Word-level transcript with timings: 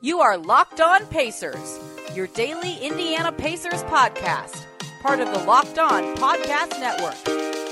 You 0.00 0.20
are 0.20 0.38
Locked 0.38 0.80
On 0.80 1.04
Pacers, 1.06 1.80
your 2.14 2.28
daily 2.28 2.76
Indiana 2.76 3.32
Pacers 3.32 3.82
podcast, 3.82 4.64
part 5.02 5.18
of 5.18 5.32
the 5.32 5.40
Locked 5.40 5.80
On 5.80 6.14
Podcast 6.14 6.78
Network. 6.78 7.16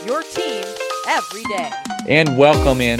Your 0.04 0.24
team 0.24 0.64
every 1.06 1.44
day. 1.44 1.70
And 2.08 2.36
welcome 2.36 2.80
in 2.80 2.98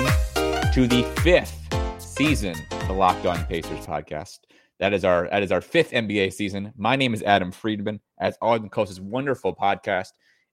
to 0.73 0.87
the 0.87 1.03
fifth 1.25 1.57
season 1.99 2.55
of 2.71 2.87
the 2.87 2.93
Locked 2.93 3.27
On 3.27 3.45
Pacers 3.47 3.85
podcast. 3.85 4.39
That 4.79 4.93
is 4.93 5.05
our 5.05 5.29
that 5.33 5.43
is 5.43 5.51
our 5.51 5.61
fifth 5.61 5.91
NBA 5.91 6.33
season. 6.33 6.73
My 6.77 6.95
name 6.95 7.13
is 7.13 7.25
Adam 7.25 7.51
Friedman, 7.51 7.99
as 8.21 8.39
the 8.41 8.69
host 8.73 9.01
wonderful 9.01 9.57
podcast. 9.57 10.11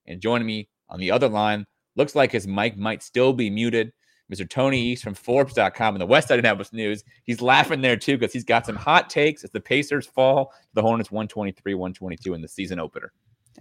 And 0.08 0.20
joining 0.20 0.48
me 0.48 0.68
on 0.90 1.00
the 1.00 1.12
other 1.12 1.30
line, 1.30 1.68
looks 1.96 2.16
like 2.16 2.32
his 2.32 2.48
mic 2.48 2.76
might 2.76 3.04
still 3.04 3.34
be 3.34 3.52
muted. 3.52 3.94
Mr. 4.32 4.50
Tony 4.50 4.82
East 4.82 5.04
from 5.04 5.14
Forbes.com 5.14 5.96
and 5.96 6.02
the 6.02 6.06
West 6.06 6.28
Side 6.28 6.36
Indianapolis 6.36 6.74
News. 6.74 7.04
He's 7.24 7.42
laughing 7.42 7.82
there 7.82 7.98
too 7.98 8.18
because 8.18 8.34
he's 8.34 8.44
got 8.44 8.66
some 8.66 8.76
hot 8.76 9.10
takes 9.10 9.44
as 9.44 9.52
the 9.52 9.60
Pacers 9.60 10.06
fall 10.06 10.47
to 10.47 10.68
the 10.74 10.82
Hornets 10.82 11.11
123 11.11 11.74
122 11.74 12.33
in 12.33 12.42
the 12.42 12.47
season 12.47 12.80
opener. 12.80 13.11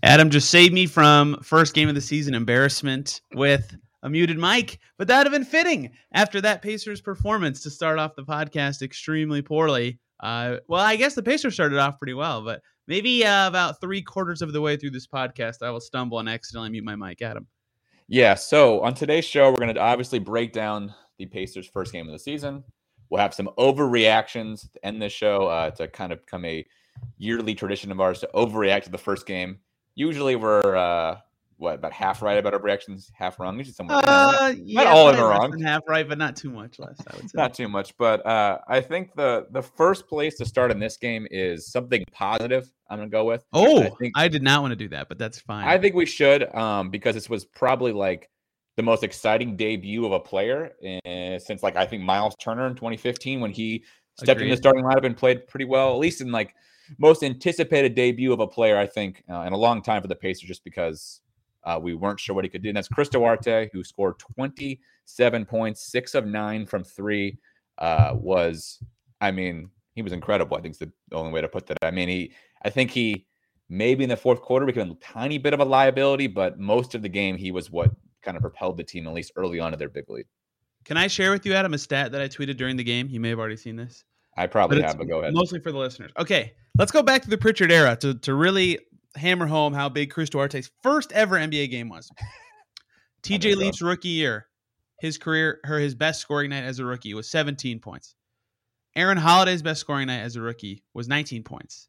Adam 0.02 0.30
just 0.30 0.50
saved 0.50 0.72
me 0.72 0.86
from 0.86 1.38
first 1.42 1.74
game 1.74 1.88
of 1.88 1.94
the 1.94 2.00
season 2.00 2.34
embarrassment 2.34 3.20
with 3.34 3.76
a 4.02 4.10
muted 4.10 4.38
mic, 4.38 4.78
but 4.98 5.06
that 5.06 5.18
would 5.18 5.26
have 5.26 5.32
been 5.32 5.44
fitting 5.44 5.90
after 6.12 6.40
that 6.40 6.62
Pacers 6.62 7.00
performance 7.00 7.62
to 7.62 7.70
start 7.70 7.98
off 7.98 8.16
the 8.16 8.24
podcast 8.24 8.82
extremely 8.82 9.42
poorly. 9.42 9.98
Uh, 10.20 10.56
well, 10.68 10.80
I 10.80 10.96
guess 10.96 11.14
the 11.14 11.22
Pacers 11.22 11.54
started 11.54 11.78
off 11.78 11.98
pretty 11.98 12.14
well, 12.14 12.42
but 12.42 12.62
maybe 12.86 13.24
uh, 13.24 13.46
about 13.46 13.80
three 13.80 14.02
quarters 14.02 14.42
of 14.42 14.52
the 14.52 14.60
way 14.60 14.76
through 14.76 14.90
this 14.90 15.06
podcast, 15.06 15.62
I 15.62 15.70
will 15.70 15.80
stumble 15.80 16.18
and 16.18 16.28
accidentally 16.28 16.70
mute 16.70 16.84
my 16.84 16.96
mic. 16.96 17.22
Adam. 17.22 17.46
Yeah. 18.12 18.34
So 18.34 18.82
on 18.82 18.92
today's 18.92 19.24
show, 19.24 19.48
we're 19.48 19.56
going 19.56 19.74
to 19.74 19.80
obviously 19.80 20.18
break 20.18 20.52
down 20.52 20.94
the 21.16 21.24
Pacers' 21.24 21.66
first 21.66 21.94
game 21.94 22.06
of 22.06 22.12
the 22.12 22.18
season. 22.18 22.62
We'll 23.08 23.22
have 23.22 23.32
some 23.32 23.48
overreactions 23.56 24.70
to 24.70 24.84
end 24.84 25.00
this 25.00 25.14
show 25.14 25.46
uh, 25.46 25.70
to 25.70 25.88
kind 25.88 26.12
of 26.12 26.20
become 26.20 26.44
a 26.44 26.66
yearly 27.16 27.54
tradition 27.54 27.90
of 27.90 28.02
ours 28.02 28.20
to 28.20 28.28
overreact 28.34 28.82
to 28.82 28.90
the 28.90 28.98
first 28.98 29.24
game. 29.24 29.60
Usually 29.94 30.36
we're 30.36 30.76
uh, 30.76 31.20
what 31.62 31.76
about 31.76 31.92
half 31.92 32.20
right 32.22 32.38
about 32.38 32.54
our 32.54 32.60
reactions, 32.60 33.10
half 33.14 33.38
wrong. 33.38 33.56
Usually 33.56 33.72
somewhere. 33.72 34.00
Uh, 34.04 34.52
yeah, 34.62 34.82
not 34.82 34.92
all 34.92 35.08
of 35.08 35.16
them 35.16 35.24
wrong. 35.24 35.60
Half 35.60 35.82
right, 35.88 36.06
but 36.06 36.18
not 36.18 36.34
too 36.34 36.50
much 36.50 36.78
less. 36.78 37.00
I 37.06 37.16
would 37.16 37.30
say. 37.30 37.36
Not 37.36 37.54
too 37.54 37.68
much, 37.68 37.96
but 37.96 38.24
uh, 38.26 38.58
I 38.68 38.80
think 38.80 39.14
the 39.14 39.46
the 39.52 39.62
first 39.62 40.08
place 40.08 40.36
to 40.38 40.44
start 40.44 40.72
in 40.72 40.80
this 40.80 40.96
game 40.96 41.26
is 41.30 41.68
something 41.68 42.04
positive. 42.12 42.70
I'm 42.90 42.98
gonna 42.98 43.08
go 43.08 43.24
with. 43.24 43.44
Oh, 43.52 43.82
I, 43.82 43.90
think, 43.90 44.12
I 44.16 44.28
did 44.28 44.42
not 44.42 44.60
want 44.60 44.72
to 44.72 44.76
do 44.76 44.88
that, 44.88 45.08
but 45.08 45.18
that's 45.18 45.38
fine. 45.38 45.66
I 45.66 45.78
think 45.78 45.94
we 45.94 46.04
should, 46.04 46.52
um, 46.54 46.90
because 46.90 47.14
this 47.14 47.30
was 47.30 47.44
probably 47.44 47.92
like 47.92 48.28
the 48.76 48.82
most 48.82 49.04
exciting 49.04 49.56
debut 49.56 50.04
of 50.04 50.12
a 50.12 50.20
player 50.20 50.72
in, 50.82 51.38
since 51.38 51.62
like 51.62 51.76
I 51.76 51.86
think 51.86 52.02
Miles 52.02 52.34
Turner 52.40 52.66
in 52.66 52.74
2015 52.74 53.40
when 53.40 53.52
he 53.52 53.84
stepped 54.18 54.38
Agreed. 54.38 54.46
in 54.46 54.50
the 54.50 54.56
starting 54.56 54.84
lineup 54.84 55.04
and 55.04 55.16
played 55.16 55.46
pretty 55.46 55.64
well, 55.64 55.92
at 55.92 55.98
least 55.98 56.20
in 56.20 56.32
like 56.32 56.54
most 56.98 57.22
anticipated 57.22 57.94
debut 57.94 58.32
of 58.32 58.40
a 58.40 58.46
player 58.46 58.76
I 58.76 58.86
think 58.86 59.22
uh, 59.30 59.42
in 59.42 59.52
a 59.52 59.56
long 59.56 59.80
time 59.80 60.02
for 60.02 60.08
the 60.08 60.16
Pacers, 60.16 60.48
just 60.48 60.64
because 60.64 61.20
uh, 61.64 61.78
we 61.80 61.94
weren't 61.94 62.20
sure 62.20 62.34
what 62.34 62.44
he 62.44 62.50
could 62.50 62.62
do. 62.62 62.68
And 62.68 62.76
that's 62.76 62.88
Chris 62.88 63.08
Duarte, 63.08 63.68
who 63.72 63.84
scored 63.84 64.18
27 64.18 65.44
points, 65.44 65.90
six 65.90 66.14
of 66.14 66.26
nine 66.26 66.66
from 66.66 66.84
three. 66.84 67.38
Uh, 67.78 68.12
was 68.14 68.82
I 69.20 69.30
mean 69.30 69.70
he 69.94 70.02
was 70.02 70.12
incredible. 70.12 70.56
I 70.56 70.60
think 70.60 70.72
is 70.74 70.78
the 70.78 70.92
only 71.12 71.32
way 71.32 71.40
to 71.40 71.48
put 71.48 71.66
that. 71.66 71.78
I 71.82 71.90
mean 71.90 72.08
he 72.08 72.32
I 72.62 72.70
think 72.70 72.90
he 72.90 73.26
maybe 73.68 74.04
in 74.04 74.10
the 74.10 74.16
fourth 74.16 74.42
quarter 74.42 74.66
became 74.66 74.90
a 74.90 74.94
tiny 74.96 75.38
bit 75.38 75.54
of 75.54 75.60
a 75.60 75.64
liability, 75.64 76.26
but 76.26 76.58
most 76.58 76.94
of 76.94 77.02
the 77.02 77.08
game 77.08 77.36
he 77.36 77.50
was 77.50 77.70
what 77.70 77.90
kind 78.22 78.36
of 78.36 78.42
propelled 78.42 78.76
the 78.76 78.84
team 78.84 79.06
at 79.06 79.14
least 79.14 79.32
early 79.36 79.58
on 79.58 79.72
to 79.72 79.76
their 79.76 79.88
big 79.88 80.08
lead. 80.08 80.26
Can 80.84 80.96
I 80.96 81.06
share 81.06 81.30
with 81.30 81.46
you, 81.46 81.54
Adam, 81.54 81.74
a 81.74 81.78
stat 81.78 82.12
that 82.12 82.20
I 82.20 82.28
tweeted 82.28 82.56
during 82.56 82.76
the 82.76 82.84
game? 82.84 83.08
You 83.08 83.20
may 83.20 83.28
have 83.28 83.38
already 83.38 83.56
seen 83.56 83.76
this. 83.76 84.04
I 84.36 84.46
probably 84.46 84.78
it's 84.78 84.86
have, 84.86 84.98
but 84.98 85.08
go 85.08 85.20
ahead. 85.20 85.34
Mostly 85.34 85.60
for 85.60 85.72
the 85.72 85.78
listeners. 85.78 86.10
Okay, 86.18 86.54
let's 86.78 86.90
go 86.90 87.02
back 87.02 87.22
to 87.22 87.30
the 87.30 87.38
Pritchard 87.38 87.70
era 87.70 87.96
to, 87.96 88.14
to 88.14 88.34
really 88.34 88.78
hammer 89.16 89.46
home 89.46 89.74
how 89.74 89.88
big 89.88 90.10
Chris 90.10 90.30
Duarte's 90.30 90.70
first 90.82 91.12
ever 91.12 91.36
NBA 91.36 91.70
game 91.70 91.88
was. 91.88 92.10
TJ. 93.22 93.56
Leaf's 93.56 93.82
rookie 93.82 94.08
year, 94.08 94.46
his 94.98 95.16
career, 95.16 95.60
her 95.64 95.78
his 95.78 95.94
best 95.94 96.20
scoring 96.20 96.50
night 96.50 96.64
as 96.64 96.78
a 96.78 96.84
rookie 96.84 97.14
was 97.14 97.28
17 97.28 97.78
points. 97.78 98.14
Aaron 98.96 99.18
Holiday's 99.18 99.62
best 99.62 99.80
scoring 99.80 100.08
night 100.08 100.20
as 100.20 100.36
a 100.36 100.40
rookie 100.40 100.82
was 100.92 101.08
19 101.08 101.44
points. 101.44 101.88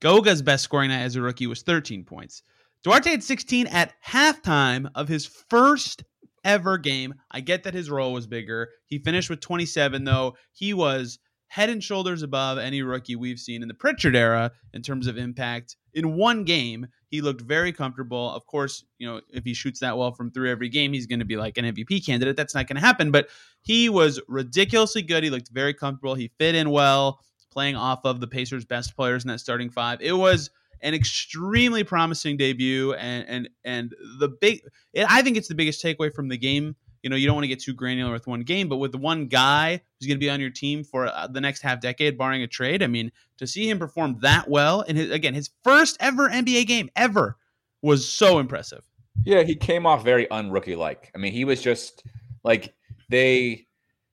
Goga's 0.00 0.42
best 0.42 0.64
scoring 0.64 0.90
night 0.90 1.02
as 1.02 1.16
a 1.16 1.22
rookie 1.22 1.46
was 1.46 1.62
13 1.62 2.04
points. 2.04 2.42
Duarte 2.84 3.10
had 3.10 3.24
16 3.24 3.66
at 3.68 3.94
halftime 4.04 4.90
of 4.94 5.08
his 5.08 5.26
first 5.26 6.04
ever 6.44 6.78
game. 6.78 7.14
I 7.30 7.40
get 7.40 7.64
that 7.64 7.74
his 7.74 7.90
role 7.90 8.12
was 8.12 8.26
bigger. 8.26 8.68
He 8.86 8.98
finished 8.98 9.30
with 9.30 9.40
27, 9.40 10.04
though. 10.04 10.36
He 10.52 10.74
was 10.74 11.18
head 11.48 11.70
and 11.70 11.82
shoulders 11.82 12.22
above 12.22 12.58
any 12.58 12.82
rookie 12.82 13.16
we've 13.16 13.38
seen 13.38 13.62
in 13.62 13.68
the 13.68 13.74
Pritchard 13.74 14.14
era 14.14 14.52
in 14.72 14.82
terms 14.82 15.06
of 15.06 15.16
impact. 15.16 15.76
In 15.94 16.16
one 16.16 16.44
game, 16.44 16.86
he 17.08 17.20
looked 17.20 17.40
very 17.40 17.72
comfortable. 17.72 18.30
Of 18.30 18.46
course, 18.46 18.84
you 18.98 19.08
know, 19.08 19.20
if 19.30 19.44
he 19.44 19.54
shoots 19.54 19.80
that 19.80 19.96
well 19.96 20.12
from 20.12 20.30
through 20.30 20.50
every 20.50 20.68
game, 20.68 20.92
he's 20.92 21.06
going 21.06 21.18
to 21.18 21.24
be 21.24 21.36
like 21.36 21.58
an 21.58 21.64
MVP 21.64 22.04
candidate. 22.04 22.36
That's 22.36 22.54
not 22.54 22.66
going 22.66 22.76
to 22.76 22.86
happen, 22.86 23.10
but 23.10 23.28
he 23.62 23.88
was 23.88 24.20
ridiculously 24.28 25.02
good. 25.02 25.24
He 25.24 25.30
looked 25.30 25.50
very 25.50 25.74
comfortable. 25.74 26.14
He 26.14 26.30
fit 26.38 26.54
in 26.54 26.70
well, 26.70 27.20
playing 27.50 27.76
off 27.76 28.00
of 28.04 28.20
the 28.20 28.28
Pacers' 28.28 28.64
best 28.64 28.94
players 28.94 29.24
in 29.24 29.28
that 29.28 29.40
starting 29.40 29.70
five. 29.70 30.00
It 30.00 30.12
was 30.12 30.50
an 30.82 30.94
extremely 30.94 31.82
promising 31.82 32.36
debut 32.36 32.92
and 32.94 33.28
and 33.28 33.48
and 33.64 33.94
the 34.20 34.28
big 34.28 34.60
I 34.96 35.22
think 35.22 35.36
it's 35.36 35.48
the 35.48 35.54
biggest 35.54 35.82
takeaway 35.82 36.12
from 36.12 36.28
the 36.28 36.38
game. 36.38 36.76
You 37.02 37.10
know, 37.10 37.16
you 37.16 37.26
don't 37.26 37.36
want 37.36 37.44
to 37.44 37.48
get 37.48 37.60
too 37.60 37.74
granular 37.74 38.12
with 38.12 38.26
one 38.26 38.42
game, 38.42 38.68
but 38.68 38.76
with 38.76 38.94
one 38.94 39.26
guy 39.26 39.72
who's 39.72 40.06
going 40.06 40.16
to 40.16 40.24
be 40.24 40.30
on 40.30 40.40
your 40.40 40.50
team 40.50 40.84
for 40.84 41.06
uh, 41.06 41.26
the 41.26 41.40
next 41.40 41.62
half 41.62 41.80
decade, 41.80 42.18
barring 42.18 42.42
a 42.42 42.46
trade, 42.46 42.82
I 42.82 42.86
mean, 42.86 43.12
to 43.38 43.46
see 43.46 43.68
him 43.68 43.78
perform 43.78 44.18
that 44.20 44.48
well 44.48 44.84
and 44.86 44.98
his, 44.98 45.10
again, 45.10 45.34
his 45.34 45.50
first 45.64 45.96
ever 46.00 46.28
NBA 46.28 46.66
game 46.66 46.90
ever 46.96 47.36
was 47.82 48.08
so 48.08 48.38
impressive. 48.38 48.84
Yeah, 49.24 49.42
he 49.42 49.54
came 49.54 49.86
off 49.86 50.04
very 50.04 50.26
unrookie 50.26 50.76
like. 50.76 51.10
I 51.14 51.18
mean, 51.18 51.32
he 51.32 51.44
was 51.44 51.62
just 51.62 52.04
like 52.44 52.74
they 53.08 53.66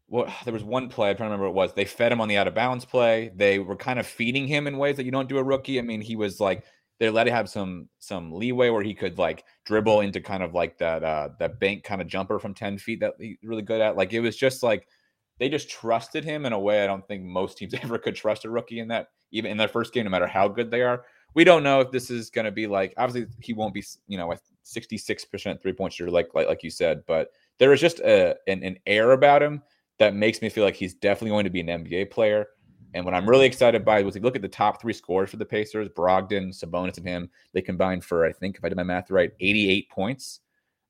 well, 0.07 0.31
there 0.44 0.53
was 0.53 0.63
one 0.63 0.90
play, 0.90 1.09
I'm 1.09 1.17
trying 1.17 1.29
to 1.29 1.34
remember 1.34 1.52
what 1.52 1.63
it 1.63 1.69
was. 1.69 1.73
They 1.73 1.85
fed 1.85 2.12
him 2.12 2.22
on 2.22 2.28
the 2.28 2.38
out 2.38 2.47
of 2.47 2.56
bounds 2.56 2.85
play. 2.85 3.31
They 3.35 3.59
were 3.59 3.75
kind 3.75 4.00
of 4.00 4.07
feeding 4.07 4.47
him 4.47 4.67
in 4.67 4.78
ways 4.78 4.97
that 4.97 5.06
you 5.06 5.12
don't 5.12 5.29
do 5.29 5.38
a 5.38 5.44
rookie. 5.44 5.79
I 5.79 5.81
mean, 5.81 6.02
he 6.02 6.16
was 6.16 6.40
like 6.40 6.63
they 7.00 7.09
let 7.09 7.28
him 7.28 7.33
have 7.33 7.50
some 7.50 7.89
some 8.00 8.31
leeway 8.31 8.69
where 8.69 8.83
he 8.83 8.94
could 8.94 9.17
like 9.17 9.44
dribble 9.66 10.01
into 10.01 10.22
kind 10.22 10.44
of 10.44 10.53
like 10.53 10.78
that 10.78 11.03
uh 11.03 11.29
that 11.39 11.59
bank 11.59 11.83
kind 11.83 12.01
of 12.01 12.07
jumper 12.07 12.39
from 12.39 12.53
10 12.53 12.78
feet 12.78 13.01
that 13.01 13.13
he's 13.19 13.38
really 13.44 13.61
good 13.61 13.81
at. 13.81 13.97
Like 13.97 14.13
it 14.13 14.22
was 14.22 14.35
just 14.35 14.63
like 14.63 14.88
they 15.39 15.50
just 15.50 15.69
trusted 15.69 16.23
him 16.23 16.45
in 16.45 16.53
a 16.53 16.59
way 16.59 16.84
I 16.84 16.88
don't 16.88 17.05
think 17.07 17.23
most 17.23 17.57
teams 17.57 17.73
ever 17.84 17.97
could 17.97 18.16
trust 18.16 18.45
a 18.45 18.50
rookie 18.50 18.79
in 18.79 18.88
that, 18.89 19.09
even 19.31 19.51
in 19.51 19.57
their 19.57 19.67
first 19.67 19.94
game, 19.94 20.05
no 20.05 20.09
matter 20.09 20.28
how 20.28 20.47
good 20.47 20.72
they 20.72 20.81
are. 20.81 21.03
We 21.34 21.44
don't 21.44 21.63
know 21.63 21.81
if 21.81 21.91
this 21.91 22.09
is 22.09 22.29
going 22.29 22.45
to 22.45 22.51
be 22.51 22.66
like. 22.66 22.94
Obviously, 22.95 23.29
he 23.41 23.51
won't 23.51 23.73
be, 23.73 23.84
you 24.07 24.17
know, 24.17 24.31
a 24.31 24.38
sixty-six 24.63 25.25
percent 25.25 25.61
three-point 25.61 25.91
shooter, 25.91 26.09
like 26.09 26.29
like 26.34 26.47
like 26.47 26.63
you 26.63 26.69
said. 26.69 27.03
But 27.05 27.31
there 27.59 27.73
is 27.73 27.81
just 27.81 28.00
a 28.00 28.38
an, 28.47 28.63
an 28.63 28.78
air 28.85 29.11
about 29.11 29.44
him 29.44 29.61
that 30.00 30.16
makes 30.16 30.41
me 30.41 30.47
feel 30.47 30.63
like 30.63 30.75
he's 30.75 30.94
definitely 30.94 31.31
going 31.31 31.44
to 31.44 31.50
be 31.50 31.59
an 31.59 31.67
NBA 31.67 32.09
player. 32.09 32.47
And 32.95 33.03
what 33.03 33.13
I'm 33.13 33.29
really 33.29 33.45
excited 33.45 33.83
by 33.83 34.01
was 34.03 34.16
if 34.16 34.22
you 34.22 34.25
look 34.25 34.38
at 34.38 34.41
the 34.41 34.47
top 34.47 34.81
three 34.81 34.94
scores 34.94 35.29
for 35.29 35.35
the 35.35 35.45
Pacers, 35.45 35.89
Brogdon, 35.89 36.57
Sabonis, 36.57 36.97
and 36.97 37.06
him, 37.06 37.29
they 37.51 37.61
combined 37.61 38.06
for, 38.06 38.25
I 38.25 38.31
think, 38.31 38.56
if 38.56 38.63
I 38.63 38.69
did 38.69 38.78
my 38.78 38.83
math 38.83 39.11
right, 39.11 39.33
88 39.41 39.89
points. 39.89 40.39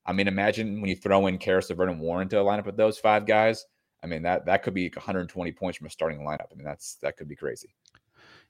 I 0.06 0.12
mean, 0.12 0.28
imagine 0.28 0.80
when 0.80 0.88
you 0.88 0.94
throw 0.94 1.26
in 1.26 1.36
Caris 1.36 1.68
LeVert 1.68 1.88
and 1.90 2.00
Warren 2.00 2.28
to 2.28 2.40
a 2.40 2.44
lineup 2.44 2.64
with 2.64 2.76
those 2.76 2.96
five 2.96 3.26
guys. 3.26 3.66
I 4.04 4.06
mean, 4.06 4.22
that 4.22 4.46
that 4.46 4.62
could 4.62 4.72
be 4.72 4.88
120 4.88 5.50
points 5.50 5.78
from 5.78 5.88
a 5.88 5.90
starting 5.90 6.20
lineup. 6.20 6.46
I 6.52 6.54
mean, 6.54 6.64
that's 6.64 6.94
that 7.02 7.16
could 7.16 7.28
be 7.28 7.34
crazy. 7.34 7.74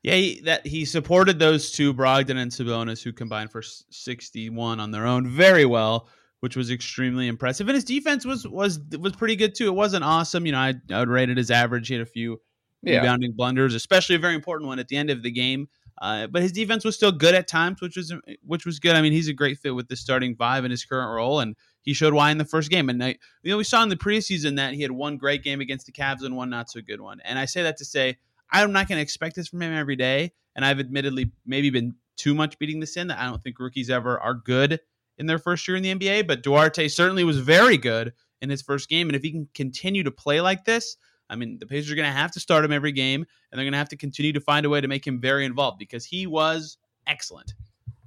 Yeah, 0.03 0.16
he, 0.16 0.41
that 0.41 0.66
he 0.66 0.84
supported 0.84 1.39
those 1.39 1.71
two, 1.71 1.95
Brogdon 1.95 2.37
and 2.37 2.50
Sabonis, 2.50 3.03
who 3.03 3.11
combined 3.11 3.50
for 3.50 3.62
61 3.62 4.81
on 4.81 4.91
their 4.91 5.06
own, 5.06 5.27
very 5.27 5.65
well, 5.65 6.09
which 6.41 6.56
was 6.56 6.71
extremely 6.71 7.27
impressive. 7.27 7.69
And 7.69 7.75
his 7.75 7.84
defense 7.84 8.27
was 8.27 8.47
was 8.47 8.81
was 8.99 9.16
pretty 9.16 9.34
good 9.37 9.55
too. 9.55 9.69
It 9.69 9.75
wasn't 9.75 10.05
awesome, 10.05 10.45
you 10.45 10.53
know. 10.53 10.59
I, 10.59 10.75
I 10.91 10.99
would 10.99 11.09
rate 11.09 11.31
it 11.31 11.39
as 11.39 11.50
average. 11.50 11.89
He 11.89 11.95
had 11.95 12.03
a 12.03 12.06
few 12.06 12.39
Yeah. 12.86 13.00
rebounding 13.00 13.32
blunders, 13.32 13.74
especially 13.74 14.14
a 14.14 14.18
very 14.18 14.34
important 14.34 14.68
one 14.68 14.78
at 14.78 14.88
the 14.88 14.97
end 14.97 15.10
of 15.10 15.22
the 15.22 15.30
game. 15.30 15.68
Uh, 16.00 16.27
but 16.27 16.42
his 16.42 16.53
defense 16.53 16.84
was 16.84 16.94
still 16.94 17.12
good 17.12 17.34
at 17.34 17.48
times, 17.48 17.80
which 17.80 17.97
was 17.97 18.12
which 18.44 18.66
was 18.66 18.78
good. 18.78 18.94
I 18.94 19.03
mean, 19.03 19.12
he's 19.12 19.28
a 19.28 19.33
great 19.33 19.59
fit 19.59 19.74
with 19.74 19.88
the 19.88 19.97
starting 19.97 20.36
five 20.36 20.65
in 20.65 20.71
his 20.71 20.84
current 20.84 21.15
role, 21.15 21.41
and 21.41 21.56
he 21.80 21.94
showed 21.94 22.12
why 22.12 22.30
in 22.30 22.38
the 22.38 22.44
first 22.44 22.71
game. 22.71 22.91
And 22.91 23.03
I, 23.03 23.16
you 23.42 23.50
know, 23.50 23.56
we 23.56 23.65
saw 23.65 23.83
in 23.83 23.88
the 23.88 23.97
preseason 23.97 24.56
that 24.56 24.74
he 24.74 24.83
had 24.83 24.91
one 24.91 25.16
great 25.16 25.42
game 25.42 25.60
against 25.60 25.86
the 25.86 25.92
Cavs 25.92 26.22
and 26.22 26.36
one 26.36 26.50
not 26.50 26.71
so 26.71 26.80
good 26.86 27.00
one. 27.00 27.21
And 27.24 27.38
I 27.38 27.47
say 27.47 27.62
that 27.62 27.78
to 27.78 27.84
say 27.84 28.18
I'm 28.50 28.72
not 28.72 28.89
going 28.89 28.98
to 28.98 29.03
expect 29.03 29.36
this 29.36 29.48
from 29.48 29.62
him 29.62 29.72
every 29.72 29.97
day. 29.97 30.32
And 30.54 30.65
I've 30.65 30.80
admittedly 30.80 31.32
maybe 31.44 31.71
been 31.71 31.94
too 32.16 32.34
much 32.34 32.59
beating 32.59 32.80
this 32.80 32.97
in 32.97 33.09
that 33.09 33.18
I 33.18 33.27
don't 33.27 33.42
think 33.42 33.59
rookies 33.59 33.91
ever 33.91 34.18
are 34.21 34.34
good 34.34 34.80
in 35.18 35.27
their 35.27 35.39
first 35.39 35.66
year 35.66 35.77
in 35.77 35.82
the 35.82 35.94
NBA. 35.94 36.27
But 36.27 36.42
Duarte 36.42 36.89
certainly 36.89 37.24
was 37.24 37.39
very 37.39 37.77
good 37.77 38.12
in 38.41 38.50
his 38.50 38.62
first 38.62 38.89
game, 38.89 39.09
and 39.09 39.16
if 39.16 39.22
he 39.22 39.30
can 39.30 39.48
continue 39.54 40.03
to 40.03 40.10
play 40.10 40.41
like 40.42 40.65
this, 40.66 40.97
I 41.28 41.37
mean, 41.37 41.59
the 41.59 41.67
Pacers 41.67 41.91
are 41.91 41.97
going 41.97 42.09
to 42.09 42.17
have 42.17 42.31
to 42.33 42.41
start 42.41 42.65
him 42.65 42.73
every 42.73 42.93
game, 42.93 43.21
and 43.51 43.59
they're 43.59 43.65
going 43.65 43.73
to 43.73 43.78
have 43.78 43.89
to 43.91 43.97
continue 43.97 44.33
to 44.33 44.41
find 44.41 44.65
a 44.67 44.69
way 44.69 44.81
to 44.81 44.89
make 44.89 45.07
him 45.07 45.21
very 45.21 45.45
involved 45.45 45.78
because 45.78 46.05
he 46.05 46.27
was 46.27 46.78
excellent. 47.07 47.55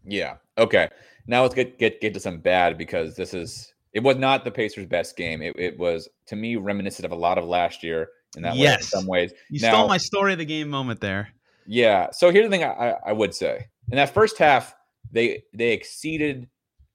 Yeah. 0.05 0.35
Okay. 0.57 0.89
Now 1.27 1.43
let's 1.43 1.53
get 1.55 1.77
get 1.77 2.01
get 2.01 2.13
to 2.15 2.19
some 2.19 2.39
bad 2.39 2.77
because 2.77 3.15
this 3.15 3.33
is 3.33 3.73
it 3.93 4.01
was 4.01 4.17
not 4.17 4.43
the 4.43 4.51
Pacers' 4.51 4.85
best 4.85 5.15
game. 5.17 5.41
It, 5.41 5.55
it 5.57 5.77
was 5.77 6.07
to 6.27 6.35
me 6.35 6.55
reminiscent 6.55 7.05
of 7.05 7.11
a 7.11 7.15
lot 7.15 7.37
of 7.37 7.45
last 7.45 7.83
year. 7.83 8.09
in 8.35 8.43
that 8.43 8.55
way 8.55 8.73
in 8.73 8.81
some 8.81 9.05
ways. 9.07 9.31
You 9.49 9.59
Now- 9.59 9.73
stole 9.73 9.87
my 9.87 9.97
story 9.97 10.31
of 10.33 10.39
the 10.39 10.45
game 10.45 10.69
moment 10.69 11.01
there. 11.01 11.29
Yeah. 11.67 12.09
So 12.11 12.31
here's 12.31 12.45
the 12.45 12.49
thing 12.49 12.63
I, 12.63 12.95
I 13.05 13.13
would 13.13 13.33
say. 13.35 13.67
In 13.91 13.97
that 13.97 14.13
first 14.13 14.37
half, 14.37 14.73
they 15.11 15.43
they 15.53 15.71
exceeded 15.73 16.47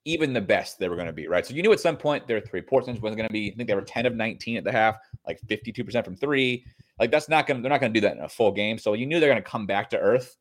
even 0.05 0.32
the 0.32 0.41
best 0.41 0.79
they 0.79 0.88
were 0.88 0.97
going 0.97 1.06
to 1.06 1.12
be, 1.12 1.26
right? 1.29 1.47
So 1.47 1.55
you 1.55 1.62
knew 1.62 1.73
at 1.73 1.81
some 1.81 1.97
point 1.97 2.26
their 2.26 2.41
three 2.41 2.61
percentage 2.61 3.00
wasn't 3.00 3.19
going 3.19 3.29
to 3.29 3.32
be, 3.32 3.53
I 3.53 3.55
think 3.56 3.69
they 3.69 3.75
were 3.75 3.81
10 3.81 4.05
of 4.05 4.15
19 4.15 4.59
at 4.59 4.65
the 4.65 4.73
half, 4.73 4.97
like 5.26 5.41
52% 5.47 6.05
from 6.05 6.17
three. 6.17 6.65
Like 6.99 7.11
that's 7.11 7.29
not 7.29 7.47
to, 7.47 7.55
they're 7.55 7.71
not 7.71 7.81
to 7.81 7.88
do 7.88 8.00
that 8.00 8.17
in 8.17 8.23
a 8.23 8.29
full 8.29 8.53
game. 8.53 8.79
So 8.79 8.94
you 8.94 9.06
knew 9.06 9.21
they're 9.21 9.35
to 9.43 9.49
come 9.49 9.67
back 9.67 9.91
to 9.91 9.99
earth. 9.99 10.37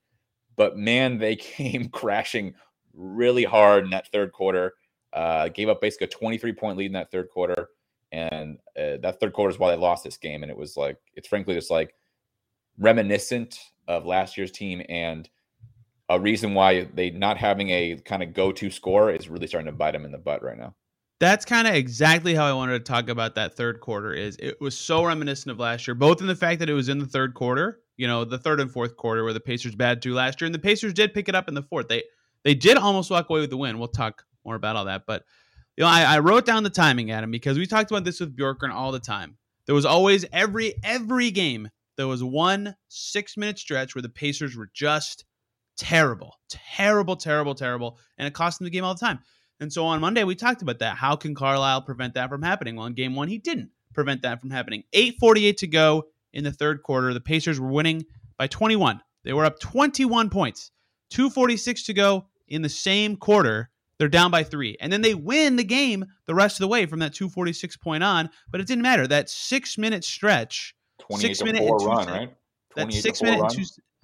But 0.56 0.78
man, 0.78 1.18
they 1.20 1.36
came 1.36 1.90
crashing 1.90 2.54
really 2.94 3.44
hard 3.44 3.86
in 3.86 3.90
that 3.92 4.08
third 4.12 4.32
quarter. 4.32 4.74
Uh, 5.12 5.48
gave 5.50 5.70
up 5.70 5.80
basically 5.80 6.06
a 6.06 6.10
23 6.10 6.54
point 6.54 6.78
lead 6.78 6.88
in 6.88 6.94
that 6.94 7.12
third 7.12 7.30
quarter. 7.30 7.70
And 8.12 8.58
uh, 8.78 8.98
that 9.02 9.20
third 9.20 9.34
quarter 9.34 9.52
is 9.52 9.60
why 9.60 9.72
they 9.72 9.78
lost 9.78 10.04
this 10.04 10.18
game. 10.18 10.44
And 10.44 10.52
it 10.52 10.58
was 10.58 10.78
like, 10.78 10.98
it's 11.16 11.28
frankly 11.28 11.56
just 11.56 11.72
like 11.72 11.96
reminiscent 12.78 13.60
of 13.88 14.06
last 14.06 14.38
year's 14.38 14.52
team 14.52 14.84
and 14.90 15.30
a 16.10 16.20
reason 16.20 16.54
why 16.54 16.88
they 16.94 17.10
not 17.10 17.38
having 17.38 17.70
a 17.70 17.98
kind 18.06 18.22
of 18.22 18.34
go-to 18.34 18.70
score 18.70 19.12
is 19.12 19.30
really 19.30 19.48
starting 19.48 19.66
to 19.66 19.72
bite 19.72 19.92
them 19.92 20.06
in 20.06 20.12
the 20.12 20.18
butt 20.18 20.44
right 20.44 20.58
now. 20.58 20.76
That's 21.24 21.46
kind 21.46 21.70
of 21.70 21.74
exactly 21.74 22.36
how 22.36 22.46
I 22.46 22.52
wanted 22.52 22.74
to 22.74 22.92
talk 22.92 23.08
about 23.08 23.36
that 23.36 23.56
third 23.56 23.80
quarter. 23.80 24.12
Is 24.12 24.36
it 24.40 24.60
was 24.60 24.78
so 24.78 25.06
reminiscent 25.06 25.52
of 25.52 25.58
last 25.58 25.88
year, 25.88 25.96
both 25.96 26.20
in 26.20 26.28
the 26.28 26.36
fact 26.36 26.60
that 26.60 26.70
it 26.70 26.74
was 26.74 26.90
in 26.90 27.00
the 27.00 27.06
third 27.06 27.34
quarter, 27.34 27.80
you 27.96 28.08
know, 28.08 28.26
the 28.26 28.38
third 28.38 28.60
and 28.60 28.70
fourth 28.70 28.98
quarter 28.98 29.24
where 29.24 29.32
the 29.32 29.40
Pacers 29.40 29.74
bad 29.74 30.02
to 30.02 30.14
last 30.14 30.42
year, 30.42 30.48
and 30.48 30.54
the 30.54 30.60
Pacers 30.60 30.92
did 30.94 31.14
pick 31.14 31.30
it 31.30 31.34
up 31.34 31.48
in 31.48 31.54
the 31.54 31.62
fourth. 31.62 31.88
They 31.88 32.04
they 32.44 32.54
did 32.54 32.76
almost 32.76 33.10
walk 33.10 33.30
away 33.30 33.40
with 33.40 33.52
the 33.52 33.56
win. 33.56 33.80
We'll 33.80 33.88
talk 33.88 34.26
more 34.44 34.56
about 34.56 34.76
all 34.76 34.84
that, 34.84 35.04
but 35.08 35.24
you 35.78 35.86
know, 35.86 35.90
I, 35.90 36.02
I 36.02 36.20
wrote 36.20 36.46
down 36.46 36.64
the 36.64 36.70
timing, 36.70 37.12
Adam, 37.12 37.32
because 37.32 37.58
we 37.58 37.68
talked 37.68 37.90
about 37.90 38.04
this 38.04 38.20
with 38.20 38.36
Bjorkgren 38.36 38.74
all 38.74 38.92
the 38.92 39.00
time. 39.00 39.38
There 39.66 39.76
was 39.76 39.86
always 39.86 40.26
every 40.34 40.74
every 40.84 41.32
game 41.32 41.70
there 41.96 42.08
was 42.08 42.22
one 42.22 42.76
six 42.90 43.38
minute 43.38 43.60
stretch 43.60 43.96
where 43.96 44.02
the 44.02 44.10
Pacers 44.10 44.58
were 44.58 44.70
just 44.74 45.24
terrible, 45.78 46.36
terrible, 46.50 47.16
terrible, 47.16 47.56
terrible, 47.56 47.98
and 48.18 48.28
it 48.28 48.34
cost 48.34 48.60
them 48.60 48.66
the 48.66 48.72
game 48.72 48.84
all 48.84 48.94
the 48.94 49.00
time. 49.00 49.20
And 49.64 49.72
so 49.72 49.86
on 49.86 50.02
Monday, 50.02 50.26
we 50.26 50.36
talked 50.36 50.62
about 50.62 50.80
that. 50.80 50.98
How 50.98 51.16
can 51.16 51.34
Carlisle 51.34 51.84
prevent 51.84 52.14
that 52.16 52.30
from 52.30 52.42
happening? 52.42 52.76
Well, 52.76 52.86
in 52.86 52.94
game 52.94 53.16
one, 53.16 53.30
he 53.30 53.38
didn't 53.38 53.70
prevent 53.94 54.22
that 54.24 54.42
from 54.42 54.50
happening. 54.50 54.84
8.48 54.94 55.58
to 55.58 55.68
go 55.68 56.04
in 56.34 56.44
the 56.44 56.52
third 56.52 56.84
quarter. 56.84 57.14
The 57.14 57.22
Pacers 57.22 57.60
were 57.60 57.72
winning 57.72 58.06
by 58.38 58.48
21. 58.48 59.00
They 59.24 59.32
were 59.32 59.46
up 59.46 59.60
21 59.60 60.30
points. 60.30 60.72
2.46 61.14 61.86
to 61.86 61.94
go 61.94 62.26
in 62.50 62.62
the 62.62 62.68
same 62.68 63.16
quarter. 63.16 63.70
They're 63.98 64.10
down 64.10 64.32
by 64.32 64.44
three. 64.44 64.76
And 64.82 64.92
then 64.92 65.02
they 65.02 65.14
win 65.14 65.56
the 65.56 65.64
game 65.64 66.06
the 66.26 66.36
rest 66.36 66.58
of 66.58 66.62
the 66.62 66.68
way 66.68 66.86
from 66.86 67.00
that 67.00 67.14
246 67.14 67.78
point 67.78 68.04
on. 68.04 68.30
But 68.52 68.60
it 68.60 68.68
didn't 68.68 68.82
matter. 68.82 69.08
That 69.08 69.30
six 69.30 69.78
minute 69.78 70.04
stretch, 70.04 70.76
six 71.16 71.42
minute 71.42 71.62
and 71.62 71.80
two 71.80 71.86
run, 71.86 72.08
right? 72.08 72.36
that 72.76 72.92
six 72.92 73.22
minute 73.22 73.40
run. 73.40 73.46
and 73.46 73.56
two, 73.56 73.64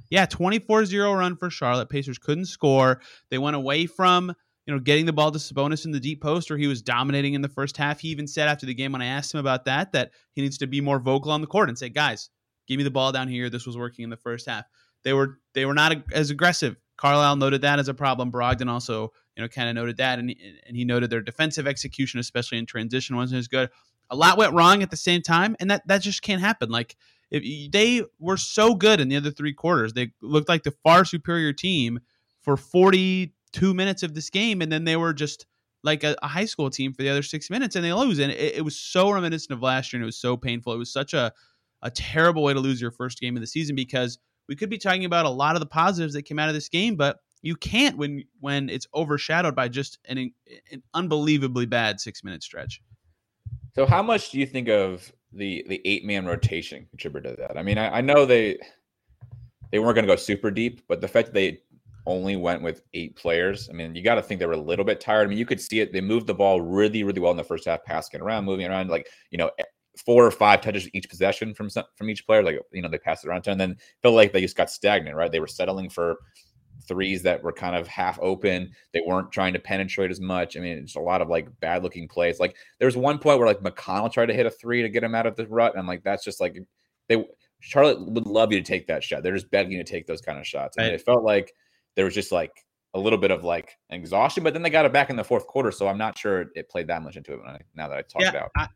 yeah 0.09 0.25
24-0 0.25 1.17
run 1.17 1.35
for 1.35 1.49
charlotte 1.49 1.89
pacers 1.89 2.17
couldn't 2.17 2.45
score 2.45 2.99
they 3.29 3.37
went 3.37 3.55
away 3.55 3.85
from 3.85 4.33
you 4.69 4.75
know 4.75 4.79
getting 4.79 5.07
the 5.07 5.13
ball 5.13 5.31
to 5.31 5.39
sabonis 5.39 5.83
in 5.85 5.91
the 5.91 5.99
deep 5.99 6.21
post 6.21 6.47
where 6.47 6.59
he 6.59 6.67
was 6.67 6.83
dominating 6.83 7.33
in 7.33 7.41
the 7.41 7.49
first 7.49 7.75
half. 7.75 8.01
He 8.01 8.09
even 8.09 8.27
said 8.27 8.47
after 8.47 8.67
the 8.67 8.73
game 8.75 8.91
when 8.91 9.01
i 9.01 9.07
asked 9.07 9.33
him 9.33 9.39
about 9.39 9.65
that 9.65 9.93
that 9.93 10.11
he 10.33 10.43
needs 10.43 10.59
to 10.59 10.67
be 10.67 10.79
more 10.79 10.99
vocal 10.99 11.31
on 11.31 11.41
the 11.41 11.47
court 11.47 11.69
and 11.69 11.77
say 11.77 11.89
guys 11.89 12.29
give 12.67 12.77
me 12.77 12.83
the 12.83 12.91
ball 12.91 13.11
down 13.11 13.27
here. 13.27 13.49
This 13.49 13.65
was 13.65 13.75
working 13.75 14.03
in 14.03 14.11
the 14.11 14.17
first 14.17 14.45
half. 14.47 14.65
They 15.03 15.13
were 15.13 15.39
they 15.55 15.65
were 15.65 15.73
not 15.73 15.95
as 16.13 16.29
aggressive. 16.29 16.75
Carlisle 16.97 17.37
noted 17.37 17.61
that 17.61 17.79
as 17.79 17.87
a 17.87 17.95
problem. 17.95 18.31
Brogdon 18.31 18.69
also 18.69 19.11
you 19.35 19.41
know 19.41 19.47
kind 19.47 19.69
of 19.69 19.73
noted 19.73 19.97
that 19.97 20.19
and, 20.19 20.35
and 20.67 20.77
he 20.77 20.85
noted 20.85 21.09
their 21.09 21.21
defensive 21.21 21.65
execution 21.65 22.19
especially 22.19 22.59
in 22.59 22.67
transition 22.67 23.15
wasn't 23.15 23.39
as 23.39 23.47
good. 23.47 23.71
A 24.11 24.15
lot 24.15 24.37
went 24.37 24.53
wrong 24.53 24.83
at 24.83 24.91
the 24.91 24.97
same 24.97 25.23
time 25.23 25.55
and 25.59 25.71
that 25.71 25.87
that 25.87 26.03
just 26.03 26.21
can't 26.21 26.41
happen. 26.41 26.69
Like 26.69 26.95
if 27.31 27.71
they 27.71 28.03
were 28.19 28.37
so 28.37 28.75
good 28.75 29.01
in 29.01 29.09
the 29.09 29.15
other 29.15 29.31
three 29.31 29.53
quarters. 29.53 29.93
They 29.93 30.11
looked 30.21 30.47
like 30.47 30.61
the 30.61 30.75
far 30.83 31.05
superior 31.05 31.53
team 31.53 32.01
for 32.43 32.55
42 33.53 33.73
minutes 33.73 34.03
of 34.03 34.13
this 34.13 34.29
game, 34.29 34.61
and 34.61 34.71
then 34.71 34.83
they 34.83 34.95
were 34.95 35.13
just 35.13 35.45
like 35.83 36.03
a, 36.03 36.15
a 36.21 36.27
high 36.27 36.45
school 36.45 36.69
team 36.69 36.93
for 36.93 37.03
the 37.03 37.09
other 37.09 37.23
six 37.23 37.49
minutes, 37.49 37.75
and 37.75 37.85
they 37.85 37.93
lose. 37.93 38.19
And 38.19 38.31
it, 38.31 38.57
it 38.57 38.65
was 38.65 38.77
so 38.77 39.11
reminiscent 39.11 39.51
of 39.51 39.61
last 39.61 39.91
year, 39.91 39.97
and 39.97 40.03
it 40.03 40.05
was 40.05 40.17
so 40.17 40.35
painful. 40.37 40.73
It 40.73 40.77
was 40.77 40.91
such 40.91 41.13
a 41.13 41.31
a 41.81 41.89
terrible 41.89 42.43
way 42.43 42.53
to 42.53 42.59
lose 42.59 42.81
your 42.81 42.91
first 42.91 43.21
game 43.21 43.37
of 43.37 43.41
the 43.41 43.47
season 43.47 43.73
because 43.73 44.19
we 44.49 44.55
could 44.55 44.69
be 44.69 44.77
talking 44.77 45.05
about 45.05 45.25
a 45.25 45.29
lot 45.29 45.55
of 45.55 45.61
the 45.61 45.65
positives 45.65 46.13
that 46.13 46.23
came 46.23 46.37
out 46.37 46.49
of 46.49 46.53
this 46.53 46.67
game, 46.67 46.97
but 46.97 47.19
you 47.41 47.55
can't 47.55 47.97
when 47.97 48.23
when 48.41 48.69
it's 48.69 48.87
overshadowed 48.93 49.55
by 49.55 49.69
just 49.69 49.97
an, 50.05 50.31
an 50.71 50.83
unbelievably 50.93 51.67
bad 51.67 51.99
six 51.99 52.23
minute 52.23 52.43
stretch. 52.43 52.81
So 53.75 53.85
how 53.85 54.03
much 54.03 54.31
do 54.31 54.39
you 54.39 54.45
think 54.45 54.67
of 54.67 55.11
the 55.31 55.65
the 55.67 55.81
eight 55.85 56.03
man 56.03 56.25
rotation 56.25 56.85
contributed 56.89 57.37
to 57.37 57.41
that? 57.43 57.57
I 57.57 57.63
mean, 57.63 57.77
I, 57.77 57.99
I 57.99 58.01
know 58.01 58.25
they 58.25 58.57
they 59.71 59.79
weren't 59.79 59.95
going 59.95 60.05
to 60.05 60.11
go 60.11 60.17
super 60.17 60.51
deep, 60.51 60.81
but 60.87 60.99
the 60.99 61.07
fact 61.07 61.27
that 61.27 61.33
they 61.33 61.61
only 62.05 62.35
went 62.35 62.61
with 62.61 62.81
eight 62.93 63.15
players, 63.15 63.69
I 63.69 63.73
mean, 63.73 63.95
you 63.95 64.03
got 64.03 64.15
to 64.15 64.21
think 64.21 64.39
they 64.39 64.45
were 64.45 64.53
a 64.53 64.57
little 64.57 64.85
bit 64.85 64.99
tired. 64.99 65.25
I 65.25 65.29
mean, 65.29 65.37
you 65.37 65.45
could 65.45 65.61
see 65.61 65.79
it. 65.79 65.93
They 65.93 66.01
moved 66.01 66.27
the 66.27 66.33
ball 66.33 66.61
really, 66.61 67.03
really 67.03 67.19
well 67.19 67.31
in 67.31 67.37
the 67.37 67.43
first 67.43 67.65
half, 67.65 67.83
passing 67.83 68.21
around, 68.21 68.45
moving 68.45 68.67
around, 68.67 68.89
like 68.89 69.07
you 69.31 69.37
know, 69.37 69.51
eh, 69.59 69.63
four 70.05 70.25
or 70.25 70.31
five 70.31 70.61
touches 70.61 70.89
each 70.93 71.09
possession 71.09 71.53
from 71.53 71.69
some, 71.69 71.85
from 71.95 72.09
each 72.09 72.25
player. 72.25 72.43
Like 72.43 72.59
you 72.71 72.81
know, 72.81 72.89
they 72.89 72.97
passed 72.97 73.25
it 73.25 73.29
around, 73.29 73.43
to, 73.43 73.51
and 73.51 73.59
then 73.59 73.77
felt 74.01 74.15
like 74.15 74.33
they 74.33 74.41
just 74.41 74.57
got 74.57 74.69
stagnant. 74.69 75.15
Right? 75.15 75.31
They 75.31 75.39
were 75.39 75.47
settling 75.47 75.89
for 75.89 76.17
threes 76.87 77.21
that 77.23 77.43
were 77.43 77.51
kind 77.51 77.75
of 77.75 77.87
half 77.87 78.17
open. 78.21 78.71
They 78.93 79.01
weren't 79.05 79.31
trying 79.31 79.53
to 79.53 79.59
penetrate 79.59 80.11
as 80.11 80.19
much. 80.19 80.57
I 80.57 80.59
mean, 80.59 80.77
it's 80.79 80.95
a 80.95 80.99
lot 80.99 81.21
of 81.21 81.29
like 81.29 81.47
bad 81.59 81.83
looking 81.83 82.07
plays. 82.07 82.39
Like 82.39 82.55
there 82.79 82.87
was 82.87 82.97
one 82.97 83.19
point 83.19 83.37
where 83.39 83.47
like 83.47 83.59
McConnell 83.61 84.11
tried 84.11 84.27
to 84.27 84.33
hit 84.33 84.45
a 84.45 84.51
three 84.51 84.81
to 84.81 84.89
get 84.89 85.03
him 85.03 85.13
out 85.13 85.27
of 85.27 85.35
the 85.35 85.47
rut. 85.47 85.73
And 85.73 85.79
I'm 85.79 85.87
like, 85.87 86.03
that's 86.03 86.23
just 86.23 86.41
like 86.41 86.57
they 87.07 87.23
Charlotte 87.59 87.99
would 88.09 88.25
love 88.25 88.51
you 88.51 88.59
to 88.59 88.65
take 88.65 88.87
that 88.87 89.03
shot. 89.03 89.21
They're 89.21 89.33
just 89.35 89.51
begging 89.51 89.73
you 89.73 89.83
to 89.83 89.83
take 89.83 90.07
those 90.07 90.21
kind 90.21 90.39
of 90.39 90.47
shots. 90.47 90.77
And 90.77 90.87
Right. 90.87 90.93
it 90.93 91.01
felt 91.01 91.23
like 91.23 91.53
there 91.99 92.05
was 92.05 92.13
just 92.13 92.31
like 92.31 92.65
a 92.93 92.99
little 92.99 93.19
bit 93.19 93.29
of 93.29 93.43
like 93.43 93.75
exhaustion, 93.89 94.41
but 94.41 94.53
then 94.53 94.61
they 94.61 94.69
got 94.69 94.85
it 94.85 94.93
back 94.93 95.09
in 95.09 95.17
the 95.17 95.23
fourth 95.25 95.45
quarter. 95.47 95.69
So 95.69 95.85
I'm 95.89 95.97
not 95.97 96.17
sure 96.17 96.45
it 96.55 96.69
played 96.69 96.87
that 96.87 97.03
much 97.03 97.17
into 97.17 97.33
it 97.33 97.39
when 97.39 97.49
I, 97.49 97.59
now 97.75 97.89
that 97.89 97.97
I 97.97 98.01
talked 98.03 98.23
it 98.23 98.35
out. 98.37 98.51
I, 98.55 98.69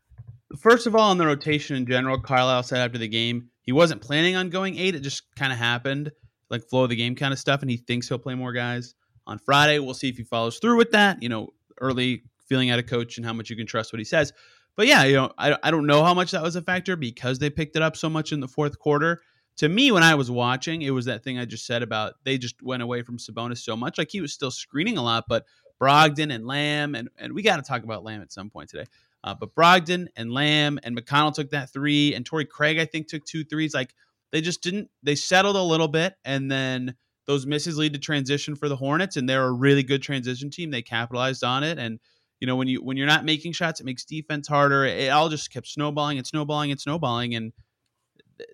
first 0.60 0.86
of 0.86 0.94
all, 0.94 1.10
on 1.10 1.16
the 1.16 1.24
rotation 1.24 1.74
in 1.74 1.86
general, 1.86 2.20
Carlisle 2.20 2.64
said 2.64 2.80
after 2.80 2.98
the 2.98 3.08
game 3.08 3.48
he 3.62 3.72
wasn't 3.72 4.02
planning 4.02 4.36
on 4.36 4.50
going 4.50 4.76
eight. 4.78 4.94
It 4.94 5.00
just 5.00 5.22
kind 5.36 5.54
of 5.54 5.58
happened, 5.58 6.12
like 6.50 6.68
flow 6.68 6.82
of 6.82 6.90
the 6.90 6.96
game 6.96 7.14
kind 7.14 7.32
of 7.32 7.38
stuff, 7.38 7.62
and 7.62 7.70
he 7.70 7.78
thinks 7.78 8.06
he'll 8.06 8.18
play 8.18 8.34
more 8.34 8.52
guys 8.52 8.94
on 9.26 9.38
Friday. 9.38 9.78
We'll 9.78 9.94
see 9.94 10.10
if 10.10 10.18
he 10.18 10.22
follows 10.22 10.58
through 10.58 10.76
with 10.76 10.90
that. 10.90 11.22
You 11.22 11.30
know, 11.30 11.54
early 11.80 12.24
feeling 12.46 12.68
out 12.68 12.78
a 12.78 12.82
coach 12.82 13.16
and 13.16 13.24
how 13.24 13.32
much 13.32 13.48
you 13.48 13.56
can 13.56 13.66
trust 13.66 13.90
what 13.90 14.00
he 14.00 14.04
says. 14.04 14.34
But 14.76 14.86
yeah, 14.86 15.04
you 15.04 15.14
know, 15.14 15.32
I, 15.38 15.56
I 15.62 15.70
don't 15.70 15.86
know 15.86 16.04
how 16.04 16.12
much 16.12 16.32
that 16.32 16.42
was 16.42 16.56
a 16.56 16.62
factor 16.62 16.94
because 16.94 17.38
they 17.38 17.48
picked 17.48 17.74
it 17.74 17.80
up 17.80 17.96
so 17.96 18.10
much 18.10 18.32
in 18.32 18.40
the 18.40 18.48
fourth 18.48 18.78
quarter. 18.78 19.22
To 19.58 19.68
me, 19.68 19.92
when 19.92 20.02
I 20.02 20.16
was 20.16 20.30
watching, 20.30 20.82
it 20.82 20.90
was 20.90 21.04
that 21.04 21.22
thing 21.22 21.38
I 21.38 21.44
just 21.44 21.66
said 21.66 21.82
about 21.82 22.14
they 22.24 22.38
just 22.38 22.60
went 22.62 22.82
away 22.82 23.02
from 23.02 23.18
Sabonis 23.18 23.58
so 23.58 23.76
much. 23.76 23.98
Like 23.98 24.10
he 24.10 24.20
was 24.20 24.32
still 24.32 24.50
screening 24.50 24.98
a 24.98 25.02
lot, 25.02 25.24
but 25.28 25.44
Brogdon 25.80 26.34
and 26.34 26.46
Lamb, 26.46 26.94
and, 26.94 27.08
and 27.18 27.34
we 27.34 27.42
got 27.42 27.56
to 27.56 27.62
talk 27.62 27.84
about 27.84 28.04
Lamb 28.04 28.22
at 28.22 28.32
some 28.32 28.50
point 28.50 28.70
today. 28.70 28.86
Uh, 29.22 29.34
but 29.34 29.54
Brogdon 29.54 30.08
and 30.16 30.32
Lamb 30.32 30.78
and 30.82 30.96
McConnell 30.96 31.34
took 31.34 31.50
that 31.50 31.72
three, 31.72 32.14
and 32.14 32.26
Torrey 32.26 32.44
Craig, 32.44 32.78
I 32.78 32.84
think, 32.84 33.08
took 33.08 33.24
two 33.24 33.44
threes. 33.44 33.74
Like 33.74 33.94
they 34.32 34.40
just 34.40 34.62
didn't, 34.62 34.90
they 35.02 35.14
settled 35.14 35.56
a 35.56 35.62
little 35.62 35.88
bit, 35.88 36.14
and 36.24 36.50
then 36.50 36.96
those 37.26 37.46
misses 37.46 37.78
lead 37.78 37.94
to 37.94 37.98
transition 37.98 38.54
for 38.54 38.68
the 38.68 38.76
Hornets, 38.76 39.16
and 39.16 39.28
they're 39.28 39.46
a 39.46 39.52
really 39.52 39.82
good 39.82 40.02
transition 40.02 40.50
team. 40.50 40.70
They 40.70 40.82
capitalized 40.82 41.42
on 41.42 41.62
it. 41.62 41.78
And, 41.78 42.00
you 42.40 42.46
know, 42.46 42.56
when 42.56 42.68
you 42.68 42.82
when 42.82 42.96
you're 42.96 43.06
not 43.06 43.24
making 43.24 43.52
shots, 43.52 43.80
it 43.80 43.86
makes 43.86 44.04
defense 44.04 44.46
harder. 44.46 44.84
It 44.84 45.08
all 45.08 45.28
just 45.28 45.50
kept 45.50 45.68
snowballing 45.68 46.18
and 46.18 46.26
snowballing 46.26 46.70
and 46.70 46.80
snowballing, 46.80 47.34
and 47.34 47.52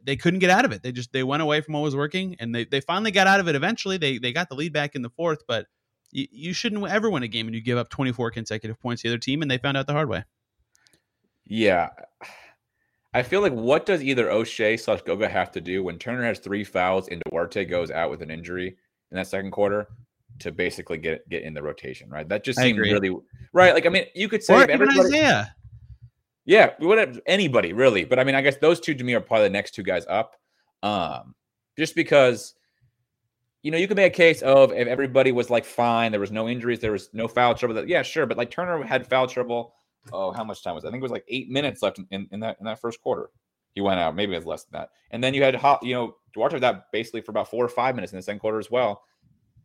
they 0.03 0.17
couldn't 0.17 0.41
get 0.41 0.51
out 0.51 0.65
of 0.65 0.73
it. 0.73 0.83
They 0.83 0.93
just 0.93 1.13
they 1.13 1.23
went 1.23 1.43
away 1.43 1.61
from 1.61 1.75
what 1.75 1.81
was 1.81 1.97
working, 1.97 2.37
and 2.39 2.55
they, 2.55 2.65
they 2.65 2.81
finally 2.81 3.11
got 3.11 3.27
out 3.27 3.41
of 3.41 3.49
it 3.49 3.55
eventually. 3.55 3.97
They 3.97 4.19
they 4.19 4.33
got 4.33 4.49
the 4.49 4.55
lead 4.55 4.73
back 4.73 4.95
in 4.95 5.03
the 5.03 5.11
fourth, 5.11 5.45
but 5.47 5.67
you, 6.13 6.27
you 6.31 6.53
shouldn't 6.53 6.87
ever 6.87 7.11
win 7.11 7.23
a 7.23 7.29
game 7.29 7.47
and 7.47 7.55
you 7.55 7.61
give 7.61 7.79
up 7.79 7.89
24 7.91 8.31
consecutive 8.31 8.81
points 8.81 9.03
to 9.03 9.09
the 9.09 9.15
other 9.15 9.19
team, 9.19 9.43
and 9.43 9.51
they 9.51 9.59
found 9.59 9.77
out 9.77 9.87
the 9.87 9.93
hard 9.93 10.09
way. 10.09 10.25
Yeah. 11.47 11.91
I 13.13 13.23
feel 13.25 13.41
like 13.41 13.53
what 13.53 13.87
does 13.87 14.03
either 14.03 14.31
O'Shea 14.31 14.77
slash 14.77 15.03
Goga 15.03 15.29
have 15.29 15.51
to 15.53 15.61
do 15.61 15.83
when 15.83 15.99
Turner 15.99 16.25
has 16.25 16.39
three 16.39 16.63
fouls 16.63 17.09
and 17.09 17.21
Duarte 17.29 17.65
goes 17.65 17.91
out 17.91 18.11
with 18.11 18.23
an 18.23 18.31
injury 18.31 18.77
in 19.11 19.17
that 19.17 19.27
second 19.27 19.51
quarter 19.51 19.89
to 20.39 20.53
basically 20.53 20.97
get 20.97 21.29
get 21.29 21.43
in 21.43 21.53
the 21.53 21.63
rotation, 21.63 22.09
right? 22.09 22.29
That 22.29 22.45
just 22.45 22.59
I 22.61 22.63
seemed 22.63 22.79
really 22.79 23.15
right. 23.53 23.75
Like 23.75 23.85
I 23.85 23.89
mean, 23.89 24.05
you 24.15 24.29
could 24.29 24.45
say 24.45 24.55
Or 24.55 24.63
if 24.63 24.69
everybody, 24.69 25.01
Isaiah. 25.01 25.55
Yeah, 26.51 26.71
we 26.81 26.87
wouldn't 26.89 27.21
anybody 27.27 27.73
really. 27.73 28.05
But 28.05 28.19
I 28.19 28.25
mean, 28.25 28.35
I 28.35 28.43
guess 28.43 28.57
those 28.57 28.81
two 28.81 28.95
to 28.95 29.05
me 29.05 29.15
are 29.15 29.21
probably 29.21 29.47
the 29.47 29.53
next 29.53 29.71
two 29.75 29.85
guys 29.85 30.05
up, 30.09 30.37
um, 30.83 31.35
just 31.79 31.95
because. 31.95 32.55
You 33.63 33.71
know, 33.71 33.77
you 33.77 33.87
could 33.87 33.99
make 33.99 34.15
a 34.15 34.17
case 34.17 34.41
of 34.41 34.73
if 34.73 34.89
everybody 34.89 35.33
was 35.33 35.51
like 35.51 35.67
fine, 35.67 36.13
there 36.13 36.21
was 36.21 36.33
no 36.33 36.49
injuries, 36.49 36.81
there 36.81 36.93
was 36.93 37.11
no 37.13 37.29
foul 37.29 37.55
trouble. 37.55 37.75
That 37.75 37.89
yeah, 37.89 38.01
sure, 38.01 38.25
but 38.25 38.39
like 38.39 38.51
Turner 38.51 38.83
had 38.83 39.07
foul 39.07 39.27
trouble. 39.27 39.75
Oh, 40.15 40.33
how 40.33 40.45
much 40.45 40.65
time 40.65 40.75
was? 40.75 40.85
It? 40.85 40.89
I 40.89 40.91
think 40.91 41.03
it 41.03 41.05
was 41.05 41.13
like 41.13 41.27
eight 41.29 41.51
minutes 41.51 41.83
left 41.83 41.99
in, 41.99 42.07
in, 42.11 42.27
in 42.33 42.41
that 42.41 42.57
in 42.59 42.65
that 42.65 42.81
first 42.81 43.03
quarter. 43.03 43.29
He 43.75 43.83
went 43.83 44.01
out. 44.01 44.17
Maybe 44.17 44.33
it 44.33 44.37
was 44.39 44.47
less 44.47 44.65
than 44.65 44.81
that. 44.81 44.89
And 45.11 45.23
then 45.23 45.35
you 45.35 45.43
had 45.43 45.55
hot, 45.55 45.83
you 45.83 45.93
know 45.93 46.17
Duarte 46.33 46.65
out 46.65 46.91
basically 46.91 47.21
for 47.21 47.33
about 47.33 47.51
four 47.51 47.63
or 47.63 47.69
five 47.69 47.95
minutes 47.95 48.15
in 48.15 48.17
the 48.19 48.23
second 48.23 48.39
quarter 48.41 48.59
as 48.59 48.71
well. 48.71 49.03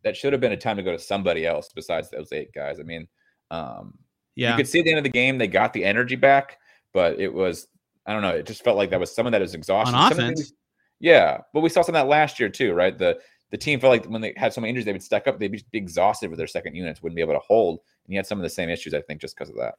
That 0.04 0.14
should 0.14 0.34
have 0.34 0.42
been 0.42 0.52
a 0.52 0.58
time 0.58 0.76
to 0.76 0.82
go 0.82 0.92
to 0.92 0.98
somebody 0.98 1.46
else 1.46 1.70
besides 1.74 2.10
those 2.10 2.32
eight 2.32 2.52
guys. 2.52 2.78
I 2.78 2.82
mean, 2.82 3.08
um, 3.50 3.98
Yeah. 4.34 4.50
you 4.50 4.56
could 4.58 4.68
see 4.68 4.80
at 4.80 4.84
the 4.84 4.90
end 4.90 4.98
of 4.98 5.04
the 5.04 5.10
game 5.10 5.38
they 5.38 5.48
got 5.48 5.72
the 5.72 5.86
energy 5.86 6.16
back, 6.16 6.58
but 6.96 7.20
it 7.20 7.32
was 7.32 7.68
I 8.06 8.12
don't 8.12 8.22
know. 8.22 8.30
It 8.30 8.46
just 8.46 8.64
felt 8.64 8.76
like 8.76 8.90
that 8.90 9.00
was 9.00 9.14
some 9.14 9.26
of 9.26 9.32
that 9.32 9.42
is 9.42 9.54
exhaustion. 9.54 9.94
On 9.94 10.08
Some 10.10 10.10
of 10.12 10.16
the 10.16 10.22
offense. 10.24 10.40
things- 10.40 10.52
yeah, 10.98 11.38
but 11.52 11.60
we 11.60 11.68
saw 11.68 11.82
some 11.82 11.94
of 11.94 12.00
that 12.00 12.08
last 12.08 12.40
year 12.40 12.48
too, 12.48 12.72
right? 12.72 12.96
The 12.96 13.18
the 13.50 13.58
team 13.58 13.78
felt 13.78 13.90
like 13.90 14.06
when 14.06 14.22
they 14.22 14.32
had 14.36 14.52
so 14.52 14.60
many 14.60 14.70
injuries, 14.70 14.86
they 14.86 14.92
would 14.92 15.02
stack 15.02 15.26
up. 15.28 15.38
They'd 15.38 15.52
be 15.52 15.62
exhausted 15.74 16.30
with 16.30 16.38
their 16.38 16.46
second 16.46 16.74
units, 16.74 17.02
wouldn't 17.02 17.16
be 17.16 17.22
able 17.22 17.34
to 17.34 17.40
hold, 17.46 17.80
and 18.06 18.12
you 18.14 18.18
had 18.18 18.26
some 18.26 18.38
of 18.38 18.42
the 18.42 18.50
same 18.50 18.70
issues. 18.70 18.94
I 18.94 19.02
think 19.02 19.20
just 19.20 19.36
because 19.36 19.50
of 19.50 19.56
that. 19.56 19.74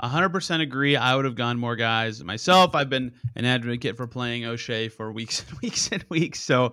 Hundred 0.00 0.28
percent 0.28 0.62
agree. 0.62 0.94
I 0.96 1.16
would 1.16 1.24
have 1.24 1.34
gone 1.34 1.58
more 1.58 1.74
guys 1.74 2.22
myself. 2.22 2.76
I've 2.76 2.88
been 2.88 3.12
an 3.34 3.44
advocate 3.44 3.96
for 3.96 4.06
playing 4.06 4.44
O'Shea 4.44 4.88
for 4.88 5.10
weeks 5.10 5.44
and 5.48 5.58
weeks 5.62 5.88
and 5.90 6.04
weeks. 6.08 6.38
So 6.40 6.70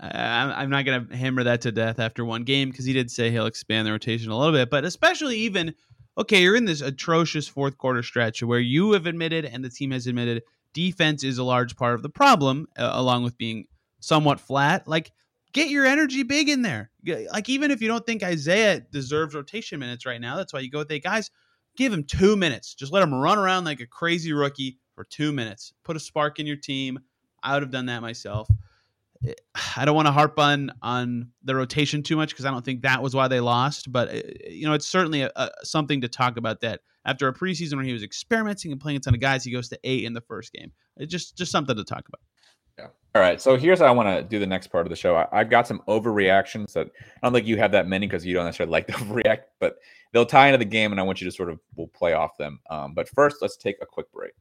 I'm 0.00 0.50
I'm 0.50 0.70
not 0.70 0.84
going 0.84 1.08
to 1.08 1.16
hammer 1.16 1.42
that 1.42 1.62
to 1.62 1.72
death 1.72 1.98
after 1.98 2.24
one 2.24 2.44
game 2.44 2.70
because 2.70 2.84
he 2.84 2.92
did 2.92 3.10
say 3.10 3.30
he'll 3.32 3.46
expand 3.46 3.84
the 3.86 3.90
rotation 3.90 4.30
a 4.30 4.38
little 4.38 4.52
bit. 4.52 4.70
But 4.70 4.84
especially 4.84 5.38
even 5.38 5.74
okay, 6.18 6.42
you're 6.42 6.56
in 6.56 6.64
this 6.64 6.80
atrocious 6.80 7.48
fourth 7.48 7.78
quarter 7.78 8.02
stretch 8.02 8.42
where 8.42 8.60
you 8.60 8.92
have 8.92 9.06
admitted 9.06 9.44
and 9.44 9.64
the 9.64 9.70
team 9.70 9.90
has 9.90 10.06
admitted 10.06 10.42
defense 10.72 11.24
is 11.24 11.38
a 11.38 11.44
large 11.44 11.76
part 11.76 11.94
of 11.94 12.02
the 12.02 12.08
problem, 12.08 12.66
uh, 12.76 12.90
along 12.94 13.24
with 13.24 13.36
being 13.36 13.66
somewhat 14.00 14.40
flat. 14.40 14.88
Like 14.88 15.12
get 15.52 15.68
your 15.68 15.84
energy 15.84 16.22
big 16.22 16.48
in 16.48 16.62
there. 16.62 16.90
Like 17.32 17.48
even 17.48 17.70
if 17.70 17.82
you 17.82 17.88
don't 17.88 18.06
think 18.06 18.22
Isaiah 18.22 18.80
deserves 18.80 19.34
rotation 19.34 19.80
minutes 19.80 20.06
right 20.06 20.20
now, 20.20 20.36
that's 20.36 20.52
why 20.52 20.60
you 20.60 20.70
go 20.70 20.78
with 20.78 20.90
eight 20.90 21.04
guys 21.04 21.30
give 21.76 21.92
him 21.92 22.04
two 22.04 22.36
minutes. 22.36 22.74
Just 22.74 22.92
let 22.92 23.02
him 23.02 23.14
run 23.14 23.38
around 23.38 23.64
like 23.64 23.80
a 23.80 23.86
crazy 23.86 24.32
rookie 24.32 24.78
for 24.94 25.04
two 25.04 25.32
minutes. 25.32 25.72
Put 25.84 25.96
a 25.96 26.00
spark 26.00 26.38
in 26.38 26.46
your 26.46 26.56
team. 26.56 26.98
I 27.42 27.54
would 27.54 27.62
have 27.62 27.72
done 27.72 27.86
that 27.86 28.02
myself. 28.02 28.48
I 29.76 29.84
don't 29.84 29.94
want 29.94 30.06
to 30.06 30.12
harp 30.12 30.38
on 30.38 30.70
on 30.82 31.30
the 31.42 31.54
rotation 31.54 32.02
too 32.02 32.16
much 32.16 32.30
because 32.30 32.44
I 32.44 32.50
don't 32.50 32.64
think 32.64 32.82
that 32.82 33.02
was 33.02 33.14
why 33.14 33.28
they 33.28 33.40
lost. 33.40 33.92
But 33.92 34.08
uh, 34.08 34.20
you 34.48 34.66
know, 34.66 34.74
it's 34.74 34.86
certainly 34.86 35.22
a, 35.22 35.30
a, 35.36 35.50
something 35.62 36.00
to 36.00 36.08
talk 36.08 36.36
about. 36.36 36.60
That 36.60 36.80
after 37.04 37.28
a 37.28 37.34
preseason 37.34 37.76
where 37.76 37.84
he 37.84 37.92
was 37.92 38.02
experimenting 38.02 38.72
and 38.72 38.80
playing 38.80 38.96
a 38.96 39.00
ton 39.00 39.14
of 39.14 39.20
guys, 39.20 39.44
he 39.44 39.52
goes 39.52 39.68
to 39.70 39.78
eight 39.84 40.04
in 40.04 40.12
the 40.12 40.20
first 40.20 40.52
game. 40.52 40.72
It's 40.96 41.10
just 41.10 41.36
just 41.36 41.52
something 41.52 41.76
to 41.76 41.84
talk 41.84 42.04
about. 42.08 42.20
Yeah. 42.78 42.86
All 43.14 43.20
right, 43.20 43.40
so 43.40 43.56
here's 43.56 43.80
how 43.80 43.86
I 43.86 43.90
want 43.90 44.08
to 44.08 44.22
do 44.22 44.38
the 44.38 44.46
next 44.46 44.68
part 44.68 44.86
of 44.86 44.90
the 44.90 44.96
show. 44.96 45.14
I, 45.14 45.26
I've 45.30 45.50
got 45.50 45.66
some 45.66 45.82
overreactions 45.86 46.72
that 46.72 46.88
I 47.22 47.26
don't 47.26 47.34
think 47.34 47.46
you 47.46 47.58
have 47.58 47.72
that 47.72 47.86
many 47.86 48.06
because 48.06 48.24
you 48.24 48.32
don't 48.32 48.46
necessarily 48.46 48.72
like 48.72 48.86
to 48.86 48.92
overreact, 48.94 49.42
but 49.60 49.76
they'll 50.12 50.24
tie 50.24 50.48
into 50.48 50.58
the 50.58 50.64
game, 50.64 50.92
and 50.92 51.00
I 51.00 51.04
want 51.04 51.20
you 51.20 51.26
to 51.28 51.32
sort 51.32 51.50
of 51.50 51.60
we'll 51.76 51.88
play 51.88 52.14
off 52.14 52.38
them. 52.38 52.60
Um, 52.70 52.94
but 52.94 53.08
first, 53.08 53.36
let's 53.42 53.56
take 53.56 53.76
a 53.82 53.86
quick 53.86 54.10
break 54.12 54.32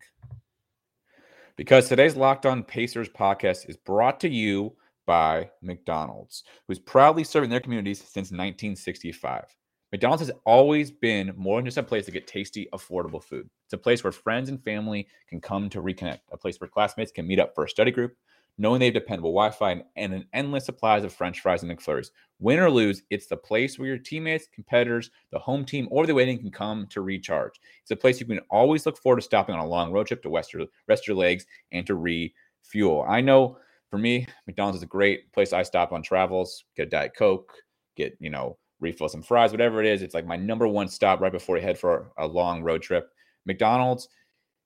because 1.62 1.88
today's 1.88 2.16
Locked 2.16 2.48
On 2.48 2.64
Pacers 2.64 3.08
podcast 3.08 3.70
is 3.70 3.78
brought 3.78 4.20
to 4.22 4.28
you 4.28 4.76
by 5.06 5.48
McDonald's, 5.62 6.44
who's 6.68 6.80
proudly 6.80 7.24
serving 7.24 7.52
their 7.52 7.60
communities 7.60 8.00
since 8.00 8.32
1965. 8.32 9.46
McDonald's 9.92 10.26
has 10.26 10.36
always 10.44 10.90
been 10.90 11.32
more 11.38 11.60
than 11.60 11.66
just 11.66 11.78
a 11.78 11.84
place 11.84 12.06
to 12.06 12.12
get 12.12 12.26
tasty, 12.26 12.68
affordable 12.74 13.24
food. 13.24 13.48
It's 13.68 13.74
a 13.74 13.78
place 13.78 14.04
where 14.04 14.12
friends 14.12 14.50
and 14.50 14.64
family 14.64 15.08
can 15.30 15.40
come 15.40 15.70
to 15.70 15.84
reconnect, 15.84 16.22
a 16.32 16.38
place 16.38 16.60
where 16.60 16.68
classmates 16.68 17.12
can 17.12 17.28
meet 17.28 17.38
up 17.38 17.54
for 17.54 17.66
a 17.66 17.70
study 17.70 17.92
group, 17.92 18.16
knowing 18.58 18.80
they 18.80 18.86
have 18.86 18.94
dependable 18.94 19.32
Wi-Fi 19.32 19.84
and, 19.96 20.14
an 20.14 20.26
endless 20.34 20.66
supplies 20.66 21.04
of 21.04 21.14
French 21.14 21.40
fries 21.40 21.64
and 21.64 21.72
McFlurries. 21.72 22.12
Win 22.40 22.60
or 22.60 22.70
lose, 22.70 23.04
it's 23.10 23.28
the 23.28 23.38
place 23.38 23.78
where 23.78 23.88
your 23.88 23.98
teammates, 23.98 24.48
competitors, 24.54 25.10
the 25.32 25.40
home 25.40 25.66
team, 25.66 25.88
or 25.92 26.06
the 26.06 26.14
waiting 26.14 26.38
can 26.38 26.52
come 26.52 26.88
to 26.88 27.02
recharge. 27.02 27.60
It's 27.82 27.92
a 27.92 27.96
place 27.96 28.20
you 28.20 28.26
can 28.26 28.40
always 28.50 28.86
look 28.86 28.98
forward 28.98 29.18
to 29.18 29.22
stopping 29.22 29.56
on 29.56 29.62
a 29.62 29.68
long 29.68 29.92
road 29.92 30.08
trip 30.08 30.22
to 30.24 30.30
rest 30.30 30.54
your, 30.54 30.66
rest 30.88 31.08
your 31.08 31.18
legs 31.18 31.46
and 31.72 31.86
to 31.88 31.96
refuel. 31.96 33.06
I 33.08 33.22
know 33.22 33.58
for 33.90 33.98
me, 33.98 34.26
McDonald's 34.48 34.78
is 34.78 34.84
a 34.84 34.88
great 34.88 35.32
place 35.34 35.54
I 35.54 35.64
stop 35.64 35.92
on 35.92 36.02
travels, 36.02 36.64
get 36.76 36.88
a 36.88 36.90
Diet 36.90 37.14
Coke, 37.16 37.52
get, 37.98 38.18
you 38.20 38.30
know, 38.30 38.58
refill 38.80 39.10
some 39.10 39.22
fries, 39.22 39.52
whatever 39.52 39.82
it 39.82 39.86
is. 39.86 40.02
It's 40.02 40.14
like 40.14 40.26
my 40.26 40.38
number 40.38 40.68
one 40.68 40.88
stop 40.88 41.20
right 41.20 41.32
before 41.32 41.58
you 41.58 41.64
head 41.64 41.78
for 41.78 42.12
a 42.18 42.26
long 42.26 42.64
road 42.64 42.82
trip. 42.82 43.10
McDonald's 43.46 44.08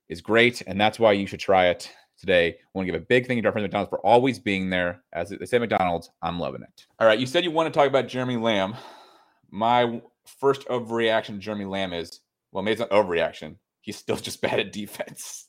is 0.09 0.21
great, 0.21 0.61
and 0.67 0.79
that's 0.79 0.99
why 0.99 1.13
you 1.13 1.25
should 1.25 1.39
try 1.39 1.67
it 1.67 1.91
today. 2.17 2.49
I 2.49 2.55
want 2.73 2.87
to 2.87 2.91
give 2.91 3.01
a 3.01 3.05
big 3.05 3.27
thank 3.27 3.37
you 3.37 3.41
to 3.41 3.47
our 3.47 3.51
friends 3.51 3.63
McDonald's 3.65 3.89
for 3.89 3.99
always 3.99 4.39
being 4.39 4.69
there. 4.69 5.03
As 5.13 5.29
they 5.29 5.45
say, 5.45 5.59
McDonald's, 5.59 6.09
I'm 6.21 6.39
loving 6.39 6.61
it. 6.63 6.85
All 6.99 7.07
right, 7.07 7.19
you 7.19 7.25
said 7.25 7.43
you 7.43 7.51
want 7.51 7.73
to 7.73 7.77
talk 7.77 7.87
about 7.87 8.07
Jeremy 8.07 8.37
Lamb. 8.37 8.75
My 9.51 10.01
first 10.39 10.67
overreaction 10.67 11.39
Jeremy 11.39 11.65
Lamb 11.65 11.93
is 11.93 12.21
well, 12.51 12.63
maybe 12.63 12.73
it's 12.73 12.79
not 12.79 12.89
overreaction. 12.91 13.57
He's 13.81 13.97
still 13.97 14.15
just 14.17 14.41
bad 14.41 14.59
at 14.59 14.71
defense. 14.71 15.44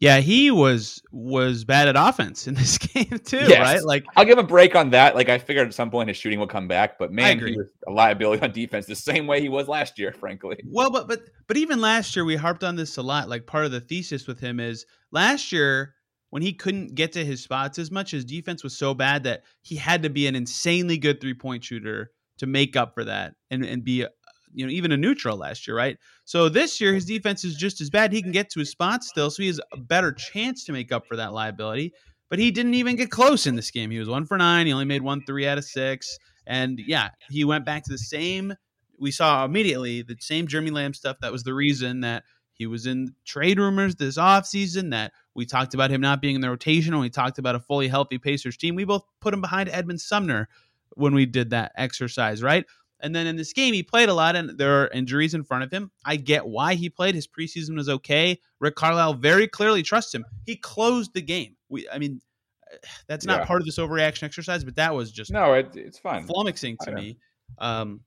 Yeah, 0.00 0.18
he 0.18 0.50
was 0.50 1.02
was 1.12 1.64
bad 1.64 1.88
at 1.88 1.96
offense 1.96 2.46
in 2.46 2.54
this 2.60 2.78
game 2.78 3.18
too, 3.24 3.38
Yes. 3.48 3.60
right? 3.60 3.82
Like 3.84 4.04
I'll 4.16 4.24
give 4.24 4.38
a 4.38 4.42
break 4.42 4.74
on 4.74 4.90
that. 4.90 5.14
Like 5.14 5.28
I 5.28 5.38
figured 5.38 5.66
at 5.68 5.74
some 5.74 5.90
point 5.90 6.08
his 6.08 6.16
shooting 6.16 6.38
will 6.38 6.46
come 6.46 6.68
back, 6.68 6.98
but 6.98 7.12
man, 7.12 7.38
he 7.38 7.56
was 7.56 7.68
a 7.86 7.90
liability 7.92 8.42
on 8.42 8.52
defense 8.52 8.86
the 8.86 8.94
same 8.94 9.26
way 9.26 9.40
he 9.40 9.48
was 9.48 9.68
last 9.68 9.98
year, 9.98 10.12
frankly. 10.20 10.56
Well, 10.66 10.90
but 10.90 11.08
but 11.08 11.20
but 11.46 11.56
even 11.56 11.80
last 11.80 12.14
year 12.16 12.24
we 12.24 12.36
harped 12.36 12.64
on 12.64 12.76
this 12.76 12.96
a 12.96 13.02
lot. 13.02 13.28
Like 13.28 13.46
part 13.46 13.64
of 13.64 13.72
the 13.72 13.80
thesis 13.80 14.26
with 14.26 14.40
him 14.40 14.60
is 14.60 14.86
last 15.12 15.52
year 15.52 15.94
when 16.30 16.42
he 16.42 16.52
couldn't 16.52 16.94
get 16.94 17.12
to 17.12 17.24
his 17.24 17.42
spots 17.42 17.78
as 17.78 17.90
much, 17.90 18.10
his 18.10 18.24
defense 18.24 18.64
was 18.64 18.76
so 18.76 18.92
bad 18.94 19.24
that 19.24 19.42
he 19.62 19.76
had 19.76 20.02
to 20.02 20.10
be 20.10 20.26
an 20.26 20.34
insanely 20.34 20.98
good 20.98 21.20
three 21.20 21.34
point 21.34 21.64
shooter 21.64 22.10
to 22.38 22.46
make 22.46 22.76
up 22.76 22.92
for 22.94 23.04
that 23.04 23.34
and 23.50 23.64
and 23.64 23.82
be 23.84 24.02
a, 24.02 24.10
you 24.56 24.66
know 24.66 24.72
even 24.72 24.90
a 24.90 24.96
neutral 24.96 25.36
last 25.36 25.68
year, 25.68 25.76
right? 25.76 25.98
So 26.24 26.48
this 26.48 26.80
year 26.80 26.94
his 26.94 27.04
defense 27.04 27.44
is 27.44 27.54
just 27.54 27.80
as 27.80 27.90
bad. 27.90 28.12
He 28.12 28.22
can 28.22 28.32
get 28.32 28.50
to 28.50 28.58
his 28.58 28.70
spots 28.70 29.08
still, 29.08 29.30
so 29.30 29.42
he 29.42 29.48
has 29.48 29.60
a 29.72 29.76
better 29.76 30.12
chance 30.12 30.64
to 30.64 30.72
make 30.72 30.90
up 30.90 31.06
for 31.06 31.16
that 31.16 31.32
liability. 31.32 31.92
But 32.28 32.40
he 32.40 32.50
didn't 32.50 32.74
even 32.74 32.96
get 32.96 33.10
close 33.10 33.46
in 33.46 33.54
this 33.54 33.70
game. 33.70 33.90
He 33.92 34.00
was 34.00 34.08
one 34.08 34.26
for 34.26 34.36
nine. 34.36 34.66
He 34.66 34.72
only 34.72 34.84
made 34.84 35.02
one 35.02 35.22
three 35.24 35.46
out 35.46 35.58
of 35.58 35.64
six. 35.64 36.18
And 36.46 36.80
yeah, 36.84 37.10
he 37.30 37.44
went 37.44 37.64
back 37.64 37.84
to 37.84 37.92
the 37.92 37.98
same 37.98 38.54
we 38.98 39.10
saw 39.10 39.44
immediately 39.44 40.02
the 40.02 40.16
same 40.20 40.46
Jeremy 40.46 40.70
Lamb 40.70 40.94
stuff 40.94 41.18
that 41.20 41.32
was 41.32 41.42
the 41.42 41.54
reason 41.54 42.00
that 42.00 42.24
he 42.52 42.66
was 42.66 42.86
in 42.86 43.14
trade 43.24 43.58
rumors 43.58 43.96
this 43.96 44.16
offseason, 44.16 44.90
that 44.90 45.12
we 45.34 45.44
talked 45.44 45.74
about 45.74 45.90
him 45.90 46.00
not 46.00 46.22
being 46.22 46.34
in 46.34 46.40
the 46.40 46.48
rotation 46.48 46.98
we 46.98 47.10
talked 47.10 47.38
about 47.38 47.54
a 47.54 47.60
fully 47.60 47.88
healthy 47.88 48.18
Pacers 48.18 48.56
team. 48.56 48.74
We 48.74 48.84
both 48.84 49.04
put 49.20 49.34
him 49.34 49.42
behind 49.42 49.68
Edmond 49.68 50.00
Sumner 50.00 50.48
when 50.94 51.14
we 51.14 51.26
did 51.26 51.50
that 51.50 51.72
exercise, 51.76 52.42
right? 52.42 52.64
And 53.00 53.14
then 53.14 53.26
in 53.26 53.36
this 53.36 53.52
game, 53.52 53.74
he 53.74 53.82
played 53.82 54.08
a 54.08 54.14
lot, 54.14 54.36
and 54.36 54.56
there 54.58 54.82
are 54.82 54.88
injuries 54.88 55.34
in 55.34 55.44
front 55.44 55.64
of 55.64 55.70
him. 55.70 55.90
I 56.04 56.16
get 56.16 56.46
why 56.46 56.74
he 56.74 56.88
played. 56.88 57.14
His 57.14 57.26
preseason 57.28 57.76
was 57.76 57.88
okay. 57.88 58.40
Rick 58.58 58.74
Carlisle 58.76 59.14
very 59.14 59.46
clearly 59.46 59.82
trusts 59.82 60.14
him. 60.14 60.24
He 60.46 60.56
closed 60.56 61.12
the 61.12 61.20
game. 61.22 61.56
We, 61.68 61.88
I 61.90 61.98
mean, 61.98 62.20
that's 63.08 63.26
not 63.26 63.40
Yeah. 63.40 63.46
part 63.46 63.60
of 63.60 63.66
this 63.66 63.76
overreaction 63.78 64.22
exercise, 64.22 64.64
but 64.64 64.76
that 64.76 64.94
was 64.94 65.12
just 65.12 65.30
No, 65.30 65.52
it, 65.52 65.76
it's 65.76 65.98
fine. 65.98 66.26
flummoxing 66.26 66.76
to 66.84 66.92
me. 66.92 67.18
Um, 67.58 68.00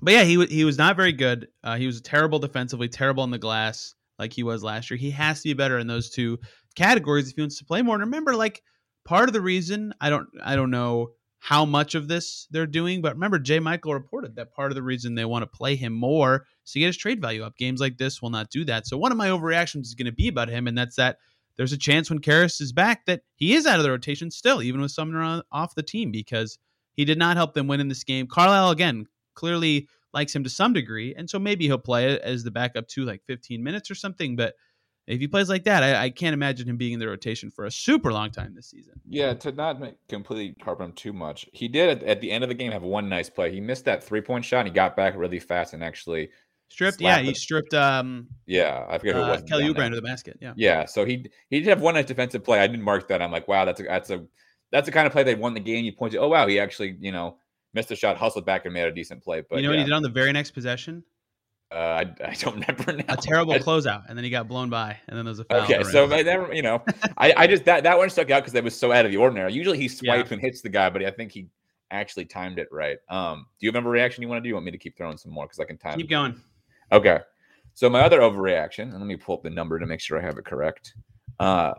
but 0.00 0.14
yeah, 0.14 0.24
he 0.24 0.44
he 0.46 0.64
was 0.64 0.78
not 0.78 0.96
very 0.96 1.12
good. 1.12 1.48
Uh, 1.62 1.76
he 1.76 1.86
was 1.86 2.00
terrible 2.00 2.38
defensively, 2.38 2.88
terrible 2.88 3.22
on 3.22 3.30
the 3.30 3.38
glass, 3.38 3.94
like 4.18 4.32
he 4.32 4.42
was 4.42 4.64
last 4.64 4.90
year. 4.90 4.96
He 4.96 5.10
has 5.10 5.42
to 5.42 5.48
be 5.50 5.54
better 5.54 5.78
in 5.78 5.86
those 5.86 6.10
two 6.10 6.38
categories 6.74 7.28
if 7.28 7.36
he 7.36 7.42
wants 7.42 7.58
to 7.58 7.64
play 7.64 7.82
more. 7.82 7.94
And 7.96 8.04
remember, 8.04 8.34
like 8.34 8.62
part 9.04 9.28
of 9.28 9.32
the 9.34 9.40
reason 9.40 9.92
I 10.00 10.10
don't 10.10 10.26
I 10.42 10.56
don't 10.56 10.70
know 10.70 11.10
how 11.44 11.64
much 11.64 11.96
of 11.96 12.06
this 12.06 12.46
they're 12.52 12.68
doing, 12.68 13.02
but 13.02 13.14
remember, 13.14 13.36
J. 13.36 13.58
Michael 13.58 13.94
reported 13.94 14.36
that 14.36 14.54
part 14.54 14.70
of 14.70 14.76
the 14.76 14.82
reason 14.82 15.16
they 15.16 15.24
want 15.24 15.42
to 15.42 15.46
play 15.48 15.74
him 15.74 15.92
more 15.92 16.46
is 16.64 16.70
to 16.70 16.78
get 16.78 16.86
his 16.86 16.96
trade 16.96 17.20
value 17.20 17.42
up. 17.42 17.56
Games 17.56 17.80
like 17.80 17.98
this 17.98 18.22
will 18.22 18.30
not 18.30 18.48
do 18.48 18.64
that. 18.66 18.86
So 18.86 18.96
one 18.96 19.10
of 19.10 19.18
my 19.18 19.26
overreactions 19.26 19.80
is 19.80 19.96
going 19.96 20.06
to 20.06 20.12
be 20.12 20.28
about 20.28 20.48
him, 20.48 20.68
and 20.68 20.78
that's 20.78 20.94
that 20.94 21.16
there's 21.56 21.72
a 21.72 21.76
chance 21.78 22.08
when 22.08 22.20
Caris 22.20 22.60
is 22.60 22.72
back 22.72 23.06
that 23.06 23.22
he 23.34 23.54
is 23.54 23.66
out 23.66 23.78
of 23.78 23.82
the 23.82 23.90
rotation 23.90 24.30
still, 24.30 24.62
even 24.62 24.80
with 24.80 24.92
Sumner 24.92 25.20
on, 25.20 25.42
off 25.50 25.74
the 25.74 25.82
team, 25.82 26.12
because 26.12 26.58
he 26.92 27.04
did 27.04 27.18
not 27.18 27.36
help 27.36 27.54
them 27.54 27.66
win 27.66 27.80
in 27.80 27.88
this 27.88 28.04
game. 28.04 28.28
Carlisle 28.28 28.70
again 28.70 29.06
clearly 29.34 29.88
likes 30.14 30.36
him 30.36 30.44
to 30.44 30.50
some 30.50 30.72
degree, 30.72 31.12
and 31.12 31.28
so 31.28 31.40
maybe 31.40 31.64
he'll 31.64 31.76
play 31.76 32.12
it 32.12 32.22
as 32.22 32.44
the 32.44 32.52
backup 32.52 32.86
to 32.86 33.04
like 33.04 33.20
15 33.26 33.64
minutes 33.64 33.90
or 33.90 33.96
something. 33.96 34.36
But 34.36 34.54
if 35.12 35.20
he 35.20 35.28
plays 35.28 35.48
like 35.48 35.64
that, 35.64 35.82
I, 35.82 36.04
I 36.04 36.10
can't 36.10 36.34
imagine 36.34 36.68
him 36.68 36.76
being 36.76 36.94
in 36.94 36.98
the 36.98 37.06
rotation 37.06 37.50
for 37.50 37.66
a 37.66 37.70
super 37.70 38.12
long 38.12 38.30
time 38.30 38.54
this 38.54 38.68
season. 38.68 38.94
Yeah, 39.08 39.34
to 39.34 39.52
not 39.52 39.78
make, 39.78 39.94
completely 40.08 40.56
harp 40.64 40.80
him 40.80 40.92
too 40.92 41.12
much, 41.12 41.48
he 41.52 41.68
did 41.68 41.90
at, 41.90 42.08
at 42.08 42.20
the 42.20 42.30
end 42.30 42.44
of 42.44 42.48
the 42.48 42.54
game 42.54 42.72
have 42.72 42.82
one 42.82 43.08
nice 43.08 43.28
play. 43.28 43.52
He 43.52 43.60
missed 43.60 43.84
that 43.84 44.02
three 44.02 44.22
point 44.22 44.44
shot. 44.44 44.60
And 44.60 44.68
he 44.68 44.74
got 44.74 44.96
back 44.96 45.14
really 45.16 45.38
fast 45.38 45.74
and 45.74 45.84
actually, 45.84 46.30
Stripped, 46.68 47.02
yeah, 47.02 47.18
he 47.18 47.32
it. 47.32 47.36
stripped 47.36 47.74
um, 47.74 48.28
yeah, 48.46 48.86
I 48.88 48.96
forget 48.96 49.14
who 49.14 49.20
uh, 49.20 49.28
was. 49.28 49.42
Kelly. 49.42 49.64
Oubre 49.64 49.90
to 49.90 49.94
the 49.94 50.00
basket. 50.00 50.38
Yeah, 50.40 50.54
Yeah, 50.56 50.86
so 50.86 51.04
he 51.04 51.26
he 51.50 51.60
did 51.60 51.68
have 51.68 51.82
one 51.82 51.92
nice 51.92 52.06
defensive 52.06 52.42
play. 52.42 52.60
I 52.60 52.66
didn't 52.66 52.82
mark 52.82 53.08
that. 53.08 53.20
I'm 53.20 53.30
like, 53.30 53.46
wow, 53.46 53.66
that's 53.66 53.80
a 53.80 53.82
that's 53.82 54.08
a 54.08 54.24
that's 54.70 54.86
the 54.86 54.92
kind 54.92 55.06
of 55.06 55.12
play 55.12 55.22
they 55.22 55.34
won 55.34 55.52
the 55.52 55.60
game. 55.60 55.84
You 55.84 55.92
point 55.92 56.12
to, 56.12 56.18
oh 56.18 56.28
wow, 56.28 56.46
he 56.46 56.58
actually 56.58 56.96
you 56.98 57.12
know 57.12 57.36
missed 57.74 57.90
a 57.90 57.96
shot, 57.96 58.16
hustled 58.16 58.46
back, 58.46 58.64
and 58.64 58.72
made 58.72 58.84
a 58.84 58.90
decent 58.92 59.22
play. 59.22 59.42
But 59.42 59.56
you 59.56 59.64
know 59.64 59.68
what 59.68 59.80
he 59.80 59.84
did 59.84 59.92
on 59.92 60.02
the 60.02 60.08
very 60.08 60.32
next 60.32 60.52
possession? 60.52 61.04
Uh, 61.72 62.04
I, 62.04 62.28
I 62.28 62.34
don't 62.34 62.54
remember 62.60 62.92
now. 62.92 63.14
A 63.14 63.16
terrible 63.16 63.54
closeout, 63.54 64.04
and 64.08 64.16
then 64.16 64.24
he 64.24 64.30
got 64.30 64.48
blown 64.48 64.68
by, 64.68 64.98
and 65.08 65.16
then 65.16 65.24
there 65.24 65.30
was 65.30 65.38
a 65.38 65.44
foul. 65.44 65.62
Okay, 65.62 65.82
so. 65.84 66.12
I 66.12 66.22
never, 66.22 66.52
you 66.52 66.62
know, 66.62 66.82
I, 67.18 67.32
I 67.36 67.46
just 67.46 67.64
that 67.64 67.82
that 67.84 67.96
one 67.96 68.10
stuck 68.10 68.30
out 68.30 68.42
because 68.42 68.54
it 68.54 68.62
was 68.62 68.78
so 68.78 68.92
out 68.92 69.04
of 69.04 69.10
the 69.10 69.16
ordinary. 69.16 69.52
Usually 69.52 69.78
he 69.78 69.88
swipes 69.88 70.30
and 70.30 70.40
hits 70.40 70.60
the 70.60 70.68
guy, 70.68 70.90
but 70.90 71.04
I 71.04 71.10
think 71.10 71.32
he 71.32 71.48
actually 71.90 72.24
timed 72.24 72.58
it 72.58 72.68
right. 72.70 72.98
Um, 73.08 73.46
do 73.60 73.66
you 73.66 73.72
have 73.72 73.84
a 73.84 73.88
reaction 73.88 74.22
you 74.22 74.28
want 74.28 74.38
to 74.38 74.42
do? 74.42 74.48
You 74.48 74.54
want 74.54 74.66
me 74.66 74.72
to 74.72 74.78
keep 74.78 74.96
throwing 74.96 75.16
some 75.16 75.32
more 75.32 75.46
because 75.46 75.60
I 75.60 75.64
can 75.64 75.78
time. 75.78 75.96
keep 75.96 76.10
going. 76.10 76.40
Okay. 76.90 77.20
So 77.74 77.88
my 77.88 78.00
other 78.00 78.20
overreaction, 78.20 78.82
and 78.82 78.94
let 78.94 79.06
me 79.06 79.16
pull 79.16 79.36
up 79.36 79.42
the 79.42 79.50
number 79.50 79.78
to 79.78 79.86
make 79.86 80.00
sure 80.00 80.18
I 80.18 80.22
have 80.22 80.36
it 80.36 80.44
correct. 80.44 80.94
Uh, 81.40 81.72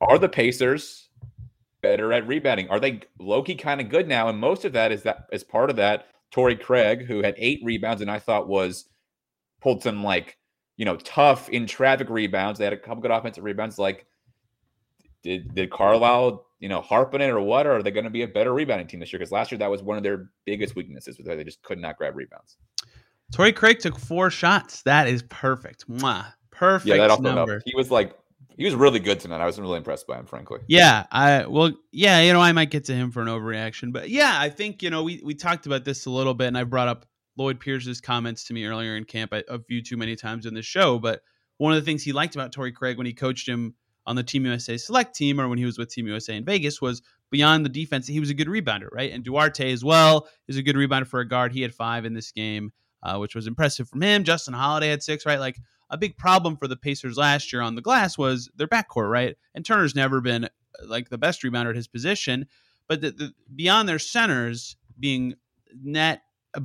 are 0.00 0.18
the 0.18 0.28
Pacers 0.28 1.08
better 1.82 2.12
at 2.12 2.26
rebounding? 2.26 2.68
Are 2.70 2.80
they 2.80 3.00
low-key 3.18 3.56
kind 3.56 3.80
of 3.80 3.90
good 3.90 4.08
now? 4.08 4.28
And 4.28 4.38
most 4.38 4.64
of 4.64 4.72
that 4.72 4.92
is 4.92 5.02
that 5.02 5.26
as 5.32 5.44
part 5.44 5.68
of 5.68 5.76
that, 5.76 6.06
Torrey 6.30 6.56
Craig, 6.56 7.06
who 7.06 7.22
had 7.22 7.34
eight 7.36 7.60
rebounds 7.62 8.00
and 8.00 8.10
I 8.10 8.18
thought 8.18 8.48
was 8.48 8.86
pulled 9.60 9.82
some 9.82 10.02
like 10.02 10.36
you 10.80 10.86
know, 10.86 10.96
tough 10.96 11.50
in 11.50 11.66
traffic 11.66 12.08
rebounds. 12.08 12.58
They 12.58 12.64
had 12.64 12.72
a 12.72 12.78
couple 12.78 13.02
good 13.02 13.10
offensive 13.10 13.44
rebounds. 13.44 13.78
Like, 13.78 14.06
did 15.22 15.54
did 15.54 15.70
Carlisle, 15.70 16.46
you 16.58 16.70
know, 16.70 16.80
harp 16.80 17.12
on 17.12 17.20
it 17.20 17.28
or 17.28 17.38
what? 17.38 17.66
Or 17.66 17.76
are 17.76 17.82
they 17.82 17.90
going 17.90 18.04
to 18.04 18.10
be 18.10 18.22
a 18.22 18.26
better 18.26 18.54
rebounding 18.54 18.86
team 18.86 18.98
this 18.98 19.12
year? 19.12 19.18
Because 19.18 19.30
last 19.30 19.52
year 19.52 19.58
that 19.58 19.70
was 19.70 19.82
one 19.82 19.98
of 19.98 20.02
their 20.02 20.30
biggest 20.46 20.76
weaknesses, 20.76 21.20
where 21.22 21.36
they 21.36 21.44
just 21.44 21.62
could 21.62 21.78
not 21.78 21.98
grab 21.98 22.16
rebounds. 22.16 22.56
Torrey 23.30 23.52
Craig 23.52 23.78
took 23.78 23.98
four 23.98 24.30
shots. 24.30 24.80
That 24.84 25.06
is 25.06 25.22
perfect. 25.24 25.86
Mwah. 25.86 26.32
Perfect 26.50 26.88
Yeah, 26.88 26.96
that 26.96 27.10
also 27.10 27.24
number. 27.24 27.52
helped. 27.52 27.68
He 27.68 27.76
was 27.76 27.90
like, 27.90 28.16
he 28.56 28.64
was 28.64 28.74
really 28.74 29.00
good 29.00 29.20
tonight. 29.20 29.42
I 29.42 29.46
was 29.46 29.60
really 29.60 29.76
impressed 29.76 30.06
by 30.06 30.18
him, 30.18 30.24
frankly. 30.24 30.60
Yeah, 30.66 31.04
I 31.12 31.44
well, 31.44 31.72
yeah, 31.92 32.22
you 32.22 32.32
know, 32.32 32.40
I 32.40 32.52
might 32.52 32.70
get 32.70 32.84
to 32.86 32.94
him 32.94 33.10
for 33.10 33.20
an 33.20 33.28
overreaction, 33.28 33.92
but 33.92 34.08
yeah, 34.08 34.34
I 34.38 34.48
think 34.48 34.82
you 34.82 34.88
know 34.88 35.02
we 35.02 35.20
we 35.22 35.34
talked 35.34 35.66
about 35.66 35.84
this 35.84 36.06
a 36.06 36.10
little 36.10 36.32
bit, 36.32 36.46
and 36.46 36.56
I 36.56 36.64
brought 36.64 36.88
up 36.88 37.04
Lloyd 37.40 37.58
Pierce's 37.58 38.02
comments 38.02 38.44
to 38.44 38.52
me 38.52 38.66
earlier 38.66 38.96
in 38.96 39.04
camp. 39.04 39.32
I've 39.32 39.66
viewed 39.66 39.86
too 39.86 39.96
many 39.96 40.14
times 40.14 40.44
in 40.44 40.52
the 40.52 40.60
show, 40.60 40.98
but 40.98 41.22
one 41.56 41.72
of 41.72 41.80
the 41.80 41.84
things 41.84 42.02
he 42.02 42.12
liked 42.12 42.34
about 42.34 42.52
Torrey 42.52 42.70
Craig 42.70 42.98
when 42.98 43.06
he 43.06 43.14
coached 43.14 43.48
him 43.48 43.74
on 44.06 44.14
the 44.14 44.22
Team 44.22 44.44
USA 44.44 44.76
select 44.76 45.14
team 45.14 45.40
or 45.40 45.48
when 45.48 45.56
he 45.56 45.64
was 45.64 45.78
with 45.78 45.90
Team 45.90 46.06
USA 46.06 46.36
in 46.36 46.44
Vegas 46.44 46.82
was 46.82 47.00
beyond 47.30 47.64
the 47.64 47.70
defense, 47.70 48.06
he 48.06 48.20
was 48.20 48.28
a 48.28 48.34
good 48.34 48.48
rebounder, 48.48 48.88
right? 48.92 49.10
And 49.10 49.24
Duarte 49.24 49.72
as 49.72 49.82
well 49.82 50.28
is 50.48 50.58
a 50.58 50.62
good 50.62 50.76
rebounder 50.76 51.06
for 51.06 51.20
a 51.20 51.28
guard. 51.28 51.52
He 51.52 51.62
had 51.62 51.74
five 51.74 52.04
in 52.04 52.12
this 52.12 52.30
game, 52.30 52.72
uh, 53.02 53.16
which 53.16 53.34
was 53.34 53.46
impressive 53.46 53.88
from 53.88 54.02
him. 54.02 54.22
Justin 54.22 54.52
Holiday 54.52 54.90
had 54.90 55.02
six, 55.02 55.24
right? 55.24 55.40
Like 55.40 55.56
a 55.88 55.96
big 55.96 56.18
problem 56.18 56.58
for 56.58 56.68
the 56.68 56.76
Pacers 56.76 57.16
last 57.16 57.54
year 57.54 57.62
on 57.62 57.74
the 57.74 57.82
glass 57.82 58.18
was 58.18 58.50
their 58.54 58.68
backcourt, 58.68 59.10
right? 59.10 59.36
And 59.54 59.64
Turner's 59.64 59.94
never 59.94 60.20
been 60.20 60.44
uh, 60.44 60.48
like 60.84 61.08
the 61.08 61.18
best 61.18 61.42
rebounder 61.42 61.70
at 61.70 61.76
his 61.76 61.88
position, 61.88 62.46
but 62.86 63.00
the, 63.00 63.12
the, 63.12 63.32
beyond 63.54 63.88
their 63.88 63.98
centers 63.98 64.76
being 64.98 65.36
net 65.82 66.22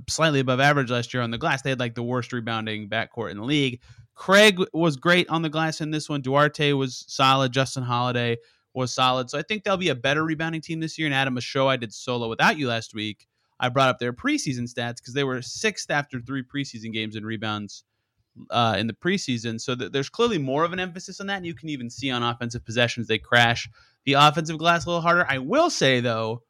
slightly 0.10 0.40
above 0.40 0.60
average 0.60 0.92
last 0.92 1.14
year 1.14 1.24
on 1.24 1.32
the 1.32 1.38
glass, 1.38 1.62
they 1.62 1.70
had 1.70 1.80
like 1.80 1.96
the 1.96 2.04
worst 2.04 2.34
rebounding 2.34 2.90
backcourt 2.90 3.32
in 3.32 3.38
the 3.38 3.44
league. 3.44 3.82
Craig 4.16 4.64
was 4.74 4.96
great 4.96 5.30
on 5.30 5.42
the 5.42 5.50
glass 5.50 5.82
in 5.82 5.92
this 5.92 6.10
one. 6.10 6.22
Duarte 6.22 6.74
was 6.74 7.06
solid. 7.08 7.52
Justin 7.52 7.84
Holiday 7.84 8.38
was 8.74 8.94
solid. 8.94 9.30
So 9.30 9.38
I 9.38 9.42
think 9.42 9.64
they'll 9.64 9.78
be 9.78 9.90
a 9.90 9.96
better 9.96 10.24
rebounding 10.24 10.62
team 10.62 10.80
this 10.80 10.98
year. 10.98 11.08
And 11.08 11.16
Adam, 11.16 11.38
a 11.38 11.42
show 11.42 11.68
I 11.68 11.78
did 11.78 11.94
solo 11.94 12.30
without 12.30 12.58
you 12.58 12.68
last 12.68 12.94
week, 12.94 13.28
I 13.60 13.70
brought 13.70 13.90
up 13.90 14.00
their 14.00 14.14
preseason 14.14 14.72
stats 14.72 14.98
because 14.98 15.14
they 15.14 15.24
were 15.24 15.42
sixth 15.42 15.90
after 15.90 16.20
three 16.20 16.44
preseason 16.44 16.94
games 16.94 17.16
in 17.16 17.26
rebounds 17.26 17.84
uh, 18.50 18.76
in 18.78 18.88
the 18.88 18.94
preseason. 18.94 19.60
So 19.60 19.76
th- 19.76 19.92
there's 19.92 20.10
clearly 20.10 20.38
more 20.38 20.64
of 20.66 20.74
an 20.74 20.80
emphasis 20.80 21.22
on 21.22 21.28
that. 21.28 21.38
And 21.38 21.46
you 21.46 21.54
can 21.54 21.70
even 21.70 21.90
see 21.90 22.12
on 22.12 22.24
offensive 22.24 22.66
possessions, 22.66 23.08
they 23.08 23.18
crash 23.18 23.70
the 24.06 24.14
offensive 24.14 24.58
glass 24.58 24.86
a 24.86 24.90
little 24.90 25.02
harder. 25.02 25.26
I 25.28 25.40
will 25.40 25.70
say, 25.70 26.00
though, 26.00 26.44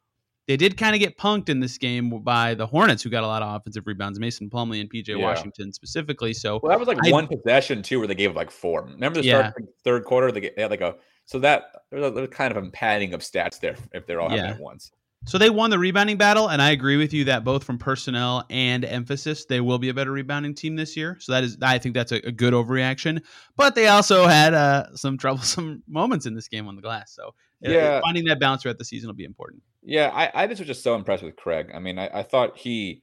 they 0.46 0.56
did 0.56 0.76
kind 0.76 0.94
of 0.94 1.00
get 1.00 1.18
punked 1.18 1.48
in 1.48 1.60
this 1.60 1.76
game 1.78 2.10
by 2.22 2.54
the 2.54 2.66
Hornets, 2.66 3.02
who 3.02 3.10
got 3.10 3.24
a 3.24 3.26
lot 3.26 3.42
of 3.42 3.54
offensive 3.60 3.86
rebounds, 3.86 4.18
Mason 4.20 4.48
Plumlee 4.48 4.80
and 4.80 4.90
PJ 4.90 5.08
Yeah. 5.08 5.16
Washington 5.16 5.72
specifically. 5.72 6.32
So 6.32 6.60
Well, 6.62 6.70
that 6.70 6.78
was 6.78 6.88
like 6.88 6.98
I- 7.04 7.10
one 7.10 7.26
possession 7.26 7.82
too, 7.82 7.98
where 7.98 8.08
they 8.08 8.14
gave 8.14 8.34
like 8.36 8.50
four. 8.50 8.84
Remember 8.84 9.20
the 9.20 9.26
Yeah. 9.26 9.50
start 9.50 9.64
third 9.84 10.04
quarter? 10.04 10.30
They, 10.30 10.40
get, 10.40 10.56
they 10.56 10.62
had 10.62 10.70
like 10.70 10.80
a 10.80 10.94
so 11.24 11.40
that 11.40 11.64
there's 11.90 12.04
a 12.06 12.10
there's 12.10 12.28
kind 12.28 12.56
of 12.56 12.62
a 12.62 12.70
padding 12.70 13.12
of 13.12 13.20
stats 13.20 13.58
there 13.58 13.76
if 13.92 14.06
they're 14.06 14.20
all 14.20 14.30
Yeah. 14.32 14.50
at 14.50 14.60
once. 14.60 14.92
So 15.24 15.38
they 15.38 15.50
won 15.50 15.70
the 15.70 15.78
rebounding 15.78 16.18
battle, 16.18 16.46
and 16.50 16.62
I 16.62 16.70
agree 16.70 16.96
with 16.96 17.12
you 17.12 17.24
that 17.24 17.42
both 17.42 17.64
from 17.64 17.78
personnel 17.78 18.44
and 18.48 18.84
emphasis, 18.84 19.44
they 19.46 19.60
will 19.60 19.78
be 19.78 19.88
a 19.88 19.94
better 19.94 20.12
rebounding 20.12 20.54
team 20.54 20.76
this 20.76 20.96
year. 20.96 21.16
So 21.18 21.32
that 21.32 21.42
is, 21.42 21.58
I 21.60 21.78
think 21.78 21.96
that's 21.96 22.12
a, 22.12 22.24
a 22.28 22.30
good 22.30 22.52
overreaction. 22.54 23.20
But 23.56 23.74
they 23.74 23.88
also 23.88 24.26
had 24.28 24.54
uh, 24.54 24.94
some 24.94 25.18
troublesome 25.18 25.82
moments 25.88 26.26
in 26.26 26.34
this 26.34 26.46
game 26.46 26.68
on 26.68 26.76
the 26.76 26.82
glass. 26.82 27.12
So 27.12 27.34
Yeah. 27.60 28.00
finding 28.00 28.24
that 28.26 28.38
balance 28.38 28.62
throughout 28.62 28.78
the 28.78 28.84
season 28.84 29.08
will 29.08 29.14
be 29.14 29.24
important. 29.24 29.62
Yeah, 29.82 30.10
I, 30.12 30.42
I 30.42 30.46
just 30.46 30.60
was 30.60 30.66
just 30.66 30.82
so 30.82 30.94
impressed 30.94 31.22
with 31.22 31.36
Craig. 31.36 31.70
I 31.74 31.78
mean, 31.78 31.98
I, 31.98 32.08
I 32.12 32.22
thought 32.22 32.56
he 32.56 33.02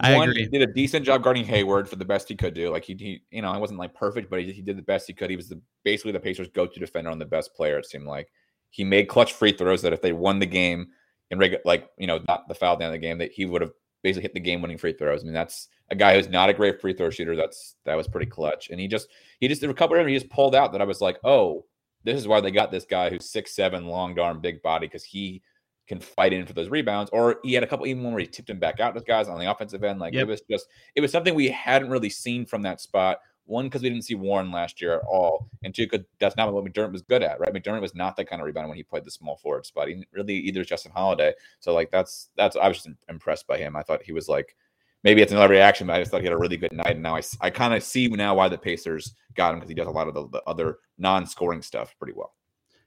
I 0.00 0.16
one, 0.16 0.30
agree. 0.30 0.46
did 0.46 0.62
a 0.62 0.72
decent 0.72 1.04
job 1.04 1.22
guarding 1.22 1.44
Hayward 1.44 1.88
for 1.88 1.96
the 1.96 2.04
best 2.04 2.28
he 2.28 2.34
could 2.34 2.54
do. 2.54 2.70
Like 2.70 2.84
he, 2.84 2.94
he 2.94 3.22
you 3.30 3.42
know, 3.42 3.52
it 3.52 3.60
wasn't 3.60 3.78
like 3.78 3.94
perfect, 3.94 4.30
but 4.30 4.40
he, 4.40 4.52
he 4.52 4.62
did 4.62 4.78
the 4.78 4.82
best 4.82 5.06
he 5.06 5.12
could. 5.12 5.30
He 5.30 5.36
was 5.36 5.48
the 5.48 5.60
basically 5.84 6.12
the 6.12 6.20
Pacers' 6.20 6.48
go-to 6.48 6.80
defender 6.80 7.10
on 7.10 7.18
the 7.18 7.26
best 7.26 7.54
player. 7.54 7.78
It 7.78 7.86
seemed 7.86 8.06
like 8.06 8.28
he 8.70 8.82
made 8.82 9.08
clutch 9.08 9.34
free 9.34 9.52
throws 9.52 9.82
that 9.82 9.92
if 9.92 10.00
they 10.00 10.12
won 10.12 10.38
the 10.38 10.46
game 10.46 10.88
in 11.30 11.38
regular, 11.38 11.62
like 11.64 11.90
you 11.98 12.06
know, 12.06 12.20
not 12.28 12.48
the 12.48 12.54
foul 12.54 12.76
down 12.76 12.92
the 12.92 12.98
game, 12.98 13.18
that 13.18 13.32
he 13.32 13.44
would 13.44 13.60
have 13.60 13.72
basically 14.02 14.22
hit 14.22 14.32
the 14.32 14.40
game-winning 14.40 14.78
free 14.78 14.94
throws. 14.94 15.22
I 15.22 15.24
mean, 15.24 15.34
that's 15.34 15.68
a 15.90 15.94
guy 15.94 16.14
who's 16.14 16.28
not 16.28 16.48
a 16.48 16.54
great 16.54 16.80
free 16.80 16.94
throw 16.94 17.10
shooter. 17.10 17.36
That's 17.36 17.76
that 17.84 17.96
was 17.96 18.08
pretty 18.08 18.30
clutch, 18.30 18.70
and 18.70 18.80
he 18.80 18.88
just 18.88 19.08
he 19.38 19.48
just 19.48 19.62
a 19.62 19.74
couple 19.74 19.96
of 19.96 20.00
them. 20.00 20.08
He 20.08 20.18
just 20.18 20.30
pulled 20.30 20.54
out 20.54 20.72
that 20.72 20.80
I 20.80 20.84
was 20.84 21.00
like, 21.00 21.18
oh, 21.24 21.66
this 22.04 22.18
is 22.18 22.28
why 22.28 22.40
they 22.40 22.50
got 22.50 22.70
this 22.70 22.84
guy 22.84 23.10
who's 23.10 23.28
six 23.28 23.52
seven, 23.54 23.86
long 23.86 24.18
arm, 24.18 24.40
big 24.40 24.62
body, 24.62 24.86
because 24.86 25.04
he 25.04 25.42
can 25.86 26.00
fight 26.00 26.32
in 26.32 26.46
for 26.46 26.52
those 26.52 26.68
rebounds. 26.68 27.10
Or 27.12 27.40
he 27.42 27.52
had 27.52 27.64
a 27.64 27.66
couple 27.66 27.86
even 27.86 28.02
one 28.04 28.12
where 28.12 28.20
he 28.20 28.26
tipped 28.26 28.48
him 28.48 28.58
back 28.58 28.78
out 28.80 28.94
to 28.94 29.00
guys 29.00 29.28
on 29.28 29.38
the 29.40 29.50
offensive 29.50 29.82
end. 29.82 29.98
Like 29.98 30.14
Yep. 30.14 30.22
it 30.22 30.28
was 30.28 30.42
just 30.50 30.68
it 30.94 31.00
was 31.00 31.10
something 31.10 31.34
we 31.34 31.48
hadn't 31.48 31.90
really 31.90 32.10
seen 32.10 32.46
from 32.46 32.62
that 32.62 32.80
spot. 32.80 33.18
One, 33.46 33.64
because 33.66 33.82
we 33.82 33.88
didn't 33.88 34.04
see 34.04 34.14
Warren 34.14 34.52
last 34.52 34.80
year 34.80 34.94
at 34.94 35.02
all, 35.02 35.48
and 35.64 35.74
two, 35.74 35.88
because 35.88 36.06
that's 36.20 36.36
not 36.36 36.52
what 36.52 36.64
McDermott 36.64 36.92
was 36.92 37.02
good 37.02 37.24
at, 37.24 37.40
right? 37.40 37.52
McDermott 37.52 37.80
was 37.80 37.96
not 37.96 38.14
that 38.16 38.28
kind 38.28 38.40
of 38.40 38.46
rebounder 38.46 38.68
when 38.68 38.76
he 38.76 38.84
played 38.84 39.04
the 39.04 39.10
small 39.10 39.36
forward 39.38 39.66
spot. 39.66 39.88
He 39.88 40.04
really 40.12 40.36
either 40.36 40.60
is 40.60 40.68
Justin 40.68 40.92
Holiday. 40.92 41.34
So 41.58 41.74
like 41.74 41.90
that's 41.90 42.30
that's 42.36 42.54
I 42.54 42.68
was 42.68 42.76
just 42.76 42.88
impressed 43.08 43.48
by 43.48 43.58
him. 43.58 43.74
I 43.74 43.82
thought 43.82 44.04
he 44.04 44.12
was 44.12 44.28
like 44.28 44.54
maybe 45.04 45.22
it's 45.22 45.32
another 45.32 45.52
reaction, 45.52 45.86
but 45.86 45.94
I 45.94 45.98
just 46.00 46.10
thought 46.10 46.20
he 46.20 46.26
had 46.26 46.32
a 46.32 46.38
really 46.38 46.56
good 46.56 46.72
night. 46.72 46.92
And 46.92 47.02
now 47.02 47.16
I, 47.16 47.22
I 47.40 47.50
kind 47.50 47.74
of 47.74 47.82
see 47.82 48.08
now 48.08 48.34
why 48.34 48.48
the 48.48 48.58
Pacers 48.58 49.14
got 49.34 49.52
him 49.52 49.60
because 49.60 49.68
he 49.68 49.74
does 49.74 49.86
a 49.86 49.90
lot 49.90 50.08
of 50.08 50.14
the, 50.14 50.28
the 50.28 50.42
other 50.46 50.78
non-scoring 50.98 51.62
stuff 51.62 51.94
pretty 51.98 52.14
well. 52.16 52.34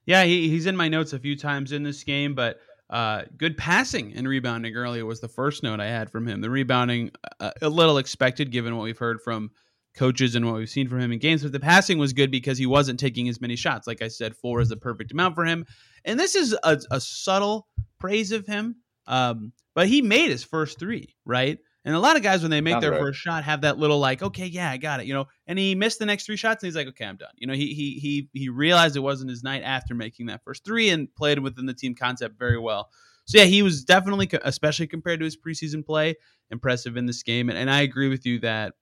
Yeah, 0.05 0.23
he, 0.23 0.49
he's 0.49 0.65
in 0.65 0.75
my 0.75 0.89
notes 0.89 1.13
a 1.13 1.19
few 1.19 1.37
times 1.37 1.71
in 1.71 1.83
this 1.83 2.03
game, 2.03 2.35
but 2.35 2.59
uh, 2.89 3.23
good 3.37 3.57
passing 3.57 4.13
and 4.15 4.27
rebounding 4.27 4.75
earlier 4.75 5.05
was 5.05 5.21
the 5.21 5.27
first 5.27 5.63
note 5.63 5.79
I 5.79 5.87
had 5.87 6.11
from 6.11 6.27
him. 6.27 6.41
The 6.41 6.49
rebounding, 6.49 7.11
uh, 7.39 7.51
a 7.61 7.69
little 7.69 7.97
expected 7.97 8.51
given 8.51 8.75
what 8.75 8.83
we've 8.83 8.97
heard 8.97 9.21
from 9.21 9.51
coaches 9.95 10.35
and 10.35 10.45
what 10.45 10.55
we've 10.55 10.69
seen 10.69 10.87
from 10.87 10.99
him 10.99 11.11
in 11.11 11.19
games, 11.19 11.43
but 11.43 11.51
the 11.51 11.59
passing 11.59 11.97
was 11.97 12.13
good 12.13 12.31
because 12.31 12.57
he 12.57 12.65
wasn't 12.65 12.99
taking 12.99 13.29
as 13.29 13.39
many 13.39 13.55
shots. 13.55 13.87
Like 13.87 14.01
I 14.01 14.07
said, 14.07 14.35
four 14.35 14.59
is 14.59 14.69
the 14.69 14.77
perfect 14.77 15.11
amount 15.11 15.35
for 15.35 15.45
him. 15.45 15.65
And 16.03 16.19
this 16.19 16.35
is 16.35 16.55
a, 16.63 16.79
a 16.91 16.99
subtle 16.99 17.67
praise 17.99 18.31
of 18.31 18.45
him, 18.45 18.75
um, 19.07 19.53
but 19.75 19.87
he 19.87 20.01
made 20.01 20.29
his 20.29 20.43
first 20.43 20.79
three, 20.79 21.15
right? 21.25 21.59
And 21.85 21.93
a 21.93 21.99
lot 21.99 22.15
of 22.15 22.23
guys, 22.23 22.41
when 22.41 22.51
they 22.51 22.61
make 22.61 22.73
Sounds 22.73 22.81
their 22.81 22.91
right. 22.91 22.99
first 22.99 23.19
shot, 23.19 23.43
have 23.43 23.61
that 23.61 23.77
little 23.77 23.99
like, 23.99 24.23
okay, 24.23 24.45
yeah, 24.45 24.71
I 24.71 24.77
got 24.77 25.01
it, 25.01 25.05
you 25.05 25.13
know. 25.13 25.27
And 25.47 25.59
he 25.59 25.75
missed 25.75 25.99
the 25.99 26.05
next 26.05 26.25
three 26.25 26.37
shots, 26.37 26.63
and 26.63 26.67
he's 26.67 26.75
like, 26.75 26.87
okay, 26.87 27.05
I'm 27.05 27.17
done. 27.17 27.33
You 27.35 27.47
know, 27.47 27.53
he 27.53 27.73
he 27.73 27.99
he 27.99 28.29
he 28.33 28.49
realized 28.49 28.95
it 28.95 29.01
wasn't 29.01 29.29
his 29.29 29.43
night 29.43 29.63
after 29.63 29.93
making 29.93 30.27
that 30.27 30.43
first 30.43 30.63
three, 30.63 30.89
and 30.89 31.13
played 31.13 31.39
within 31.39 31.65
the 31.65 31.73
team 31.73 31.93
concept 31.93 32.39
very 32.39 32.57
well. 32.57 32.89
So 33.25 33.37
yeah, 33.37 33.45
he 33.45 33.63
was 33.63 33.83
definitely, 33.83 34.29
especially 34.43 34.87
compared 34.87 35.19
to 35.19 35.25
his 35.25 35.37
preseason 35.37 35.85
play, 35.85 36.15
impressive 36.51 36.97
in 36.97 37.05
this 37.05 37.23
game. 37.23 37.49
And, 37.49 37.57
and 37.57 37.69
I 37.69 37.81
agree 37.81 38.09
with 38.09 38.25
you 38.25 38.39
that 38.39 38.73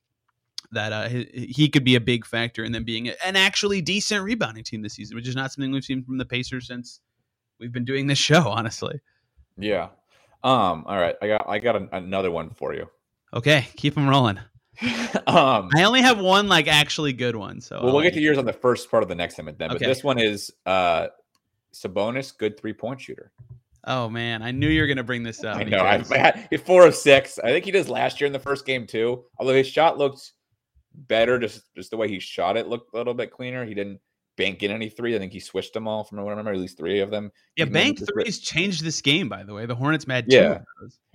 that 0.72 0.94
uh, 0.94 1.10
he, 1.10 1.54
he 1.56 1.70
could 1.70 1.84
be 1.84 1.96
a 1.96 2.02
big 2.02 2.26
factor 2.26 2.64
in 2.64 2.72
them 2.72 2.84
being 2.84 3.10
an 3.10 3.36
actually 3.36 3.82
decent 3.82 4.24
rebounding 4.24 4.64
team 4.64 4.82
this 4.82 4.94
season, 4.94 5.16
which 5.16 5.28
is 5.28 5.36
not 5.36 5.52
something 5.52 5.72
we've 5.72 5.84
seen 5.84 6.04
from 6.04 6.18
the 6.18 6.26
Pacers 6.26 6.68
since 6.68 7.02
we've 7.60 7.74
been 7.74 7.86
doing 7.86 8.08
this 8.08 8.20
show. 8.20 8.42
Honestly. 8.48 9.02
Yeah. 9.58 9.90
Um. 10.44 10.84
All 10.88 10.98
right. 10.98 11.16
I 11.22 11.28
got 11.28 11.46
I 11.48 11.60
got 11.60 11.76
an, 11.76 11.90
another 11.92 12.32
one 12.32 12.50
for 12.52 12.74
you. 12.74 12.90
Okay, 13.34 13.68
keep 13.76 13.96
them 13.96 14.10
rolling. 14.10 14.38
um. 15.28 15.70
I 15.76 15.84
only 15.84 16.02
have 16.02 16.20
one 16.20 16.48
like 16.48 16.68
actually 16.68 17.14
good 17.14 17.36
one. 17.36 17.62
So 17.62 17.78
Well, 17.78 17.88
I'll 17.88 17.94
we'll 17.96 18.04
get 18.04 18.14
to 18.16 18.22
yours 18.22 18.38
on 18.38 18.46
the 18.46 18.54
first 18.54 18.90
part 18.90 19.04
of 19.04 19.10
the 19.10 19.16
next 19.16 19.36
segment 19.36 19.58
then. 19.60 19.70
But 19.70 19.78
Okay. 19.78 19.86
this 19.86 20.04
one 20.04 20.20
is 20.20 20.52
uh 20.66 21.08
Sabonis, 21.74 22.38
good 22.38 22.60
three 22.60 22.74
point 22.74 23.02
shooter. 23.02 23.32
Oh 23.86 24.10
man, 24.10 24.44
I 24.44 24.52
knew 24.52 24.68
you 24.68 24.82
were 24.82 24.88
gonna 24.88 25.04
bring 25.04 25.24
this 25.24 25.44
up. 25.44 25.58
I 25.58 25.64
know. 25.64 25.80
I, 25.80 26.04
I 26.52 26.58
four 26.58 26.86
of 26.86 26.96
six. 26.96 27.40
I 27.40 27.48
think 27.48 27.66
he 27.66 27.72
does 27.72 27.90
last 27.90 28.22
year 28.22 28.28
in 28.28 28.34
the 28.34 28.40
first 28.40 28.66
game 28.66 28.86
too. 28.86 29.24
Although 29.38 29.56
his 29.56 29.68
shot 29.68 29.98
looked 29.98 30.34
better, 30.94 31.40
just 31.40 31.64
just 31.76 31.92
the 31.92 31.98
way 31.98 32.08
he 32.08 32.20
shot 32.20 32.58
it 32.58 32.68
looked 32.68 32.94
a 32.94 32.98
little 32.98 33.14
bit 33.14 33.32
cleaner. 33.32 33.66
He 33.66 33.74
didn't 33.74 34.00
bank 34.38 34.64
in 34.64 34.72
any 34.72 34.90
three. 34.90 35.16
I 35.16 35.20
think 35.20 35.34
he 35.34 35.40
switched 35.40 35.74
them 35.74 35.88
all 35.88 36.04
from 36.04 36.18
what 36.20 36.28
I 36.28 36.30
remember, 36.32 36.52
at 36.52 36.58
least 36.58 36.78
three 36.78 37.00
of 37.00 37.12
them. 37.12 37.32
yeah, 37.56 37.66
bank 37.66 38.00
threes 38.14 38.40
changed 38.40 38.84
this 38.84 39.02
game. 39.02 39.30
By 39.30 39.44
the 39.44 39.54
way, 39.54 39.66
the 39.66 39.76
Hornets 39.76 40.08
mad. 40.08 40.26
Yeah. 40.28 40.60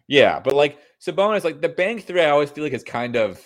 Yeah, 0.08 0.38
but 0.38 0.54
like 0.54 0.78
Sabonis, 1.00 1.42
like 1.42 1.60
the 1.60 1.68
bank 1.68 2.04
three, 2.04 2.22
I 2.22 2.30
always 2.30 2.50
feel 2.50 2.62
like 2.62 2.72
is 2.72 2.84
kind 2.84 3.16
of 3.16 3.44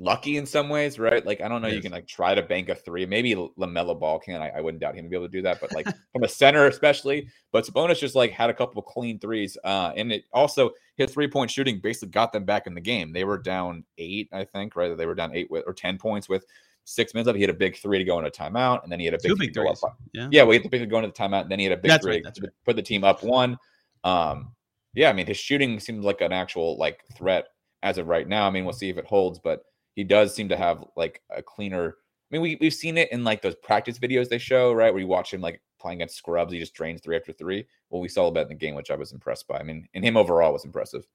lucky 0.00 0.36
in 0.36 0.46
some 0.46 0.68
ways, 0.68 0.98
right? 0.98 1.24
Like 1.24 1.40
I 1.40 1.48
don't 1.48 1.62
know, 1.62 1.68
you 1.68 1.80
can 1.80 1.92
like 1.92 2.06
try 2.06 2.34
to 2.34 2.42
bank 2.42 2.68
a 2.68 2.74
three. 2.74 3.06
Maybe 3.06 3.34
LaMelo 3.34 3.98
Ball 3.98 4.18
can. 4.18 4.40
I, 4.40 4.50
I 4.50 4.60
wouldn't 4.60 4.80
doubt 4.80 4.94
him 4.94 5.04
to 5.04 5.08
be 5.08 5.16
able 5.16 5.26
to 5.26 5.32
do 5.32 5.42
that, 5.42 5.60
but 5.60 5.72
like 5.72 5.86
from 6.12 6.24
a 6.24 6.28
center, 6.28 6.66
especially. 6.66 7.28
But 7.52 7.64
Sabonis 7.64 7.98
just 7.98 8.14
like 8.14 8.32
had 8.32 8.50
a 8.50 8.54
couple 8.54 8.80
of 8.80 8.86
clean 8.86 9.18
threes, 9.18 9.56
uh, 9.64 9.92
and 9.96 10.12
it 10.12 10.24
also 10.32 10.70
his 10.96 11.12
three 11.12 11.28
point 11.28 11.50
shooting 11.50 11.80
basically 11.80 12.08
got 12.08 12.32
them 12.32 12.44
back 12.44 12.66
in 12.66 12.74
the 12.74 12.80
game. 12.80 13.12
They 13.12 13.24
were 13.24 13.38
down 13.38 13.84
eight, 13.98 14.28
I 14.32 14.44
think, 14.44 14.76
right? 14.76 14.96
They 14.96 15.06
were 15.06 15.14
down 15.14 15.34
eight 15.34 15.50
with 15.50 15.64
or 15.66 15.74
ten 15.74 15.98
points 15.98 16.28
with 16.28 16.44
six 16.88 17.14
minutes 17.14 17.26
left. 17.26 17.36
He 17.36 17.42
had 17.42 17.50
a 17.50 17.54
big 17.54 17.76
three 17.76 17.98
to 17.98 18.04
go 18.04 18.18
into 18.18 18.30
timeout, 18.30 18.82
and 18.82 18.90
then 18.90 18.98
he 18.98 19.04
had 19.04 19.14
a 19.14 19.18
big 19.18 19.30
Two 19.30 19.36
three 19.36 19.46
big 19.46 19.54
to 19.54 19.62
go 19.62 19.68
up. 19.68 19.98
Yeah. 20.12 20.28
Yeah, 20.30 20.46
he 20.46 20.54
had 20.54 20.64
the 20.64 20.68
big 20.68 20.80
three 20.80 20.86
going 20.86 21.04
into 21.04 21.14
the 21.16 21.28
timeout, 21.28 21.42
and 21.42 21.50
then 21.50 21.58
he 21.58 21.66
had 21.66 21.72
a 21.72 21.80
big 21.80 21.90
That's 21.90 22.04
three 22.04 22.14
right, 22.14 22.24
that's 22.24 22.40
right. 22.40 22.50
put 22.64 22.76
the 22.76 22.82
team 22.82 23.04
up 23.04 23.22
one. 23.22 23.58
Um, 24.04 24.52
yeah, 24.94 25.10
I 25.10 25.12
mean, 25.12 25.26
his 25.26 25.36
shooting 25.36 25.78
seems 25.80 26.04
like 26.04 26.20
an 26.20 26.32
actual 26.32 26.76
like 26.78 27.04
threat 27.16 27.48
as 27.82 27.98
of 27.98 28.08
right 28.08 28.26
now. 28.26 28.46
I 28.46 28.50
mean, 28.50 28.64
we'll 28.64 28.72
see 28.72 28.88
if 28.88 28.98
it 28.98 29.04
holds, 29.06 29.38
but 29.38 29.64
he 29.94 30.04
does 30.04 30.34
seem 30.34 30.48
to 30.48 30.56
have 30.56 30.84
like 30.96 31.22
a 31.30 31.42
cleaner. 31.42 31.96
I 31.98 32.34
mean, 32.34 32.42
we 32.42 32.58
we've 32.60 32.74
seen 32.74 32.98
it 32.98 33.12
in 33.12 33.24
like 33.24 33.42
those 33.42 33.54
practice 33.56 33.98
videos 33.98 34.28
they 34.28 34.38
show, 34.38 34.72
right, 34.72 34.92
where 34.92 35.00
you 35.00 35.06
watch 35.06 35.32
him 35.32 35.40
like 35.40 35.60
playing 35.78 35.98
against 35.98 36.16
scrubs, 36.16 36.52
he 36.52 36.58
just 36.58 36.74
drains 36.74 37.00
three 37.00 37.16
after 37.16 37.32
three. 37.32 37.66
Well, 37.90 38.00
we 38.00 38.08
saw 38.08 38.30
that 38.30 38.42
in 38.42 38.48
the 38.48 38.54
game, 38.54 38.74
which 38.74 38.90
I 38.90 38.96
was 38.96 39.12
impressed 39.12 39.46
by. 39.46 39.58
I 39.58 39.62
mean, 39.62 39.88
and 39.94 40.04
him 40.04 40.16
overall 40.16 40.52
was 40.52 40.64
impressive. 40.64 41.06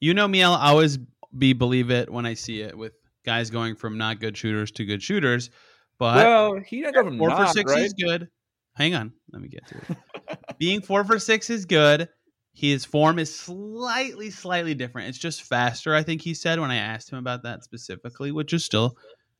You 0.00 0.14
know 0.14 0.26
me, 0.26 0.42
I'll 0.42 0.54
always 0.54 0.98
be 1.36 1.52
believe 1.52 1.90
it 1.90 2.10
when 2.10 2.26
I 2.26 2.34
see 2.34 2.62
it 2.62 2.76
with 2.76 2.94
guys 3.24 3.50
going 3.50 3.76
from 3.76 3.98
not 3.98 4.20
good 4.20 4.36
shooters 4.36 4.70
to 4.72 4.84
good 4.84 5.02
shooters. 5.02 5.50
But 5.98 6.16
well, 6.16 6.58
he 6.58 6.80
didn't 6.80 6.94
go 6.94 7.04
from 7.04 7.18
four 7.18 7.28
not, 7.28 7.48
for 7.48 7.52
six 7.52 7.72
right? 7.72 7.84
is 7.84 7.92
good. 7.92 8.28
Hang 8.74 8.94
on, 8.94 9.12
let 9.32 9.42
me 9.42 9.48
get 9.48 9.66
to 9.68 9.76
it. 9.76 10.38
Being 10.58 10.80
four 10.80 11.04
for 11.04 11.18
six 11.18 11.50
is 11.50 11.66
good. 11.66 12.08
His 12.52 12.84
form 12.84 13.18
is 13.18 13.34
slightly, 13.34 14.30
slightly 14.30 14.74
different. 14.74 15.08
It's 15.08 15.18
just 15.18 15.42
faster, 15.42 15.94
I 15.94 16.02
think 16.02 16.22
he 16.22 16.34
said 16.34 16.58
when 16.58 16.70
I 16.70 16.76
asked 16.76 17.10
him 17.10 17.18
about 17.18 17.42
that 17.44 17.64
specifically, 17.64 18.32
which 18.32 18.52
is 18.52 18.64
still 18.64 18.96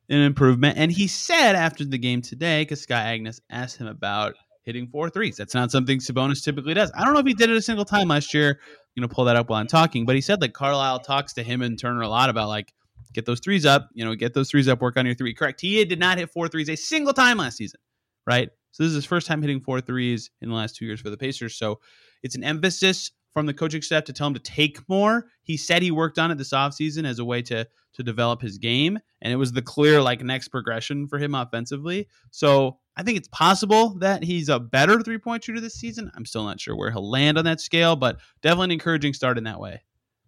an 0.09 0.21
improvement. 0.21 0.77
And 0.77 0.91
he 0.91 1.07
said 1.07 1.55
after 1.55 1.83
the 1.83 1.97
game 1.97 2.21
today, 2.21 2.61
because 2.61 2.81
Scott 2.81 3.05
Agness 3.05 3.39
asked 3.49 3.77
him 3.77 3.87
about 3.87 4.35
hitting 4.63 4.87
four 4.87 5.09
threes. 5.09 5.37
That's 5.37 5.53
not 5.53 5.71
something 5.71 5.99
Sabonis 5.99 6.43
typically 6.43 6.73
does. 6.73 6.91
I 6.95 7.03
don't 7.03 7.13
know 7.13 7.19
if 7.19 7.25
he 7.25 7.33
did 7.33 7.49
it 7.49 7.55
a 7.55 7.61
single 7.61 7.85
time 7.85 8.07
last 8.07 8.33
year. 8.33 8.59
You 8.95 9.01
know, 9.01 9.07
pull 9.07 9.25
that 9.25 9.35
up 9.35 9.49
while 9.49 9.59
I'm 9.59 9.67
talking. 9.67 10.05
But 10.05 10.15
he 10.15 10.21
said 10.21 10.41
like 10.41 10.53
Carlisle 10.53 10.99
talks 10.99 11.33
to 11.33 11.43
him 11.43 11.61
and 11.61 11.79
Turner 11.79 12.01
a 12.01 12.09
lot 12.09 12.29
about 12.29 12.49
like 12.49 12.73
get 13.13 13.25
those 13.25 13.39
threes 13.39 13.65
up. 13.65 13.89
You 13.93 14.05
know, 14.05 14.15
get 14.15 14.33
those 14.33 14.49
threes 14.49 14.67
up. 14.67 14.81
Work 14.81 14.97
on 14.97 15.05
your 15.05 15.15
three. 15.15 15.33
Correct. 15.33 15.61
He 15.61 15.83
did 15.85 15.99
not 15.99 16.17
hit 16.17 16.29
four 16.29 16.47
threes 16.47 16.69
a 16.69 16.75
single 16.75 17.13
time 17.13 17.37
last 17.37 17.57
season. 17.57 17.79
Right. 18.25 18.49
So 18.71 18.83
this 18.83 18.91
is 18.91 18.95
his 18.95 19.05
first 19.05 19.27
time 19.27 19.41
hitting 19.41 19.61
four 19.61 19.81
threes 19.81 20.31
in 20.41 20.49
the 20.49 20.55
last 20.55 20.75
two 20.75 20.85
years 20.85 21.01
for 21.01 21.09
the 21.09 21.17
Pacers. 21.17 21.55
So 21.55 21.79
it's 22.23 22.35
an 22.35 22.43
emphasis 22.43 23.11
from 23.33 23.45
the 23.45 23.53
coaching 23.53 23.81
staff 23.81 24.05
to 24.05 24.13
tell 24.13 24.27
him 24.27 24.33
to 24.33 24.39
take 24.39 24.87
more. 24.89 25.27
He 25.41 25.57
said 25.57 25.81
he 25.81 25.91
worked 25.91 26.19
on 26.19 26.31
it 26.31 26.37
this 26.37 26.53
offseason 26.53 27.05
as 27.05 27.19
a 27.19 27.25
way 27.25 27.41
to 27.43 27.67
to 27.93 28.03
develop 28.03 28.41
his 28.41 28.57
game. 28.57 28.99
And 29.21 29.33
it 29.33 29.35
was 29.35 29.51
the 29.51 29.61
clear 29.61 30.01
like 30.01 30.21
next 30.21 30.47
progression 30.47 31.07
for 31.07 31.19
him 31.19 31.35
offensively. 31.35 32.07
So 32.31 32.79
I 32.95 33.03
think 33.03 33.17
it's 33.17 33.27
possible 33.29 33.97
that 33.99 34.23
he's 34.23 34.49
a 34.49 34.59
better 34.59 35.01
three 35.01 35.17
point 35.17 35.43
shooter 35.43 35.59
this 35.59 35.75
season. 35.75 36.11
I'm 36.15 36.25
still 36.25 36.43
not 36.43 36.59
sure 36.59 36.75
where 36.75 36.91
he'll 36.91 37.09
land 37.09 37.37
on 37.37 37.45
that 37.45 37.59
scale, 37.59 37.95
but 37.95 38.19
definitely 38.41 38.65
an 38.65 38.71
encouraging 38.71 39.13
start 39.13 39.37
in 39.37 39.43
that 39.45 39.59
way. 39.59 39.81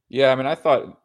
Yeah, 0.09 0.31
I 0.31 0.35
mean, 0.35 0.45
I 0.45 0.55
thought 0.55 0.99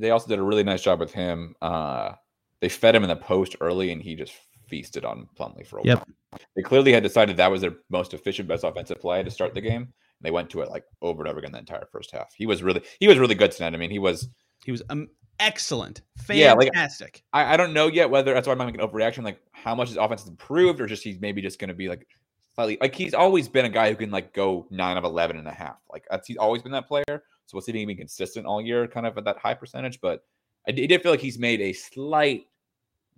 they 0.00 0.10
also 0.10 0.28
did 0.28 0.38
a 0.38 0.42
really 0.42 0.62
nice 0.64 0.82
job 0.82 1.00
with 1.00 1.12
him. 1.12 1.54
Uh, 1.62 2.12
they 2.60 2.68
fed 2.68 2.94
him 2.94 3.02
in 3.04 3.08
the 3.08 3.16
post 3.16 3.56
early, 3.60 3.92
and 3.92 4.02
he 4.02 4.14
just 4.14 4.32
feasted 4.68 5.04
on 5.04 5.28
Plumlee 5.38 5.66
for 5.66 5.78
a 5.78 5.84
Yep. 5.84 5.98
while. 5.98 6.40
They 6.56 6.62
clearly 6.62 6.92
had 6.92 7.02
decided 7.02 7.36
that 7.36 7.50
was 7.50 7.60
their 7.60 7.74
most 7.90 8.14
efficient, 8.14 8.48
best 8.48 8.64
offensive 8.64 9.00
play 9.00 9.22
to 9.22 9.30
start 9.30 9.54
the 9.54 9.60
game. 9.60 9.82
And 9.82 9.92
they 10.22 10.30
went 10.30 10.50
to 10.50 10.60
it 10.60 10.70
like 10.70 10.84
over 11.02 11.22
and 11.22 11.28
over 11.30 11.38
again 11.38 11.52
the 11.52 11.58
entire 11.58 11.86
first 11.90 12.12
half. 12.12 12.32
He 12.36 12.46
was 12.46 12.62
really, 12.62 12.82
he 13.00 13.08
was 13.08 13.18
really 13.18 13.34
good 13.34 13.50
tonight. 13.52 13.74
I 13.74 13.78
mean, 13.78 13.90
he 13.90 13.98
was. 13.98 14.28
He 14.64 14.70
was 14.72 14.82
um, 14.90 15.08
excellent, 15.40 16.02
Yeah, 16.28 16.52
like- 16.52 16.66
fantastic. 16.72 17.22
I, 17.32 17.54
I 17.54 17.56
don't 17.56 17.72
know 17.72 17.86
yet 17.88 18.10
whether 18.10 18.34
that's 18.34 18.46
why 18.46 18.52
I'm 18.52 18.58
making 18.58 18.80
an 18.80 18.86
overreaction, 18.86 19.24
like 19.24 19.40
how 19.52 19.74
much 19.74 19.88
his 19.88 19.96
offense 19.96 20.20
has 20.22 20.28
improved, 20.28 20.80
or 20.80 20.86
just 20.86 21.02
he's 21.02 21.18
maybe 21.20 21.40
just 21.42 21.58
going 21.58 21.68
to 21.68 21.74
be 21.74 21.88
like 21.88 22.06
slightly 22.54 22.76
like 22.80 22.94
he's 22.94 23.14
always 23.14 23.48
been 23.48 23.64
a 23.64 23.68
guy 23.70 23.88
who 23.90 23.96
can 23.96 24.10
like 24.10 24.34
go 24.34 24.66
nine 24.70 24.96
of 24.98 25.04
11 25.04 25.38
and 25.38 25.48
a 25.48 25.52
half. 25.52 25.76
Like 25.90 26.04
that's 26.10 26.28
he's 26.28 26.36
always 26.36 26.62
been 26.62 26.72
that 26.72 26.86
player. 26.86 27.22
So 27.50 27.58
if 27.58 27.66
he 27.66 27.84
be 27.84 27.94
consistent 27.96 28.46
all 28.46 28.62
year, 28.62 28.86
kind 28.86 29.06
of 29.06 29.18
at 29.18 29.24
that 29.24 29.38
high 29.38 29.54
percentage. 29.54 30.00
But 30.00 30.22
I 30.68 30.72
did, 30.72 30.86
did 30.86 31.02
feel 31.02 31.10
like 31.10 31.20
he's 31.20 31.38
made 31.38 31.60
a 31.60 31.72
slight 31.72 32.44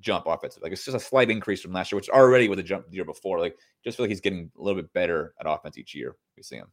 jump 0.01 0.27
offensive. 0.27 0.62
Like 0.62 0.73
it's 0.73 0.85
just 0.85 0.97
a 0.97 1.01
slight 1.01 1.31
increase 1.31 1.61
from 1.61 1.73
last 1.73 1.92
year, 1.92 1.97
which 1.97 2.09
already 2.09 2.49
was 2.49 2.59
a 2.59 2.62
jump 2.62 2.88
the 2.88 2.97
year 2.97 3.05
before. 3.05 3.38
Like 3.38 3.57
just 3.85 3.97
feel 3.97 4.05
like 4.05 4.11
he's 4.11 4.21
getting 4.21 4.51
a 4.59 4.62
little 4.62 4.81
bit 4.81 4.92
better 4.95 5.35
at 5.38 5.47
offense 5.47 5.77
each 5.77 5.95
year. 5.95 6.16
We 6.37 6.42
see 6.42 6.57
him. 6.57 6.68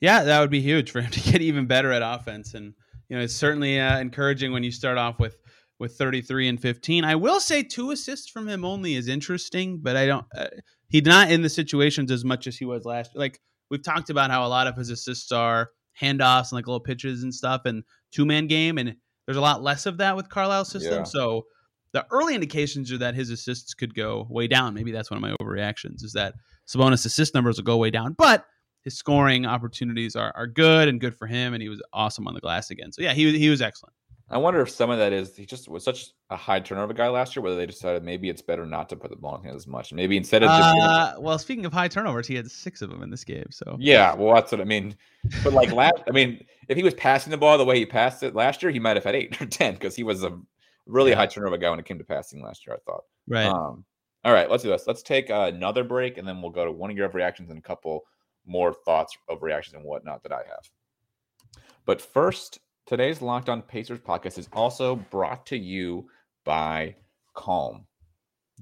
Yeah, 0.00 0.24
that 0.24 0.40
would 0.40 0.50
be 0.50 0.62
huge 0.62 0.90
for 0.90 1.02
him 1.02 1.10
to 1.12 1.20
get 1.20 1.42
even 1.42 1.66
better 1.66 1.92
at 1.92 2.02
offense, 2.02 2.54
and 2.54 2.72
you 3.08 3.16
know 3.16 3.22
it's 3.22 3.34
certainly 3.34 3.78
uh, 3.78 3.98
encouraging 3.98 4.52
when 4.52 4.64
you 4.64 4.72
start 4.72 4.96
off 4.96 5.18
with 5.18 5.36
with 5.78 5.96
33 5.96 6.48
and 6.48 6.60
15. 6.60 7.04
I 7.04 7.14
will 7.14 7.40
say 7.40 7.62
two 7.62 7.90
assists 7.90 8.28
from 8.28 8.46
him 8.46 8.66
only 8.66 8.94
is 8.96 9.08
interesting, 9.08 9.78
but 9.78 9.96
I 9.96 10.06
don't. 10.06 10.26
Uh, 10.36 10.48
he's 10.88 11.04
not 11.04 11.30
in 11.30 11.42
the 11.42 11.48
situations 11.48 12.10
as 12.10 12.24
much 12.24 12.46
as 12.46 12.56
he 12.56 12.64
was 12.64 12.84
last. 12.84 13.12
Like 13.14 13.40
we've 13.70 13.82
talked 13.82 14.10
about 14.10 14.30
how 14.30 14.46
a 14.46 14.48
lot 14.48 14.66
of 14.66 14.76
his 14.76 14.90
assists 14.90 15.32
are 15.32 15.70
handoffs 16.00 16.50
and 16.50 16.52
like 16.52 16.66
little 16.66 16.80
pitches 16.80 17.22
and 17.22 17.34
stuff, 17.34 17.62
and 17.64 17.84
two 18.10 18.26
man 18.26 18.46
game, 18.46 18.78
and 18.78 18.96
there's 19.26 19.36
a 19.36 19.40
lot 19.40 19.62
less 19.62 19.86
of 19.86 19.98
that 19.98 20.16
with 20.16 20.28
Carlisle's 20.28 20.70
system. 20.70 20.98
Yeah. 20.98 21.04
So 21.04 21.46
the 21.92 22.06
early 22.10 22.34
indications 22.34 22.92
are 22.92 22.98
that 22.98 23.14
his 23.14 23.30
assists 23.30 23.74
could 23.74 23.94
go 23.94 24.26
way 24.30 24.46
down. 24.46 24.74
Maybe 24.74 24.92
that's 24.92 25.10
one 25.10 25.16
of 25.16 25.22
my 25.22 25.34
overreactions 25.40 26.04
is 26.04 26.12
that 26.14 26.34
Sabonis 26.68 27.04
assist 27.04 27.34
numbers 27.34 27.56
will 27.56 27.64
go 27.64 27.76
way 27.76 27.90
down, 27.90 28.14
but 28.16 28.46
his 28.82 28.96
scoring 28.96 29.44
opportunities 29.44 30.16
are, 30.16 30.32
are 30.34 30.46
good 30.46 30.88
and 30.88 31.00
good 31.00 31.14
for 31.14 31.26
him, 31.26 31.52
and 31.52 31.62
he 31.62 31.68
was 31.68 31.82
awesome 31.92 32.26
on 32.26 32.34
the 32.34 32.40
glass 32.40 32.70
again. 32.70 32.92
So 32.92 33.02
yeah, 33.02 33.12
he 33.12 33.26
was 33.26 33.34
he 33.34 33.50
was 33.50 33.60
excellent. 33.60 33.94
I 34.32 34.38
wonder 34.38 34.60
if 34.60 34.70
some 34.70 34.90
of 34.90 34.98
that 34.98 35.12
is 35.12 35.36
he 35.36 35.44
just 35.44 35.68
was 35.68 35.82
such 35.82 36.06
a 36.30 36.36
high 36.36 36.60
turnover 36.60 36.92
guy 36.92 37.08
last 37.08 37.34
year, 37.34 37.42
whether 37.42 37.56
they 37.56 37.66
decided 37.66 38.04
maybe 38.04 38.28
it's 38.28 38.42
better 38.42 38.64
not 38.64 38.88
to 38.90 38.96
put 38.96 39.10
the 39.10 39.16
ball 39.16 39.36
in 39.36 39.42
his 39.42 39.56
as 39.56 39.66
much. 39.66 39.92
Maybe 39.92 40.16
instead 40.16 40.44
of 40.44 40.50
just 40.50 40.76
Uh, 40.78 41.14
well, 41.18 41.36
speaking 41.38 41.66
of 41.66 41.72
high 41.72 41.88
turnovers, 41.88 42.28
he 42.28 42.36
had 42.36 42.48
six 42.48 42.80
of 42.80 42.90
them 42.90 43.02
in 43.02 43.10
this 43.10 43.24
game. 43.24 43.46
So 43.50 43.76
Yeah, 43.80 44.14
well, 44.14 44.34
that's 44.34 44.52
what 44.52 44.60
I 44.60 44.64
mean. 44.64 44.94
But 45.42 45.52
like 45.52 45.72
last, 45.72 46.02
I 46.08 46.12
mean, 46.12 46.44
if 46.68 46.76
he 46.76 46.84
was 46.84 46.94
passing 46.94 47.32
the 47.32 47.38
ball 47.38 47.58
the 47.58 47.64
way 47.64 47.78
he 47.78 47.86
passed 47.86 48.22
it 48.22 48.36
last 48.36 48.62
year, 48.62 48.70
he 48.70 48.78
might 48.78 48.96
have 48.96 49.04
had 49.04 49.16
eight 49.16 49.40
or 49.42 49.46
ten 49.46 49.74
because 49.74 49.96
he 49.96 50.04
was 50.04 50.22
a 50.22 50.38
really 50.86 51.12
high 51.12 51.26
turnover 51.26 51.58
guy 51.58 51.70
when 51.70 51.80
it 51.80 51.84
came 51.86 51.98
to 51.98 52.04
passing 52.04 52.40
last 52.42 52.66
year. 52.66 52.76
I 52.76 52.90
thought. 52.90 53.04
right. 53.26 53.46
Um, 53.46 53.84
all 54.22 54.32
right, 54.32 54.50
let's 54.50 54.62
do 54.62 54.68
this. 54.68 54.86
Let's 54.86 55.02
take 55.02 55.30
uh, 55.30 55.50
another 55.52 55.82
break, 55.82 56.18
and 56.18 56.28
then 56.28 56.42
we'll 56.42 56.50
go 56.50 56.66
to 56.66 56.72
one 56.72 56.90
of 56.90 56.96
your 56.96 57.08
reactions 57.08 57.48
and 57.48 57.58
a 57.58 57.62
couple 57.62 58.04
more 58.46 58.72
thoughts 58.72 59.16
of 59.28 59.42
reactions 59.42 59.74
and 59.74 59.84
whatnot 59.84 60.22
that 60.22 60.32
I 60.32 60.42
have. 60.46 60.70
But 61.86 62.02
first, 62.02 62.58
today's 62.90 63.22
Locked 63.22 63.48
On 63.48 63.62
Pacers 63.62 64.00
podcast 64.00 64.36
is 64.36 64.48
also 64.52 64.96
brought 64.96 65.46
to 65.46 65.56
you 65.56 66.08
by 66.44 66.96
Calm. 67.34 67.86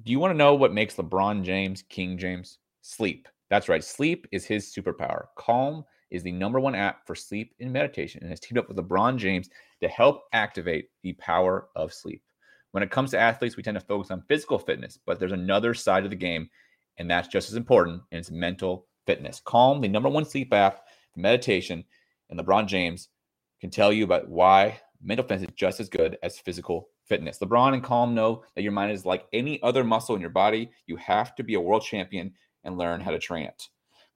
Do 0.03 0.13
you 0.13 0.19
want 0.19 0.33
to 0.33 0.37
know 0.37 0.55
what 0.55 0.75
makes 0.75 0.97
LeBron 0.97 1.45
James 1.45 1.83
King 1.89 2.19
James? 2.19 2.59
Sleep. 2.83 3.27
That's 3.49 3.71
right. 3.71 3.83
Sleep 3.83 4.27
is 4.31 4.45
his 4.45 4.71
superpower. 4.71 5.29
Calm 5.39 5.83
is 6.11 6.23
the 6.23 6.31
number 6.31 6.61
one 6.61 6.75
app 6.75 7.07
for 7.07 7.15
sleep 7.15 7.55
and 7.59 7.73
meditation 7.73 8.21
and 8.21 8.29
has 8.29 8.39
teamed 8.39 8.59
up 8.59 8.69
with 8.69 8.77
LeBron 8.77 9.17
James 9.17 9.49
to 9.81 9.89
help 9.89 10.25
activate 10.35 10.91
the 11.03 11.15
power 11.15 11.69
of 11.75 11.95
sleep. 11.95 12.23
When 12.73 12.83
it 12.83 12.91
comes 12.91 13.13
to 13.13 13.19
athletes, 13.19 13.57
we 13.57 13.63
tend 13.63 13.81
to 13.81 13.87
focus 13.87 14.11
on 14.11 14.25
physical 14.29 14.59
fitness, 14.59 14.99
but 15.07 15.19
there's 15.19 15.33
another 15.33 15.73
side 15.73 16.05
of 16.05 16.11
the 16.11 16.17
game, 16.17 16.51
and 16.99 17.11
that's 17.11 17.29
just 17.29 17.49
as 17.49 17.57
important, 17.57 18.03
and 18.13 18.19
it's 18.19 18.31
mental 18.31 18.89
fitness. 19.07 19.41
Calm, 19.43 19.81
the 19.81 19.89
number 19.89 20.11
one 20.11 20.27
sleep 20.27 20.53
app 20.53 20.83
meditation, 21.17 21.83
and 22.29 22.39
LeBron 22.39 22.67
James 22.67 23.09
can 23.61 23.71
tell 23.71 23.93
you 23.93 24.05
about 24.05 24.29
why 24.29 24.81
mental 25.03 25.27
fitness 25.27 25.49
is 25.49 25.55
just 25.57 25.81
as 25.81 25.89
good 25.89 26.19
as 26.23 26.39
physical 26.39 26.89
fitness. 27.07 27.39
LeBron 27.39 27.75
and 27.75 27.83
Calm 27.83 28.15
know 28.15 28.43
that 28.55 28.63
your 28.63 28.73
mind 28.73 28.93
is 28.93 29.07
like 29.07 29.27
any 29.33 29.63
other 29.63 29.85
muscle 29.85 30.15
in 30.15 30.21
your 30.21 30.31
body. 30.31 30.71
You 30.87 30.97
have 30.97 31.35
to 31.37 31.43
be 31.43 31.55
a 31.55 31.61
world 31.61 31.83
champion 31.83 32.33
and 32.65 32.79
learn 32.79 33.01
how 33.01 33.11
to 33.11 33.19
train 33.19 33.47
it. 33.47 33.63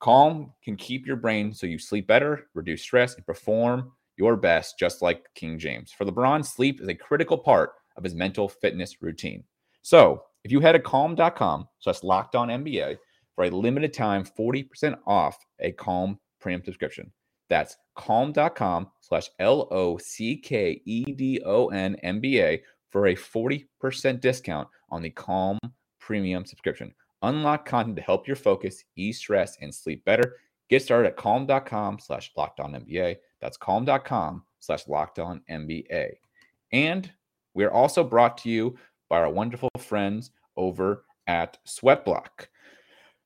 Calm 0.00 0.52
can 0.64 0.76
keep 0.76 1.06
your 1.06 1.16
brain 1.16 1.54
so 1.54 1.66
you 1.66 1.78
sleep 1.78 2.06
better, 2.06 2.48
reduce 2.54 2.82
stress, 2.82 3.14
and 3.14 3.24
perform 3.24 3.92
your 4.16 4.36
best, 4.36 4.78
just 4.78 5.00
like 5.00 5.24
King 5.34 5.58
James. 5.58 5.92
For 5.92 6.04
LeBron, 6.04 6.44
sleep 6.44 6.80
is 6.80 6.88
a 6.88 6.94
critical 6.94 7.38
part 7.38 7.72
of 7.96 8.04
his 8.04 8.14
mental 8.14 8.48
fitness 8.48 9.00
routine. 9.00 9.44
So 9.82 10.22
if 10.44 10.50
you 10.50 10.60
head 10.60 10.72
to 10.72 10.80
calm.com 10.80 11.68
slash 11.78 12.02
locked 12.02 12.34
on 12.34 12.48
NBA 12.48 12.98
for 13.34 13.44
a 13.44 13.50
limited 13.50 13.92
time, 13.92 14.24
40% 14.24 14.98
off 15.06 15.38
a 15.60 15.72
Calm 15.72 16.18
premium 16.40 16.64
subscription. 16.64 17.12
That's 17.48 17.76
calm.com 17.94 18.90
slash 19.00 19.30
L 19.38 19.68
O 19.70 19.98
C 19.98 20.36
K 20.36 20.80
E 20.84 21.04
D 21.04 21.40
O 21.44 21.68
N 21.68 21.96
M 22.02 22.20
B 22.20 22.40
A 22.40 22.62
for 22.90 23.08
a 23.08 23.14
40% 23.14 24.20
discount 24.20 24.68
on 24.90 25.02
the 25.02 25.10
Calm 25.10 25.58
premium 25.98 26.44
subscription. 26.44 26.92
Unlock 27.22 27.64
content 27.64 27.96
to 27.96 28.02
help 28.02 28.26
your 28.26 28.36
focus, 28.36 28.84
ease 28.96 29.18
stress, 29.18 29.56
and 29.60 29.74
sleep 29.74 30.04
better. 30.04 30.36
Get 30.68 30.82
started 30.82 31.08
at 31.08 31.16
calm.com 31.16 31.98
slash 31.98 32.32
locked 32.36 32.60
on 32.60 32.72
NBA. 32.72 33.16
That's 33.40 33.56
calm.com 33.56 34.42
slash 34.58 34.88
locked 34.88 35.18
on 35.18 35.42
NBA. 35.50 36.14
And 36.72 37.10
we're 37.54 37.70
also 37.70 38.02
brought 38.02 38.38
to 38.38 38.50
you 38.50 38.76
by 39.08 39.18
our 39.18 39.30
wonderful 39.30 39.68
friends 39.78 40.30
over 40.56 41.04
at 41.26 41.58
Sweatblock. 41.66 42.48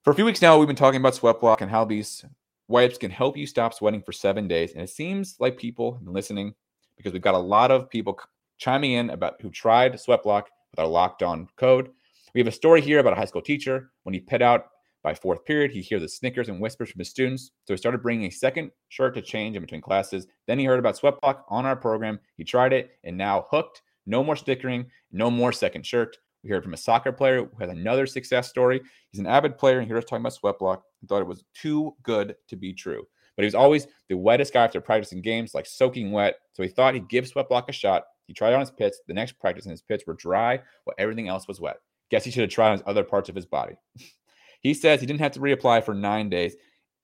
For 0.02 0.10
a 0.10 0.14
few 0.14 0.24
weeks 0.24 0.42
now, 0.42 0.58
we've 0.58 0.66
been 0.66 0.76
talking 0.76 1.00
about 1.00 1.14
Sweatblock 1.14 1.60
and 1.60 1.70
how 1.70 1.84
these 1.84 2.24
wipes 2.68 2.98
can 2.98 3.10
help 3.10 3.36
you 3.36 3.46
stop 3.46 3.74
sweating 3.74 4.02
for 4.02 4.12
seven 4.12 4.48
days. 4.48 4.72
And 4.72 4.82
it 4.82 4.90
seems 4.90 5.36
like 5.38 5.56
people 5.56 5.94
have 5.94 6.04
been 6.04 6.14
listening 6.14 6.54
because 6.96 7.12
we've 7.12 7.22
got 7.22 7.34
a 7.34 7.38
lot 7.38 7.70
of 7.70 7.90
people 7.90 8.18
chiming 8.58 8.92
in 8.92 9.10
about 9.10 9.40
who 9.40 9.50
tried 9.50 9.94
Sweatblock 9.94 10.44
with 10.70 10.78
our 10.78 10.86
locked 10.86 11.22
on 11.22 11.48
code. 11.56 11.90
We 12.34 12.40
have 12.40 12.48
a 12.48 12.52
story 12.52 12.80
here 12.80 12.98
about 12.98 13.12
a 13.12 13.16
high 13.16 13.24
school 13.24 13.42
teacher. 13.42 13.90
When 14.02 14.14
he 14.14 14.20
pet 14.20 14.42
out 14.42 14.66
by 15.02 15.14
fourth 15.14 15.44
period, 15.44 15.70
he 15.70 15.80
hears 15.80 16.02
the 16.02 16.08
snickers 16.08 16.48
and 16.48 16.60
whispers 16.60 16.90
from 16.90 16.98
his 16.98 17.10
students. 17.10 17.52
So 17.64 17.72
he 17.74 17.78
started 17.78 18.02
bringing 18.02 18.26
a 18.26 18.30
second 18.30 18.72
shirt 18.88 19.14
to 19.14 19.22
change 19.22 19.56
in 19.56 19.62
between 19.62 19.80
classes. 19.80 20.26
Then 20.46 20.58
he 20.58 20.64
heard 20.64 20.78
about 20.78 20.98
Sweatblock 20.98 21.42
on 21.48 21.66
our 21.66 21.76
program. 21.76 22.18
He 22.36 22.44
tried 22.44 22.72
it 22.72 22.90
and 23.04 23.16
now 23.16 23.46
hooked. 23.50 23.82
No 24.06 24.22
more 24.22 24.36
stickering, 24.36 24.86
no 25.10 25.30
more 25.30 25.52
second 25.52 25.84
shirt. 25.84 26.16
We 26.46 26.52
heard 26.52 26.62
from 26.62 26.74
a 26.74 26.78
soccer 26.78 27.10
player 27.10 27.38
who 27.44 27.58
has 27.58 27.70
another 27.70 28.06
success 28.06 28.48
story. 28.48 28.80
He's 29.10 29.18
an 29.18 29.26
avid 29.26 29.58
player 29.58 29.80
and 29.80 29.88
he 29.88 29.92
us 29.94 30.04
talking 30.04 30.22
about 30.24 30.38
Sweatblock 30.40 30.80
and 31.00 31.08
thought 31.08 31.20
it 31.20 31.26
was 31.26 31.44
too 31.54 31.96
good 32.04 32.36
to 32.46 32.54
be 32.54 32.72
true. 32.72 33.04
But 33.34 33.42
he 33.42 33.46
was 33.46 33.56
always 33.56 33.88
the 34.08 34.16
wettest 34.16 34.52
guy 34.52 34.62
after 34.62 34.80
practicing 34.80 35.20
games, 35.22 35.54
like 35.54 35.66
soaking 35.66 36.12
wet. 36.12 36.36
So 36.52 36.62
he 36.62 36.68
thought 36.68 36.94
he'd 36.94 37.08
give 37.08 37.24
Sweatblock 37.24 37.68
a 37.68 37.72
shot. 37.72 38.04
He 38.28 38.32
tried 38.32 38.54
on 38.54 38.60
his 38.60 38.70
pits. 38.70 39.00
The 39.08 39.14
next 39.14 39.32
practice 39.40 39.64
and 39.64 39.72
his 39.72 39.82
pits 39.82 40.04
were 40.06 40.14
dry 40.14 40.60
while 40.84 40.94
everything 40.98 41.26
else 41.26 41.48
was 41.48 41.60
wet. 41.60 41.78
Guess 42.12 42.24
he 42.24 42.30
should 42.30 42.42
have 42.42 42.50
tried 42.50 42.68
on 42.68 42.78
his 42.78 42.86
other 42.86 43.02
parts 43.02 43.28
of 43.28 43.34
his 43.34 43.46
body. 43.46 43.74
he 44.60 44.72
says 44.72 45.00
he 45.00 45.06
didn't 45.06 45.20
have 45.20 45.32
to 45.32 45.40
reapply 45.40 45.82
for 45.82 45.94
nine 45.94 46.30
days. 46.30 46.54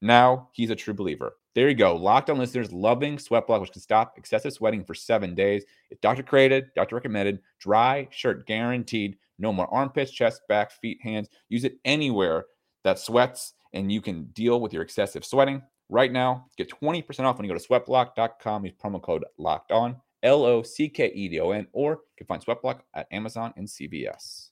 now 0.00 0.50
he's 0.52 0.70
a 0.70 0.76
true 0.76 0.94
believer. 0.94 1.34
There 1.54 1.68
you 1.68 1.74
go. 1.74 1.96
Locked 1.96 2.30
on 2.30 2.38
listeners 2.38 2.72
loving 2.72 3.18
Sweat 3.18 3.46
Block, 3.46 3.60
which 3.60 3.72
can 3.72 3.82
stop 3.82 4.14
excessive 4.16 4.52
sweating 4.52 4.84
for 4.84 4.94
seven 4.94 5.34
days. 5.34 5.64
It's 5.90 6.00
doctor 6.00 6.22
created, 6.22 6.66
doctor 6.74 6.94
recommended, 6.94 7.40
dry 7.58 8.08
shirt 8.10 8.46
guaranteed. 8.46 9.16
No 9.42 9.52
more 9.52 9.72
armpits, 9.74 10.12
chest, 10.12 10.42
back, 10.48 10.70
feet, 10.70 10.98
hands. 11.02 11.28
Use 11.48 11.64
it 11.64 11.74
anywhere 11.84 12.46
that 12.84 12.98
sweats 12.98 13.54
and 13.72 13.90
you 13.90 14.00
can 14.00 14.24
deal 14.26 14.60
with 14.60 14.72
your 14.72 14.82
excessive 14.82 15.24
sweating. 15.24 15.62
Right 15.88 16.12
now, 16.12 16.46
get 16.56 16.70
20% 16.70 17.20
off 17.20 17.36
when 17.36 17.46
you 17.46 17.52
go 17.52 17.58
to 17.58 17.68
sweatblock.com. 17.68 18.64
Use 18.64 18.74
promo 18.82 19.02
code 19.02 19.24
locked 19.36 19.72
on, 19.72 19.96
L 20.22 20.44
O 20.44 20.62
C 20.62 20.88
K 20.88 21.08
E 21.08 21.28
D 21.28 21.40
O 21.40 21.50
N, 21.50 21.66
or 21.72 21.92
you 21.92 21.98
can 22.16 22.26
find 22.26 22.42
Sweatblock 22.42 22.80
at 22.94 23.06
Amazon 23.10 23.52
and 23.56 23.66
CVS. 23.66 24.50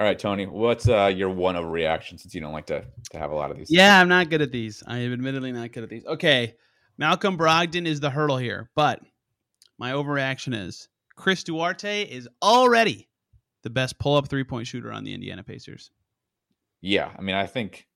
All 0.00 0.06
right, 0.06 0.18
Tony, 0.18 0.46
what's 0.46 0.88
uh, 0.88 1.12
your 1.14 1.30
one 1.30 1.56
overreaction 1.56 2.18
since 2.20 2.34
you 2.34 2.40
don't 2.40 2.52
like 2.52 2.66
to, 2.66 2.84
to 3.10 3.18
have 3.18 3.30
a 3.30 3.34
lot 3.34 3.50
of 3.50 3.58
these? 3.58 3.70
Yeah, 3.70 4.00
I'm 4.00 4.08
not 4.08 4.30
good 4.30 4.42
at 4.42 4.52
these. 4.52 4.82
I 4.86 4.98
am 4.98 5.12
admittedly 5.12 5.52
not 5.52 5.72
good 5.72 5.82
at 5.82 5.90
these. 5.90 6.04
Okay. 6.06 6.54
Malcolm 6.96 7.36
Brogdon 7.36 7.86
is 7.86 8.00
the 8.00 8.10
hurdle 8.10 8.38
here, 8.38 8.70
but 8.76 9.00
my 9.78 9.92
overreaction 9.92 10.54
is 10.54 10.88
Chris 11.16 11.42
Duarte 11.42 12.04
is 12.04 12.28
already 12.40 13.08
the 13.64 13.70
best 13.70 13.98
pull 13.98 14.14
up 14.16 14.28
three 14.28 14.44
point 14.44 14.68
shooter 14.68 14.92
on 14.92 15.02
the 15.02 15.12
Indiana 15.12 15.42
Pacers. 15.42 15.90
Yeah, 16.80 17.10
I 17.18 17.22
mean, 17.22 17.34
I 17.34 17.46
think 17.46 17.86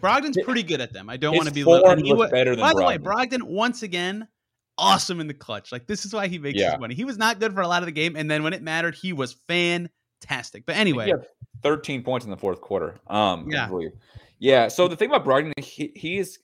Brogdon's 0.00 0.38
pretty 0.44 0.62
good 0.62 0.80
at 0.80 0.92
them. 0.92 1.08
I 1.08 1.16
don't 1.16 1.36
want 1.36 1.48
to 1.48 1.54
be 1.54 1.60
and 1.62 2.00
he 2.04 2.12
looks 2.12 2.30
wa- 2.30 2.30
better 2.30 2.56
than 2.56 2.60
By 2.60 2.72
the 2.74 2.84
way, 2.84 2.98
Brogdon. 2.98 3.28
Brogdon 3.30 3.42
once 3.44 3.82
again 3.82 4.26
awesome 4.76 5.20
in 5.20 5.26
the 5.26 5.34
clutch. 5.34 5.72
Like 5.72 5.86
this 5.86 6.04
is 6.04 6.12
why 6.14 6.28
he 6.28 6.38
makes 6.38 6.58
Yeah. 6.58 6.72
his 6.72 6.80
money. 6.80 6.94
He 6.94 7.04
was 7.04 7.18
not 7.18 7.40
good 7.40 7.52
for 7.52 7.60
a 7.60 7.68
lot 7.68 7.82
of 7.82 7.86
the 7.86 7.92
game, 7.92 8.16
and 8.16 8.30
then 8.30 8.42
when 8.42 8.52
it 8.52 8.62
mattered, 8.62 8.94
he 8.94 9.12
was 9.12 9.34
fantastic. 9.48 10.64
But 10.66 10.76
anyway, 10.76 11.06
He 11.06 11.10
had 11.10 11.26
13 11.62 12.02
points 12.02 12.24
in 12.24 12.30
the 12.30 12.36
fourth 12.36 12.60
quarter. 12.60 12.98
Um, 13.08 13.48
Yeah. 13.50 13.68
Yeah. 14.38 14.68
So 14.68 14.86
the 14.88 14.96
thing 14.96 15.10
about 15.10 15.24
Brogdon, 15.24 15.52
he, 15.62 15.92
he's 15.96 16.38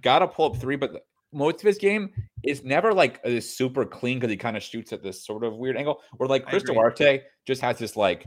got 0.00 0.20
to 0.20 0.28
pull 0.28 0.46
up 0.46 0.56
three, 0.58 0.76
but 0.76 1.04
most 1.32 1.56
of 1.56 1.62
his 1.62 1.78
game 1.78 2.10
is 2.44 2.64
never 2.64 2.92
like 2.92 3.20
uh, 3.24 3.40
super 3.40 3.84
clean 3.84 4.18
because 4.18 4.30
he 4.30 4.36
kind 4.36 4.56
of 4.56 4.62
shoots 4.62 4.92
at 4.92 5.02
this 5.02 5.24
sort 5.24 5.44
of 5.44 5.56
weird 5.56 5.76
angle. 5.76 6.00
Where 6.16 6.28
like 6.28 6.46
Chris. 6.46 6.62
Duarte 6.62 7.22
just 7.46 7.62
has 7.62 7.78
this 7.78 7.96
like 7.96 8.26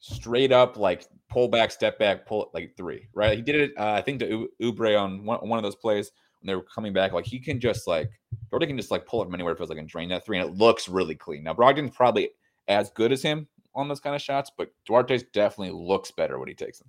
straight 0.00 0.52
up 0.52 0.76
like 0.76 1.06
pull 1.30 1.48
back, 1.48 1.70
step 1.70 1.98
back, 1.98 2.26
pull 2.26 2.50
like 2.54 2.74
three. 2.76 3.08
Right. 3.14 3.36
He 3.36 3.42
did 3.42 3.56
it. 3.56 3.70
Uh, 3.78 3.92
I 3.92 4.02
think 4.02 4.20
to 4.20 4.48
Oubre 4.62 5.00
on 5.00 5.24
one, 5.24 5.48
one 5.48 5.58
of 5.58 5.62
those 5.62 5.76
plays 5.76 6.10
when 6.40 6.46
they 6.46 6.54
were 6.54 6.66
coming 6.74 6.92
back. 6.92 7.12
Like 7.12 7.26
he 7.26 7.38
can 7.38 7.60
just 7.60 7.86
like 7.86 8.10
Duarte 8.50 8.66
can 8.66 8.76
just 8.76 8.90
like 8.90 9.06
pull 9.06 9.22
it 9.22 9.26
from 9.26 9.34
anywhere. 9.34 9.52
It 9.52 9.58
feels 9.58 9.70
like 9.70 9.78
and 9.78 9.88
drain 9.88 10.08
that 10.10 10.24
three, 10.24 10.38
and 10.38 10.48
it 10.48 10.56
looks 10.56 10.88
really 10.88 11.14
clean. 11.14 11.44
Now 11.44 11.54
Brogdon's 11.54 11.94
probably 11.94 12.30
as 12.68 12.90
good 12.90 13.12
as 13.12 13.22
him 13.22 13.48
on 13.74 13.88
those 13.88 14.00
kind 14.00 14.14
of 14.14 14.22
shots, 14.22 14.50
but 14.56 14.70
Duarte's 14.86 15.24
definitely 15.32 15.74
looks 15.74 16.10
better 16.10 16.38
when 16.38 16.48
he 16.48 16.54
takes 16.54 16.78
them. 16.78 16.88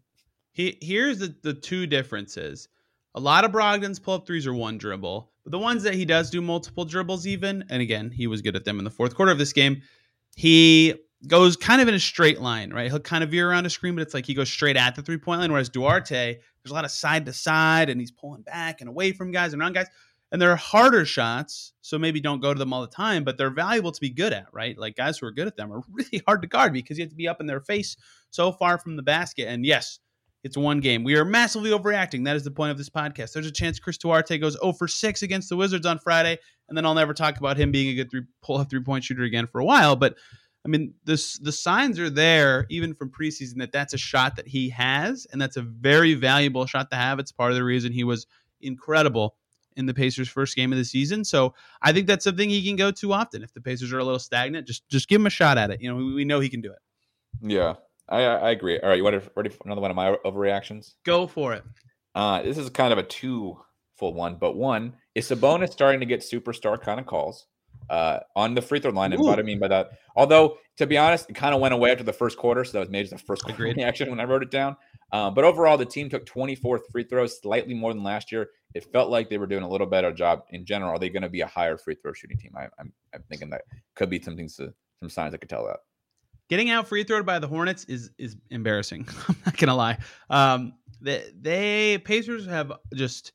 he, 0.51 0.77
here's 0.81 1.19
the, 1.19 1.35
the 1.41 1.53
two 1.53 1.87
differences. 1.87 2.67
A 3.15 3.19
lot 3.19 3.45
of 3.45 3.51
Brogdon's 3.51 3.99
pull 3.99 4.15
up 4.15 4.25
threes 4.25 4.47
are 4.47 4.53
one 4.53 4.77
dribble, 4.77 5.31
but 5.43 5.51
the 5.51 5.59
ones 5.59 5.83
that 5.83 5.93
he 5.93 6.05
does 6.05 6.29
do 6.29 6.41
multiple 6.41 6.85
dribbles, 6.85 7.27
even, 7.27 7.65
and 7.69 7.81
again, 7.81 8.11
he 8.11 8.27
was 8.27 8.41
good 8.41 8.55
at 8.55 8.65
them 8.65 8.79
in 8.79 8.85
the 8.85 8.91
fourth 8.91 9.15
quarter 9.15 9.31
of 9.31 9.37
this 9.37 9.53
game. 9.53 9.81
He 10.35 10.95
goes 11.27 11.55
kind 11.55 11.81
of 11.81 11.87
in 11.87 11.93
a 11.93 11.99
straight 11.99 12.41
line, 12.41 12.71
right? 12.71 12.89
He'll 12.89 12.99
kind 12.99 13.23
of 13.23 13.31
veer 13.31 13.49
around 13.49 13.65
a 13.65 13.69
screen, 13.69 13.95
but 13.95 14.01
it's 14.01 14.13
like 14.13 14.25
he 14.25 14.33
goes 14.33 14.51
straight 14.51 14.77
at 14.77 14.95
the 14.95 15.01
three 15.01 15.17
point 15.17 15.41
line. 15.41 15.51
Whereas 15.51 15.69
Duarte, 15.69 16.35
there's 16.35 16.71
a 16.71 16.73
lot 16.73 16.85
of 16.85 16.91
side 16.91 17.25
to 17.25 17.33
side, 17.33 17.89
and 17.89 17.99
he's 17.99 18.11
pulling 18.11 18.41
back 18.41 18.81
and 18.81 18.89
away 18.89 19.11
from 19.11 19.31
guys 19.31 19.53
and 19.53 19.61
around 19.61 19.73
guys. 19.73 19.87
And 20.31 20.41
they're 20.41 20.55
harder 20.55 21.05
shots, 21.05 21.73
so 21.81 21.99
maybe 21.99 22.19
don't 22.19 22.41
go 22.41 22.53
to 22.53 22.57
them 22.57 22.73
all 22.73 22.81
the 22.81 22.87
time, 22.87 23.23
but 23.23 23.37
they're 23.37 23.51
valuable 23.51 23.91
to 23.91 24.01
be 24.01 24.09
good 24.09 24.33
at, 24.33 24.47
right? 24.51 24.75
Like 24.75 24.95
guys 24.95 25.19
who 25.19 25.27
are 25.27 25.31
good 25.31 25.45
at 25.45 25.55
them 25.55 25.71
are 25.71 25.83
really 25.91 26.23
hard 26.25 26.41
to 26.41 26.47
guard 26.47 26.73
because 26.73 26.97
you 26.97 27.03
have 27.03 27.11
to 27.11 27.15
be 27.15 27.27
up 27.27 27.39
in 27.39 27.45
their 27.45 27.61
face 27.61 27.95
so 28.31 28.51
far 28.51 28.79
from 28.79 28.95
the 28.95 29.03
basket. 29.03 29.47
And 29.47 29.63
yes, 29.63 29.99
it's 30.43 30.57
one 30.57 30.81
game. 30.81 31.03
We 31.03 31.15
are 31.15 31.25
massively 31.25 31.71
overreacting. 31.71 32.25
That 32.25 32.35
is 32.35 32.43
the 32.43 32.51
point 32.51 32.71
of 32.71 32.77
this 32.77 32.89
podcast. 32.89 33.31
There's 33.31 33.47
a 33.47 33.51
chance 33.51 33.79
Chris 33.79 33.97
Duarte 33.97 34.37
goes 34.37 34.57
0 34.59 34.73
for 34.73 34.87
6 34.87 35.23
against 35.23 35.49
the 35.49 35.55
Wizards 35.55 35.85
on 35.85 35.99
Friday, 35.99 36.37
and 36.67 36.77
then 36.77 36.85
I'll 36.85 36.93
never 36.93 37.13
talk 37.13 37.37
about 37.37 37.57
him 37.57 37.71
being 37.71 37.89
a 37.89 37.95
good 37.95 38.11
three 38.11 38.23
pull 38.41 38.57
up 38.57 38.69
three 38.69 38.83
point 38.83 39.03
shooter 39.03 39.23
again 39.23 39.47
for 39.47 39.59
a 39.59 39.65
while. 39.65 39.95
But 39.95 40.15
I 40.65 40.69
mean, 40.69 40.93
this 41.05 41.37
the 41.39 41.51
signs 41.51 41.99
are 41.99 42.09
there 42.09 42.65
even 42.69 42.93
from 42.93 43.09
preseason 43.09 43.57
that 43.57 43.71
that's 43.71 43.93
a 43.93 43.97
shot 43.97 44.35
that 44.35 44.47
he 44.47 44.69
has, 44.69 45.27
and 45.31 45.41
that's 45.41 45.57
a 45.57 45.61
very 45.61 46.13
valuable 46.13 46.65
shot 46.65 46.91
to 46.91 46.97
have. 46.97 47.19
It's 47.19 47.31
part 47.31 47.51
of 47.51 47.55
the 47.55 47.63
reason 47.63 47.91
he 47.91 48.03
was 48.03 48.27
incredible 48.61 49.35
in 49.75 49.85
the 49.85 49.93
Pacers' 49.93 50.29
first 50.29 50.55
game 50.55 50.71
of 50.71 50.77
the 50.77 50.85
season. 50.85 51.25
So 51.25 51.53
I 51.81 51.91
think 51.93 52.07
that's 52.07 52.23
something 52.23 52.49
he 52.49 52.65
can 52.65 52.75
go 52.75 52.91
to 52.91 53.13
often. 53.13 53.43
If 53.43 53.53
the 53.53 53.61
Pacers 53.61 53.91
are 53.91 53.99
a 53.99 54.03
little 54.03 54.19
stagnant, 54.19 54.67
just 54.67 54.87
just 54.89 55.07
give 55.07 55.21
him 55.21 55.27
a 55.27 55.31
shot 55.31 55.57
at 55.57 55.71
it. 55.71 55.81
You 55.81 55.89
know, 55.89 55.95
we, 55.95 56.13
we 56.13 56.25
know 56.25 56.39
he 56.39 56.49
can 56.49 56.61
do 56.61 56.71
it. 56.71 56.79
Yeah, 57.41 57.75
I, 58.13 58.21
I 58.21 58.51
agree. 58.51 58.79
All 58.79 58.89
right, 58.89 58.97
you 58.97 59.03
want 59.03 59.21
to 59.21 59.31
ready 59.35 59.49
for 59.49 59.63
another 59.65 59.81
one 59.81 59.89
of 59.89 59.95
my 59.95 60.15
overreactions? 60.23 60.93
Go 61.03 61.25
for 61.25 61.53
it. 61.53 61.63
Uh, 62.13 62.43
this 62.43 62.57
is 62.57 62.69
kind 62.69 62.93
of 62.93 62.99
a 62.99 63.03
two 63.03 63.59
full 63.97 64.13
one, 64.13 64.37
but 64.39 64.55
one 64.55 64.93
is 65.15 65.27
Sabonis 65.27 65.71
starting 65.71 65.99
to 65.99 66.05
get 66.05 66.21
superstar 66.21 66.79
kind 66.79 66.99
of 66.99 67.07
calls 67.07 67.47
uh, 67.89 68.19
on 68.35 68.53
the 68.53 68.61
free 68.61 68.79
throw 68.79 68.91
line. 68.91 69.13
And 69.13 69.21
what 69.21 69.39
I 69.39 69.41
mean 69.41 69.59
by 69.59 69.67
that, 69.69 69.91
although 70.15 70.57
to 70.77 70.85
be 70.85 70.97
honest, 70.97 71.29
it 71.29 71.33
kind 71.33 71.55
of 71.55 71.61
went 71.61 71.73
away 71.73 71.91
after 71.91 72.03
the 72.03 72.13
first 72.13 72.37
quarter, 72.37 72.63
so 72.63 72.73
that 72.73 72.79
was 72.79 72.89
maybe 72.89 73.07
the 73.07 73.17
first 73.17 73.47
Agreed. 73.49 73.77
reaction 73.77 74.09
when 74.09 74.19
I 74.19 74.25
wrote 74.25 74.43
it 74.43 74.51
down. 74.51 74.75
Uh, 75.11 75.29
but 75.29 75.43
overall, 75.43 75.77
the 75.77 75.85
team 75.85 76.09
took 76.09 76.25
24 76.25 76.81
free 76.91 77.03
throws, 77.03 77.39
slightly 77.39 77.73
more 77.73 77.93
than 77.93 78.03
last 78.03 78.31
year. 78.31 78.49
It 78.73 78.91
felt 78.91 79.09
like 79.09 79.29
they 79.29 79.37
were 79.37 79.45
doing 79.45 79.63
a 79.63 79.69
little 79.69 79.85
better 79.85 80.11
job 80.11 80.43
in 80.49 80.65
general. 80.65 80.91
Are 80.91 80.99
they 80.99 81.09
going 81.09 81.21
to 81.23 81.29
be 81.29 81.41
a 81.41 81.47
higher 81.47 81.77
free 81.77 81.95
throw 81.95 82.13
shooting 82.13 82.37
team? 82.37 82.51
I, 82.55 82.67
I'm, 82.79 82.91
I'm 83.13 83.23
thinking 83.29 83.51
that 83.51 83.63
could 83.95 84.09
be 84.09 84.19
some 84.19 84.35
things, 84.35 84.55
to, 84.55 84.73
some 84.99 85.09
signs 85.09 85.33
I 85.33 85.37
could 85.37 85.49
tell 85.49 85.65
that. 85.65 85.77
Getting 86.49 86.69
out 86.69 86.87
free 86.87 87.03
thrown 87.03 87.23
by 87.23 87.39
the 87.39 87.47
Hornets 87.47 87.85
is 87.85 88.11
is 88.17 88.35
embarrassing. 88.49 89.07
I'm 89.27 89.35
not 89.45 89.57
gonna 89.57 89.75
lie. 89.75 89.97
Um, 90.29 90.73
they, 91.01 91.23
they 91.39 91.97
Pacers 91.99 92.45
have 92.47 92.71
just 92.93 93.33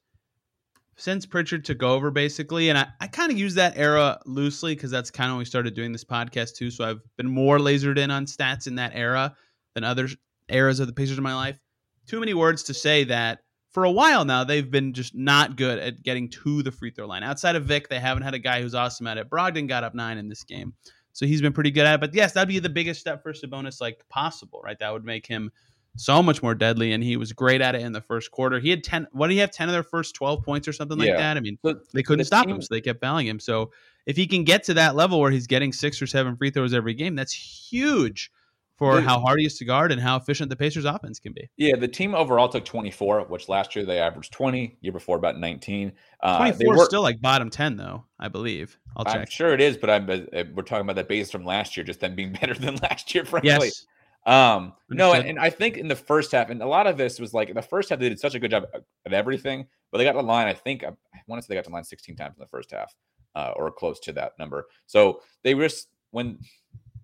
since 0.96 1.26
Pritchard 1.26 1.64
took 1.64 1.82
over 1.82 2.10
basically, 2.10 2.68
and 2.68 2.78
I, 2.78 2.88
I 3.00 3.06
kind 3.06 3.30
of 3.30 3.38
use 3.38 3.54
that 3.54 3.76
era 3.76 4.18
loosely 4.26 4.74
because 4.74 4.90
that's 4.90 5.10
kind 5.10 5.30
of 5.30 5.34
when 5.34 5.38
we 5.38 5.44
started 5.44 5.74
doing 5.74 5.92
this 5.92 6.04
podcast 6.04 6.56
too. 6.56 6.70
So 6.70 6.84
I've 6.84 7.00
been 7.16 7.30
more 7.30 7.58
lasered 7.58 7.98
in 7.98 8.10
on 8.10 8.26
stats 8.26 8.66
in 8.66 8.74
that 8.76 8.92
era 8.94 9.34
than 9.74 9.84
other 9.84 10.08
eras 10.48 10.80
of 10.80 10.86
the 10.86 10.92
Pacers 10.92 11.18
in 11.18 11.22
my 11.22 11.34
life. 11.34 11.58
Too 12.06 12.20
many 12.20 12.34
words 12.34 12.64
to 12.64 12.74
say 12.74 13.04
that 13.04 13.40
for 13.70 13.84
a 13.84 13.90
while 13.90 14.24
now 14.24 14.42
they've 14.42 14.70
been 14.70 14.92
just 14.92 15.14
not 15.14 15.56
good 15.56 15.78
at 15.78 16.02
getting 16.02 16.28
to 16.30 16.62
the 16.62 16.72
free 16.72 16.90
throw 16.90 17.06
line. 17.06 17.22
Outside 17.22 17.54
of 17.54 17.64
Vic, 17.64 17.88
they 17.88 18.00
haven't 18.00 18.24
had 18.24 18.34
a 18.34 18.38
guy 18.38 18.60
who's 18.60 18.74
awesome 18.74 19.06
at 19.06 19.18
it. 19.18 19.30
Brogdon 19.30 19.68
got 19.68 19.84
up 19.84 19.94
nine 19.94 20.18
in 20.18 20.28
this 20.28 20.42
game. 20.42 20.72
So 21.18 21.26
he's 21.26 21.42
been 21.42 21.52
pretty 21.52 21.72
good 21.72 21.84
at 21.84 21.94
it. 21.94 22.00
But 22.00 22.14
yes, 22.14 22.32
that'd 22.32 22.48
be 22.48 22.60
the 22.60 22.68
biggest 22.68 23.00
step 23.00 23.24
for 23.24 23.32
Sabonis 23.32 23.80
like 23.80 24.04
possible, 24.08 24.60
right? 24.62 24.78
That 24.78 24.92
would 24.92 25.04
make 25.04 25.26
him 25.26 25.50
so 25.96 26.22
much 26.22 26.44
more 26.44 26.54
deadly. 26.54 26.92
And 26.92 27.02
he 27.02 27.16
was 27.16 27.32
great 27.32 27.60
at 27.60 27.74
it 27.74 27.82
in 27.82 27.90
the 27.90 28.00
first 28.00 28.30
quarter. 28.30 28.60
He 28.60 28.70
had 28.70 28.84
10, 28.84 29.08
what 29.10 29.26
did 29.26 29.32
he 29.34 29.40
have? 29.40 29.50
10 29.50 29.68
of 29.68 29.72
their 29.72 29.82
first 29.82 30.14
12 30.14 30.44
points 30.44 30.68
or 30.68 30.72
something 30.72 30.96
like 30.96 31.08
that. 31.16 31.36
I 31.36 31.40
mean, 31.40 31.58
So 31.64 31.74
they 31.92 32.04
couldn't 32.04 32.20
the 32.20 32.24
stop 32.24 32.46
team- 32.46 32.54
him. 32.54 32.62
So 32.62 32.68
they 32.70 32.80
kept 32.80 33.00
fouling 33.00 33.26
him. 33.26 33.40
So 33.40 33.72
if 34.06 34.16
he 34.16 34.28
can 34.28 34.44
get 34.44 34.62
to 34.64 34.74
that 34.74 34.94
level 34.94 35.18
where 35.18 35.32
he's 35.32 35.48
getting 35.48 35.72
six 35.72 36.00
or 36.00 36.06
seven 36.06 36.36
free 36.36 36.50
throws 36.50 36.72
every 36.72 36.94
game, 36.94 37.16
that's 37.16 37.32
huge 37.32 38.30
for 38.78 38.96
The- 38.96 39.02
how 39.02 39.18
hard 39.20 39.40
he 39.40 39.46
is 39.46 39.58
to 39.58 39.64
guard 39.64 39.90
and 39.92 40.00
how 40.00 40.16
efficient 40.16 40.48
the 40.50 40.56
Pacers 40.56 40.84
offense 40.84 41.18
can 41.18 41.32
be. 41.32 41.50
Yeah, 41.56 41.76
the 41.76 41.88
team 41.88 42.14
overall 42.14 42.48
took 42.48 42.64
24, 42.64 43.22
which 43.24 43.48
last 43.48 43.74
year 43.76 43.84
they 43.84 43.98
averaged 43.98 44.32
20. 44.32 44.78
Year 44.80 44.92
before, 44.92 45.16
about 45.16 45.38
19. 45.38 45.92
Uh, 46.22 46.38
they 46.44 46.50
24 46.52 46.74
is 46.74 46.78
were- 46.78 46.84
still 46.86 47.02
like 47.02 47.20
bottom 47.20 47.50
10 47.50 47.76
though, 47.76 48.04
I 48.20 48.28
believe. 48.28 48.78
I'll 48.96 49.04
I'm 49.06 49.20
check. 49.20 49.30
sure 49.30 49.52
it 49.52 49.60
is, 49.60 49.76
but 49.76 49.90
I'm, 49.90 50.08
uh, 50.08 50.44
we're 50.54 50.62
talking 50.62 50.82
about 50.86 50.96
that 50.96 51.08
base 51.08 51.30
from 51.30 51.44
last 51.44 51.76
year, 51.76 51.84
just 51.84 52.00
them 52.00 52.14
being 52.14 52.32
better 52.40 52.54
than 52.54 52.76
last 52.76 53.14
year, 53.14 53.24
frankly. 53.24 53.50
Yes. 53.50 53.86
Um, 54.26 54.74
no, 54.90 55.12
and, 55.14 55.26
and 55.26 55.38
I 55.38 55.48
think 55.48 55.76
in 55.78 55.88
the 55.88 55.96
first 55.96 56.32
half, 56.32 56.50
and 56.50 56.60
a 56.60 56.66
lot 56.66 56.86
of 56.86 56.96
this 56.98 57.18
was 57.18 57.32
like 57.32 57.48
in 57.48 57.54
the 57.56 57.62
first 57.62 57.88
half, 57.88 57.98
they 57.98 58.08
did 58.10 58.20
such 58.20 58.34
a 58.34 58.38
good 58.38 58.50
job 58.50 58.64
at 59.06 59.12
everything, 59.12 59.66
but 59.90 59.98
they 59.98 60.04
got 60.04 60.14
the 60.14 60.22
line. 60.22 60.46
I 60.46 60.52
think 60.54 60.84
I 60.84 60.90
want 61.26 61.40
to 61.40 61.46
say 61.46 61.54
they 61.54 61.54
got 61.58 61.64
the 61.64 61.70
line 61.70 61.84
16 61.84 62.14
times 62.14 62.34
in 62.36 62.40
the 62.40 62.48
first 62.48 62.70
half, 62.72 62.94
uh, 63.34 63.52
or 63.56 63.70
close 63.70 63.98
to 64.00 64.12
that 64.14 64.32
number. 64.38 64.66
So 64.86 65.22
they 65.44 65.54
risk 65.54 65.86
when 66.10 66.38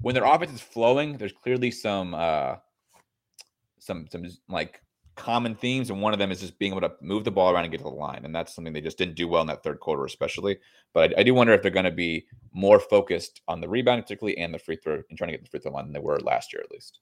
when 0.04 0.14
their 0.14 0.24
offense 0.24 0.52
is 0.52 0.60
flowing. 0.60 1.16
There's 1.16 1.32
clearly 1.32 1.70
some 1.70 2.14
uh, 2.14 2.56
some 3.78 4.06
some 4.10 4.26
like 4.48 4.82
common 5.16 5.54
themes, 5.54 5.88
and 5.88 6.02
one 6.02 6.12
of 6.12 6.18
them 6.18 6.30
is 6.30 6.40
just 6.40 6.58
being 6.58 6.72
able 6.72 6.82
to 6.82 6.92
move 7.00 7.24
the 7.24 7.30
ball 7.30 7.50
around 7.52 7.64
and 7.64 7.70
get 7.70 7.78
to 7.78 7.84
the 7.84 7.88
line, 7.88 8.20
and 8.24 8.34
that's 8.34 8.54
something 8.54 8.74
they 8.74 8.82
just 8.82 8.98
didn't 8.98 9.14
do 9.14 9.26
well 9.26 9.40
in 9.40 9.46
that 9.46 9.62
third 9.62 9.80
quarter, 9.80 10.04
especially. 10.04 10.58
But 10.92 11.16
I, 11.16 11.20
I 11.20 11.22
do 11.22 11.32
wonder 11.32 11.54
if 11.54 11.62
they're 11.62 11.70
going 11.70 11.84
to 11.86 11.90
be 11.90 12.26
more 12.52 12.78
focused 12.78 13.40
on 13.48 13.62
the 13.62 13.68
rebound, 13.68 14.02
particularly, 14.02 14.36
and 14.36 14.52
the 14.52 14.58
free 14.58 14.76
throw, 14.76 15.00
and 15.08 15.16
trying 15.16 15.28
to 15.28 15.38
get 15.38 15.42
the 15.42 15.48
free 15.48 15.60
throw 15.60 15.72
line 15.72 15.86
than 15.86 15.94
they 15.94 16.00
were 16.00 16.20
last 16.20 16.52
year, 16.52 16.62
at 16.62 16.70
least. 16.70 17.00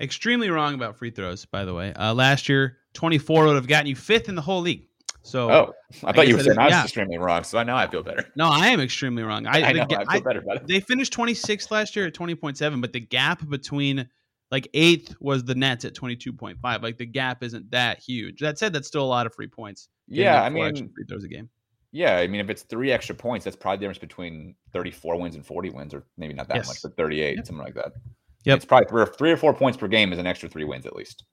Extremely 0.00 0.48
wrong 0.48 0.74
about 0.74 0.96
free 0.96 1.10
throws, 1.10 1.44
by 1.44 1.64
the 1.64 1.74
way. 1.74 1.92
Uh, 1.94 2.14
last 2.14 2.48
year, 2.48 2.78
24 2.92 3.46
would 3.46 3.56
have 3.56 3.66
gotten 3.66 3.88
you 3.88 3.96
fifth 3.96 4.28
in 4.28 4.36
the 4.36 4.42
whole 4.42 4.60
league. 4.60 4.86
So, 5.26 5.50
Oh, 5.50 5.72
I, 6.04 6.12
thought 6.12 6.28
you 6.28 6.36
were 6.36 6.42
saying 6.42 6.56
that 6.56 6.62
I 6.62 6.66
is- 6.66 6.70
was 6.72 6.78
yeah. 6.78 6.82
extremely 6.84 7.16
wrong, 7.18 7.44
so 7.44 7.62
now 7.62 7.76
I 7.76 7.86
feel 7.86 8.02
better. 8.02 8.26
no, 8.36 8.46
I 8.46 8.68
am 8.68 8.78
extremely 8.80 9.22
wrong. 9.22 9.46
I, 9.46 9.62
I, 9.70 9.72
know 9.72 9.86
ga- 9.86 9.96
I 9.96 10.04
I- 10.06 10.12
feel 10.16 10.22
better 10.22 10.40
about 10.40 10.56
it. 10.56 10.66
they 10.66 10.80
finished 10.80 11.14
26th 11.14 11.70
last 11.70 11.96
year 11.96 12.06
at 12.06 12.14
20.7, 12.14 12.80
but 12.82 12.92
the 12.92 13.00
gap 13.00 13.48
between 13.48 14.06
like 14.50 14.68
eighth 14.74 15.16
was 15.20 15.42
the 15.42 15.54
Nets 15.54 15.86
at 15.86 15.94
22.5. 15.94 16.82
Like 16.82 16.98
the 16.98 17.06
gap 17.06 17.42
isn't 17.42 17.70
that 17.70 17.98
huge. 18.00 18.40
That 18.40 18.58
said, 18.58 18.72
that's 18.74 18.86
still 18.86 19.02
a 19.02 19.06
lot 19.06 19.26
of 19.26 19.34
free 19.34 19.46
points. 19.48 19.88
Yeah, 20.08 20.42
I 20.42 20.50
mean, 20.50 20.74
free 20.94 21.04
throws 21.08 21.24
a 21.24 21.28
game. 21.28 21.48
yeah, 21.90 22.18
I 22.18 22.26
mean, 22.26 22.42
if 22.42 22.50
it's 22.50 22.62
three 22.62 22.92
extra 22.92 23.14
points, 23.14 23.44
that's 23.44 23.56
probably 23.56 23.78
the 23.78 23.80
difference 23.82 23.98
between 24.00 24.54
34 24.74 25.18
wins 25.18 25.34
and 25.36 25.44
40 25.46 25.70
wins, 25.70 25.94
or 25.94 26.04
maybe 26.18 26.34
not 26.34 26.48
that 26.48 26.58
Yes. 26.58 26.68
much, 26.68 26.82
but 26.82 26.96
38, 26.98 27.36
Yep. 27.36 27.46
something 27.46 27.64
like 27.64 27.74
that. 27.74 27.92
Yep. 28.44 28.56
It's 28.56 28.64
probably 28.66 28.86
three 28.90 29.02
or, 29.02 29.06
three 29.06 29.32
or 29.32 29.38
four 29.38 29.54
points 29.54 29.78
per 29.78 29.88
game 29.88 30.12
is 30.12 30.18
an 30.18 30.26
extra 30.26 30.50
three 30.50 30.64
wins 30.64 30.84
at 30.84 30.94
least. 30.94 31.24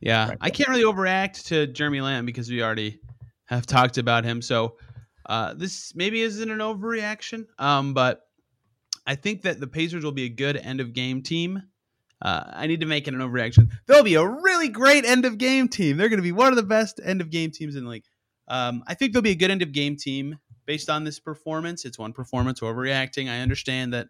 Yeah, 0.00 0.30
Right. 0.30 0.38
I 0.40 0.50
can't 0.50 0.68
really 0.68 0.82
overact 0.84 1.46
to 1.46 1.68
Jeremy 1.68 2.00
Lamb 2.00 2.26
because 2.26 2.50
we 2.50 2.60
already 2.62 2.98
have 3.46 3.66
talked 3.66 3.98
about 3.98 4.24
him. 4.24 4.42
So 4.42 4.76
uh, 5.26 5.54
this 5.54 5.94
maybe 5.94 6.22
isn't 6.22 6.50
an 6.50 6.58
overreaction, 6.58 7.46
um, 7.58 7.94
but 7.94 8.22
I 9.06 9.14
think 9.14 9.42
that 9.42 9.60
the 9.60 9.66
Pacers 9.66 10.04
will 10.04 10.12
be 10.12 10.24
a 10.24 10.28
good 10.28 10.56
end 10.56 10.80
of 10.80 10.92
game 10.92 11.22
team. 11.22 11.62
Uh, 12.22 12.44
I 12.46 12.66
need 12.66 12.80
to 12.80 12.86
make 12.86 13.06
it 13.06 13.14
an 13.14 13.20
overreaction. 13.20 13.70
They'll 13.86 14.02
be 14.02 14.14
a 14.14 14.26
really 14.26 14.68
great 14.68 15.04
end 15.04 15.24
of 15.24 15.38
game 15.38 15.68
team. 15.68 15.96
They're 15.96 16.08
going 16.08 16.18
to 16.18 16.22
be 16.22 16.32
one 16.32 16.48
of 16.48 16.56
the 16.56 16.62
best 16.62 17.00
end 17.04 17.20
of 17.20 17.30
game 17.30 17.50
teams 17.50 17.76
in 17.76 17.84
the 17.84 17.90
league. 17.90 18.04
Um, 18.48 18.82
I 18.86 18.94
think 18.94 19.12
they'll 19.12 19.22
be 19.22 19.32
a 19.32 19.36
good 19.36 19.50
end 19.50 19.62
of 19.62 19.72
game 19.72 19.96
team 19.96 20.38
based 20.66 20.88
on 20.88 21.04
this 21.04 21.20
performance. 21.20 21.84
It's 21.84 21.98
one 21.98 22.12
performance 22.12 22.60
overreacting. 22.60 23.28
I 23.30 23.40
understand 23.40 23.92
that 23.92 24.08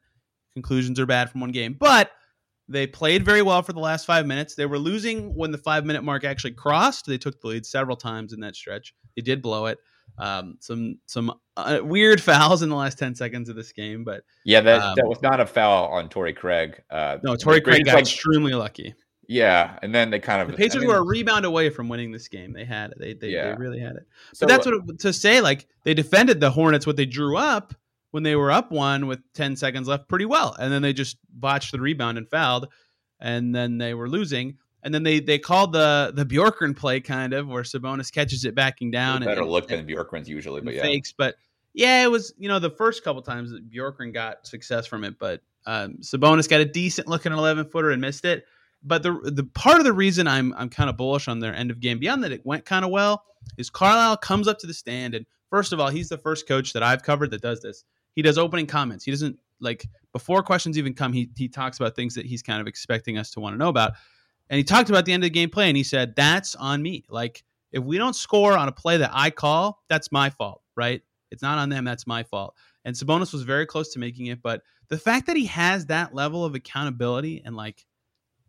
conclusions 0.55 1.01
are 1.01 1.07
bad 1.07 1.31
from 1.31 1.41
one 1.41 1.53
game, 1.53 1.77
but 1.79 2.11
they 2.69 2.87
played 2.87 3.25
very 3.25 3.43
well 3.43 3.63
for 3.63 3.73
the 3.73 3.81
last 3.81 4.07
five 4.07 4.27
minutes. 4.27 4.55
They 4.55 4.67
were 4.67 4.79
losing 4.79 5.35
when 5.35 5.53
the 5.53 5.59
five 5.59 5.85
minute 5.85 6.03
mark 6.03 6.25
actually 6.25 6.53
crossed. 6.53 7.07
They 7.07 7.19
took 7.19 7.41
the 7.41 7.47
lead 7.49 7.67
several 7.67 7.97
times 7.97 8.33
in 8.33 8.41
that 8.41 8.57
stretch. 8.57 8.95
They 9.15 9.23
did 9.23 9.41
blow 9.43 9.67
it. 9.67 9.79
Um, 10.19 10.57
some 10.61 10.99
some 11.07 11.33
uh, 11.57 11.81
weird 11.83 12.21
fouls 12.23 12.63
in 12.63 12.69
the 12.69 12.77
last 12.77 12.99
ten 12.99 13.15
seconds 13.15 13.49
of 13.49 13.57
this 13.57 13.73
game, 13.73 14.03
but 14.05 14.23
Yeah, 14.45 14.61
that 14.63 14.81
Um, 14.83 14.95
that 14.97 15.07
was 15.07 15.21
not 15.23 15.41
a 15.41 15.47
foul 15.47 15.87
on 15.89 16.09
Torrey 16.09 16.33
Craig. 16.33 16.81
Uh, 16.91 17.19
no, 17.23 17.37
Torrey 17.37 17.61
Craig 17.61 17.85
got 17.85 17.95
like- 17.95 18.03
extremely 18.03 18.55
lucky. 18.55 18.95
yeah, 19.29 19.79
and 19.83 19.95
then 19.95 20.11
they 20.11 20.19
kind 20.21 20.41
of 20.41 20.49
The 20.49 20.57
Pacers 20.57 20.77
I 20.77 20.79
mean, 20.81 20.89
were 20.89 20.97
a 20.99 21.03
rebound 21.05 21.45
away 21.45 21.69
from 21.71 21.89
winning 21.89 22.13
this 22.13 22.29
game. 22.29 22.53
They 22.53 22.65
had 22.65 22.93
it. 22.93 22.99
They 22.99 23.15
they, 23.15 23.29
Yeah. 23.31 23.51
they 23.51 23.57
really 23.57 23.81
had 23.81 23.97
it. 23.97 24.07
so 24.33 24.47
But 24.47 24.53
that's 24.53 24.67
what 24.67 24.77
it- 24.89 24.99
to 25.01 25.13
say. 25.13 25.41
Like 25.41 25.67
they 25.85 25.93
defended 25.95 26.41
the 26.41 26.51
Hornets 26.51 26.87
what 26.87 26.97
they 26.97 27.07
drew 27.07 27.37
up 27.37 27.75
when 28.17 28.23
they 28.23 28.35
were 28.35 28.51
up 28.51 28.73
one 28.73 29.07
with 29.07 29.21
ten 29.35 29.57
seconds 29.57 29.87
left 29.87 30.09
pretty 30.09 30.25
well, 30.25 30.57
and 30.59 30.73
then 30.73 30.81
they 30.81 30.95
just 30.95 31.19
botched 31.29 31.71
the 31.71 31.79
rebound 31.79 32.17
and 32.17 32.27
fouled, 32.27 32.67
and 33.21 33.55
then 33.55 33.77
they 33.77 33.93
were 33.93 34.09
losing. 34.09 34.57
And 34.83 34.95
then 34.95 35.03
they 35.03 35.21
they 35.21 35.39
called 35.39 35.75
the 35.75 36.15
the 36.17 36.25
Bjorkgren 36.25 36.75
play 36.75 36.99
kind 37.01 37.35
of 37.35 37.47
where 37.47 37.63
Sabonis 37.63 38.11
catches 38.11 38.47
it 38.47 38.55
backing 38.55 38.91
down 38.91 39.23
better 39.23 39.43
and, 39.43 39.51
look 39.51 39.71
and, 39.71 39.87
than 39.87 39.95
Bjorkgren's 39.95 40.31
usually, 40.31 40.63
but 40.63 40.73
yeah, 40.73 40.81
fakes. 40.81 41.13
But 41.13 41.35
yeah, 41.75 42.05
it 42.05 42.11
was 42.11 42.33
you 42.39 42.49
know 42.49 42.59
the 42.59 42.71
first 42.71 43.05
couple 43.05 43.21
times 43.21 43.51
that 43.51 43.71
Bjorkgren 43.71 44.15
got 44.15 44.47
success 44.47 44.87
from 44.87 45.05
it, 45.05 45.19
but 45.19 45.43
um, 45.67 45.99
Sabonis 46.01 46.49
got 46.49 46.63
a 46.63 46.65
decent 46.65 47.09
looking 47.09 47.33
eleven 47.33 47.67
footer 47.67 47.91
and 47.91 48.01
missed 48.01 48.25
it. 48.25 48.47
But 48.83 49.03
the 49.03 49.13
the 49.25 49.45
part 49.45 49.77
of 49.77 49.85
the 49.85 49.93
reason 49.93 50.27
I'm 50.27 50.55
I'm 50.55 50.71
kind 50.71 50.89
of 50.89 50.97
bullish 50.97 51.29
on 51.29 51.41
their 51.41 51.55
end 51.55 51.71
of 51.71 51.81
game 51.81 51.99
beyond 51.99 52.25
that 52.25 52.33
it 52.33 52.47
went 52.47 52.65
kind 52.65 52.83
of 52.83 52.91
well 52.91 53.25
is 53.59 53.69
Carlisle 53.69 54.17
comes 54.17 54.49
up 54.49 54.59
to 54.61 54.67
the 54.67 54.73
stand 54.73 55.15
and 55.15 55.27
first 55.51 55.75
of 55.75 55.81
all 55.81 55.91
he's 55.91 56.09
the 56.09 56.17
first 56.17 56.49
coach 56.49 56.73
that 56.73 56.83
I've 56.83 57.03
covered 57.03 57.31
that 57.33 57.43
does 57.43 57.61
this. 57.61 57.85
He 58.17 58.23
does 58.23 58.39
opening 58.39 58.67
comments. 58.67 59.05
He 59.05 59.13
doesn't 59.13 59.39
like 59.61 59.87
before 60.13 60.43
questions 60.43 60.77
even 60.77 60.95
come. 60.95 61.13
He 61.13 61.31
he 61.37 61.49
talks 61.49 61.79
about 61.79 61.95
things 61.95 62.15
that 62.17 62.27
he's 62.27 62.43
kind 62.43 62.61
of 62.61 62.67
expecting 62.67 63.17
us 63.19 63.31
to 63.33 63.41
want 63.41 63.55
to 63.55 63.59
know 63.59 63.69
about. 63.69 63.93
And 64.51 64.59
he 64.59 64.65
talked 64.65 64.91
about 64.91 65.05
the 65.05 65.13
end 65.13 65.23
of 65.23 65.27
the 65.27 65.31
game 65.31 65.51
play 65.51 65.69
and 65.69 65.77
he 65.77 65.85
said 65.85 66.17
that's 66.17 66.55
on 66.55 66.83
me. 66.83 67.05
Like 67.09 67.45
if 67.73 67.85
we 67.85 67.99
don't 67.99 68.17
score 68.17 68.57
on 68.57 68.69
a 68.69 68.73
play 68.73 68.97
that 68.97 69.11
I 69.13 69.31
call, 69.31 69.83
that's 69.89 70.11
my 70.11 70.31
fault, 70.31 70.63
right? 70.77 71.03
It's 71.31 71.43
not 71.43 71.59
on 71.59 71.69
them. 71.69 71.85
That's 71.85 72.07
my 72.07 72.23
fault. 72.23 72.57
And 72.85 72.95
Sabonis 72.95 73.33
was 73.33 73.43
very 73.43 73.67
close 73.67 73.93
to 73.93 73.99
making 73.99 74.27
it, 74.27 74.41
but 74.43 74.63
the 74.89 74.99
fact 74.99 75.27
that 75.27 75.37
he 75.37 75.47
has 75.47 75.87
that 75.87 76.15
level 76.15 76.45
of 76.45 76.55
accountability 76.55 77.43
and 77.45 77.57
like 77.57 77.85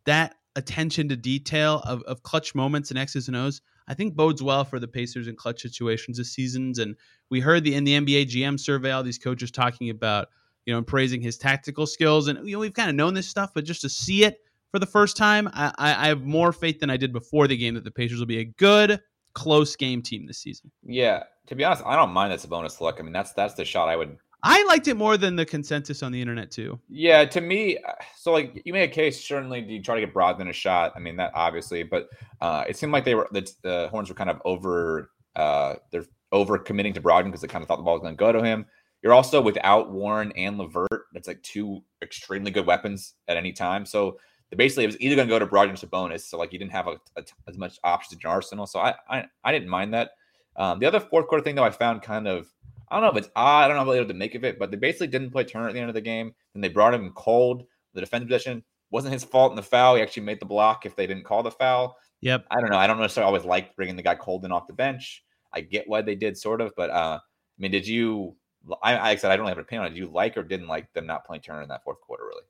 that 0.05 0.35
attention 0.55 1.09
to 1.09 1.15
detail 1.15 1.81
of, 1.85 2.03
of 2.03 2.23
clutch 2.23 2.55
moments 2.55 2.91
and 2.91 2.99
X's 2.99 3.27
and 3.27 3.35
O's, 3.35 3.61
I 3.87 3.93
think 3.93 4.15
bodes 4.15 4.43
well 4.43 4.65
for 4.65 4.79
the 4.79 4.87
Pacers 4.87 5.27
in 5.27 5.35
clutch 5.35 5.61
situations 5.61 6.17
this 6.17 6.33
seasons. 6.33 6.79
And 6.79 6.95
we 7.29 7.39
heard 7.39 7.63
the 7.63 7.73
in 7.73 7.83
the 7.83 7.93
NBA 7.93 8.27
GM 8.27 8.59
survey, 8.59 8.91
all 8.91 9.03
these 9.03 9.17
coaches 9.17 9.51
talking 9.51 9.89
about, 9.89 10.27
you 10.65 10.73
know, 10.73 10.81
praising 10.81 11.21
his 11.21 11.37
tactical 11.37 11.87
skills. 11.87 12.27
And 12.27 12.47
you 12.47 12.53
know, 12.53 12.59
we've 12.59 12.73
kind 12.73 12.89
of 12.89 12.95
known 12.95 13.13
this 13.13 13.27
stuff, 13.27 13.51
but 13.53 13.63
just 13.63 13.81
to 13.81 13.89
see 13.89 14.23
it 14.23 14.39
for 14.71 14.79
the 14.79 14.85
first 14.85 15.15
time, 15.15 15.49
I, 15.53 15.73
I, 15.77 16.07
have 16.07 16.23
more 16.23 16.51
faith 16.51 16.79
than 16.79 16.89
I 16.89 16.97
did 16.97 17.13
before 17.13 17.47
the 17.47 17.55
game 17.55 17.75
that 17.75 17.85
the 17.85 17.91
Pacers 17.91 18.19
will 18.19 18.25
be 18.25 18.39
a 18.39 18.43
good, 18.43 18.99
close 19.33 19.75
game 19.77 20.01
team 20.01 20.27
this 20.27 20.39
season. 20.39 20.71
yeah. 20.83 21.23
To 21.47 21.55
be 21.55 21.63
honest, 21.63 21.81
I 21.85 21.95
don't 21.95 22.11
mind 22.11 22.33
that 22.33 22.39
Sabonis 22.39 22.81
look. 22.81 22.99
I 22.99 23.03
mean, 23.03 23.13
that's 23.13 23.31
that's 23.31 23.53
the 23.53 23.63
shot 23.63 23.87
I 23.87 23.95
would 23.95 24.17
I 24.43 24.63
liked 24.65 24.87
it 24.87 24.95
more 24.95 25.17
than 25.17 25.35
the 25.35 25.45
consensus 25.45 26.03
on 26.03 26.11
the 26.11 26.21
internet 26.21 26.51
too. 26.51 26.79
Yeah, 26.89 27.25
to 27.25 27.41
me, 27.41 27.77
uh, 27.79 27.93
so 28.15 28.31
like 28.31 28.61
you 28.65 28.73
made 28.73 28.89
a 28.89 28.93
case. 28.93 29.25
Certainly, 29.25 29.63
you 29.63 29.81
try 29.81 29.95
to 29.95 30.05
get 30.05 30.13
Brogdon 30.13 30.49
a 30.49 30.53
shot. 30.53 30.93
I 30.95 30.99
mean, 30.99 31.15
that 31.17 31.31
obviously, 31.33 31.83
but 31.83 32.09
uh, 32.41 32.63
it 32.67 32.77
seemed 32.77 32.93
like 32.93 33.03
they 33.03 33.15
were 33.15 33.27
the, 33.31 33.51
the 33.63 33.87
Horns 33.89 34.09
were 34.09 34.15
kind 34.15 34.29
of 34.29 34.41
over. 34.45 35.11
Uh, 35.35 35.75
they're 35.91 36.05
over 36.31 36.57
committing 36.57 36.93
to 36.93 37.01
Brogdon 37.01 37.25
because 37.25 37.41
they 37.41 37.47
kind 37.47 37.61
of 37.61 37.67
thought 37.67 37.77
the 37.77 37.83
ball 37.83 37.93
was 37.93 38.01
going 38.01 38.13
to 38.13 38.19
go 38.19 38.31
to 38.31 38.43
him. 38.43 38.65
You're 39.01 39.13
also 39.13 39.41
without 39.41 39.91
Warren 39.91 40.31
and 40.35 40.57
LeVert. 40.57 41.05
That's 41.13 41.27
like 41.27 41.41
two 41.43 41.83
extremely 42.01 42.51
good 42.51 42.65
weapons 42.65 43.13
at 43.27 43.37
any 43.37 43.53
time. 43.53 43.85
So 43.85 44.17
basically, 44.55 44.83
it 44.83 44.87
was 44.87 44.99
either 44.99 45.15
going 45.15 45.27
to 45.27 45.33
go 45.33 45.39
to 45.39 45.47
Brogdon 45.47 45.71
or 45.81 45.87
Sabonis. 45.87 46.21
So 46.21 46.37
like 46.37 46.53
you 46.53 46.59
didn't 46.59 46.71
have 46.71 46.87
a, 46.87 46.97
a, 47.15 47.23
as 47.47 47.57
much 47.57 47.79
options 47.83 48.13
in 48.13 48.19
your 48.21 48.31
arsenal. 48.31 48.67
So 48.67 48.79
I, 48.79 48.95
I 49.09 49.25
I 49.43 49.51
didn't 49.51 49.69
mind 49.69 49.93
that. 49.93 50.11
Um, 50.57 50.79
the 50.79 50.87
other 50.87 50.99
fourth 50.99 51.27
quarter 51.27 51.43
thing 51.43 51.55
though, 51.55 51.63
I 51.63 51.69
found 51.69 52.01
kind 52.01 52.27
of 52.27 52.47
I 52.89 52.95
don't 52.95 53.03
know 53.03 53.11
if 53.11 53.25
it's 53.25 53.33
odd. 53.35 53.65
I 53.65 53.67
don't 53.67 53.77
know 53.77 53.83
what 53.83 53.93
they 53.93 53.99
able 53.99 54.07
to 54.09 54.13
make 54.13 54.35
of 54.35 54.43
it, 54.43 54.57
but 54.57 54.71
they 54.71 54.77
basically 54.77 55.07
didn't 55.07 55.31
play 55.31 55.43
Turner 55.43 55.67
at 55.67 55.73
the 55.73 55.79
end 55.79 55.89
of 55.89 55.95
the 55.95 56.01
game. 56.01 56.33
Then 56.53 56.61
they 56.61 56.69
brought 56.69 56.93
him 56.93 57.11
cold. 57.15 57.65
The 57.93 58.01
defensive 58.01 58.29
position 58.29 58.63
wasn't 58.91 59.13
his 59.13 59.23
fault 59.23 59.51
in 59.51 59.55
the 59.55 59.63
foul. 59.63 59.95
He 59.95 60.01
actually 60.01 60.23
made 60.23 60.39
the 60.39 60.45
block 60.45 60.85
if 60.85 60.95
they 60.95 61.07
didn't 61.07 61.25
call 61.25 61.43
the 61.43 61.51
foul. 61.51 61.97
Yep. 62.21 62.45
I 62.49 62.59
don't 62.59 62.71
know. 62.71 62.77
I 62.77 62.87
don't 62.87 62.99
necessarily 62.99 63.27
always 63.27 63.45
like 63.45 63.75
bringing 63.75 63.95
the 63.95 64.01
guy 64.03 64.15
cold 64.15 64.45
in 64.45 64.51
off 64.51 64.67
the 64.67 64.73
bench. 64.73 65.23
I 65.53 65.61
get 65.61 65.87
why 65.87 66.01
they 66.01 66.15
did, 66.15 66.37
sort 66.37 66.61
of, 66.61 66.73
but 66.75 66.89
uh, 66.89 67.19
I 67.21 67.61
mean, 67.61 67.71
did 67.71 67.87
you? 67.87 68.35
I, 68.83 69.11
I 69.11 69.15
said 69.15 69.31
I 69.31 69.35
don't 69.35 69.43
really 69.43 69.51
have 69.51 69.57
an 69.59 69.63
opinion 69.63 69.85
on. 69.85 69.87
it. 69.87 69.95
Did 69.95 69.99
you 69.99 70.07
like 70.07 70.35
or 70.35 70.43
didn't 70.43 70.67
like 70.67 70.91
them 70.93 71.07
not 71.07 71.25
playing 71.25 71.41
Turner 71.41 71.61
in 71.61 71.69
that 71.69 71.83
fourth 71.83 72.01
quarter? 72.01 72.25
Really? 72.25 72.43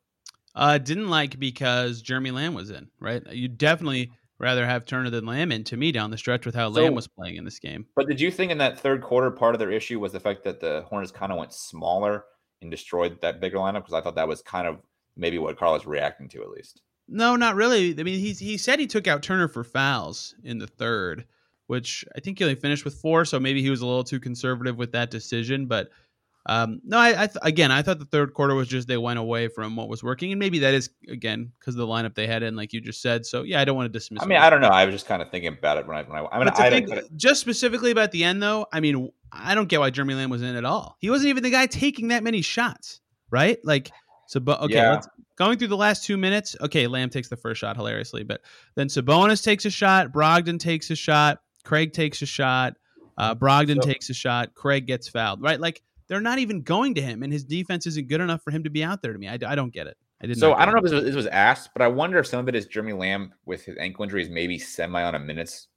Uh, 0.55 0.77
didn't 0.77 1.09
like 1.09 1.39
because 1.39 2.01
Jeremy 2.01 2.31
Lamb 2.31 2.55
was 2.55 2.71
in, 2.71 2.87
right? 2.99 3.21
You 3.31 3.47
definitely 3.47 4.11
rather 4.39 4.65
have 4.65 4.85
Turner 4.85 5.09
than 5.09 5.25
Lamb 5.25 5.51
in 5.51 5.63
to 5.65 5.77
me 5.77 5.91
down 5.91 6.11
the 6.11 6.17
stretch 6.17 6.45
with 6.45 6.55
how 6.55 6.71
So- 6.71 6.81
Lamb 6.83 6.95
was 6.95 7.07
playing 7.07 7.35
in 7.35 7.45
this 7.45 7.59
game. 7.59 7.85
But 7.95 8.07
did 8.07 8.21
you 8.21 8.31
think 8.31 8.51
in 8.51 8.57
that 8.59 8.79
third 8.79 9.01
quarter 9.01 9.31
part 9.31 9.55
of 9.55 9.59
their 9.59 9.71
issue 9.71 9.99
was 9.99 10.11
the 10.11 10.19
fact 10.19 10.43
that 10.43 10.59
the 10.59 10.83
Hornets 10.89 11.11
kind 11.11 11.31
of 11.31 11.37
went 11.37 11.53
smaller 11.53 12.25
and 12.61 12.69
destroyed 12.71 13.19
that 13.21 13.39
bigger 13.41 13.57
lineup? 13.57 13.81
Because 13.81 13.93
I 13.93 14.01
thought 14.01 14.15
that 14.15 14.27
was 14.27 14.41
kind 14.41 14.67
of 14.67 14.77
maybe 15.15 15.37
what 15.37 15.57
Carl 15.57 15.73
was 15.73 15.85
reacting 15.85 16.29
to 16.29 16.41
at 16.43 16.49
least. 16.49 16.81
No, 17.07 17.35
not 17.35 17.55
really. 17.55 17.97
I 17.97 18.03
mean, 18.03 18.19
he 18.19 18.33
he 18.33 18.57
said 18.57 18.79
he 18.79 18.87
took 18.87 19.07
out 19.07 19.23
Turner 19.23 19.47
for 19.47 19.63
fouls 19.63 20.35
in 20.43 20.57
the 20.59 20.67
third, 20.67 21.25
which 21.67 22.03
I 22.15 22.19
think 22.19 22.37
he 22.37 22.43
only 22.43 22.55
finished 22.55 22.83
with 22.85 22.95
four, 22.95 23.23
so 23.25 23.39
maybe 23.39 23.61
he 23.61 23.69
was 23.69 23.81
a 23.81 23.85
little 23.87 24.03
too 24.03 24.19
conservative 24.19 24.77
with 24.77 24.91
that 24.91 25.09
decision. 25.09 25.67
But 25.67 25.89
um, 26.47 26.79
no, 26.83 26.97
I, 26.97 27.09
I 27.23 27.27
th- 27.27 27.37
again, 27.41 27.71
I 27.71 27.81
thought 27.81 27.99
the 27.99 28.05
third 28.05 28.33
quarter 28.33 28.55
was 28.55 28.67
just 28.67 28.87
they 28.87 28.97
went 28.97 29.19
away 29.19 29.49
from 29.49 29.75
what 29.75 29.89
was 29.89 30.01
working, 30.03 30.31
and 30.31 30.39
maybe 30.39 30.59
that 30.59 30.73
is 30.73 30.89
again 31.09 31.51
because 31.59 31.75
of 31.75 31.79
the 31.79 31.85
lineup 31.87 32.15
they 32.15 32.25
had 32.25 32.41
in, 32.41 32.55
like 32.55 32.71
you 32.73 32.79
just 32.81 33.01
said. 33.01 33.25
So 33.25 33.43
yeah, 33.43 33.59
I 33.61 33.65
don't 33.65 33.75
want 33.75 33.91
to 33.91 33.99
dismiss. 33.99 34.23
I 34.23 34.25
mean. 34.25 34.37
I 34.37 34.49
don't 34.49 34.61
know. 34.61 34.69
I 34.69 34.85
was 34.85 34.95
just 34.95 35.05
kind 35.07 35.21
of 35.21 35.29
thinking 35.29 35.49
about 35.53 35.77
it 35.77 35.85
when 35.87 35.97
I 35.97 36.03
when 36.03 36.17
I. 36.17 36.25
I 36.31 36.39
mean, 36.39 36.49
I 36.55 36.69
think, 36.69 36.89
just 37.17 37.41
specifically 37.41 37.91
about 37.91 38.11
the 38.11 38.23
end, 38.23 38.41
though, 38.41 38.65
I 38.71 38.79
mean, 38.79 39.09
I 39.31 39.55
don't 39.55 39.67
get 39.67 39.79
why 39.81 39.89
Jeremy 39.89 40.13
Lamb 40.15 40.29
was 40.29 40.41
in 40.41 40.55
at 40.55 40.63
all. 40.65 40.95
He 40.99 41.09
wasn't 41.09 41.29
even 41.29 41.43
the 41.43 41.49
guy 41.49 41.65
taking 41.65 42.07
that 42.09 42.23
many 42.23 42.41
shots, 42.41 43.01
right? 43.29 43.57
Like, 43.65 43.91
so, 44.27 44.39
but 44.39 44.61
okay, 44.61 44.75
Yeah. 44.75 44.91
let's 44.93 45.07
going 45.37 45.57
through 45.59 45.67
the 45.67 45.77
last 45.77 46.05
two 46.05 46.17
minutes. 46.17 46.55
Okay, 46.61 46.87
Lamb 46.87 47.09
takes 47.09 47.27
the 47.27 47.35
first 47.37 47.59
shot 47.59 47.75
hilariously, 47.75 48.23
but 48.23 48.41
then 48.75 48.87
Sabonis 48.87 49.43
takes 49.43 49.65
a 49.65 49.69
shot, 49.69 50.11
Brogdon 50.13 50.59
takes 50.59 50.89
a 50.91 50.95
shot, 50.95 51.39
Craig 51.63 51.93
takes 51.93 52.21
a 52.21 52.25
shot, 52.25 52.73
uh, 53.17 53.35
Brogdon 53.35 53.75
So- 53.75 53.81
takes 53.87 54.09
a 54.09 54.13
shot, 54.13 54.53
Craig 54.55 54.87
gets 54.87 55.07
fouled, 55.09 55.41
right? 55.41 55.59
Like, 55.59 55.81
they're 56.07 56.21
not 56.21 56.39
even 56.39 56.61
going 56.61 56.95
to 56.95 57.01
him, 57.01 57.23
and 57.23 57.31
his 57.31 57.43
defense 57.43 57.85
isn't 57.87 58.07
good 58.07 58.21
enough 58.21 58.41
for 58.43 58.51
him 58.51 58.63
to 58.63 58.69
be 58.69 58.83
out 58.83 59.01
there 59.01 59.13
to 59.13 59.19
me. 59.19 59.27
I, 59.27 59.37
I 59.45 59.55
don't 59.55 59.73
get 59.73 59.87
it. 59.87 59.97
I 60.21 60.27
didn't. 60.27 60.39
So 60.39 60.53
I 60.53 60.65
don't 60.65 60.73
know 60.73 60.79
if 60.79 60.83
this 60.85 60.93
was, 60.93 61.03
this 61.03 61.15
was 61.15 61.27
asked, 61.27 61.69
but 61.73 61.81
I 61.81 61.87
wonder 61.87 62.17
if 62.17 62.27
some 62.27 62.39
of 62.39 62.47
it 62.47 62.55
is 62.55 62.65
Jeremy 62.65 62.93
Lamb 62.93 63.33
with 63.45 63.63
his 63.63 63.77
ankle 63.77 64.03
injury 64.03 64.23
is 64.23 64.29
maybe 64.29 64.57
semi 64.57 65.01
on 65.01 65.15
a 65.15 65.19
minutes, 65.19 65.67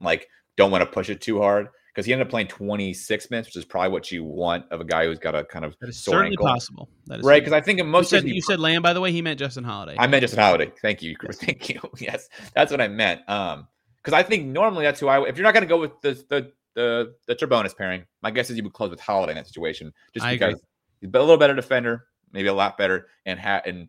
like 0.00 0.28
don't 0.56 0.70
want 0.70 0.82
to 0.82 0.90
push 0.90 1.10
it 1.10 1.20
too 1.20 1.40
hard 1.40 1.68
because 1.94 2.06
he 2.06 2.12
ended 2.12 2.26
up 2.26 2.30
playing 2.30 2.46
26 2.46 3.30
minutes, 3.30 3.48
which 3.48 3.56
is 3.56 3.64
probably 3.64 3.90
what 3.90 4.10
you 4.10 4.24
want 4.24 4.64
of 4.70 4.80
a 4.80 4.84
guy 4.84 5.04
who's 5.04 5.18
got 5.18 5.34
a 5.34 5.44
kind 5.44 5.64
of 5.64 5.76
That 5.80 5.88
is 5.90 5.98
sore 5.98 6.14
certainly 6.14 6.32
ankle, 6.34 6.46
possible. 6.46 6.88
That 7.06 7.20
is 7.20 7.24
right? 7.24 7.40
Because 7.42 7.52
I 7.52 7.60
think 7.60 7.80
in 7.80 7.86
You 7.86 7.92
most 7.92 8.10
said, 8.10 8.22
cases, 8.22 8.36
you 8.36 8.42
said 8.42 8.60
Lamb, 8.60 8.82
by 8.82 8.92
the 8.92 9.00
way. 9.00 9.12
He 9.12 9.22
meant 9.22 9.38
Justin 9.38 9.64
Holiday. 9.64 9.96
I 9.98 10.06
meant 10.06 10.22
Justin 10.22 10.40
Holiday. 10.40 10.72
Thank 10.80 11.02
you, 11.02 11.16
Chris. 11.16 11.38
Thank 11.38 11.68
you. 11.68 11.80
Yes, 11.98 12.28
that's 12.54 12.70
what 12.70 12.80
I 12.80 12.88
meant. 12.88 13.28
Um, 13.28 13.66
because 14.02 14.14
I 14.14 14.22
think 14.22 14.46
normally 14.46 14.84
that's 14.84 15.00
who 15.00 15.08
I. 15.08 15.28
If 15.28 15.36
you're 15.36 15.44
not 15.44 15.52
going 15.52 15.62
to 15.62 15.68
go 15.68 15.78
with 15.78 16.00
the 16.00 16.12
the 16.28 16.52
the 16.80 17.14
the 17.26 17.36
Turbonis 17.36 17.76
pairing, 17.76 18.04
my 18.22 18.30
guess 18.30 18.50
is 18.50 18.56
you 18.56 18.62
would 18.62 18.72
close 18.72 18.90
with 18.90 19.00
Holiday 19.00 19.32
in 19.32 19.36
that 19.36 19.46
situation, 19.46 19.92
just 20.14 20.24
I 20.24 20.32
agree. 20.32 20.48
because 20.48 20.62
he's 21.00 21.10
a 21.12 21.18
little 21.18 21.36
better 21.36 21.54
defender, 21.54 22.06
maybe 22.32 22.48
a 22.48 22.54
lot 22.54 22.78
better, 22.78 23.08
and 23.26 23.38
ha- 23.38 23.62
and 23.64 23.88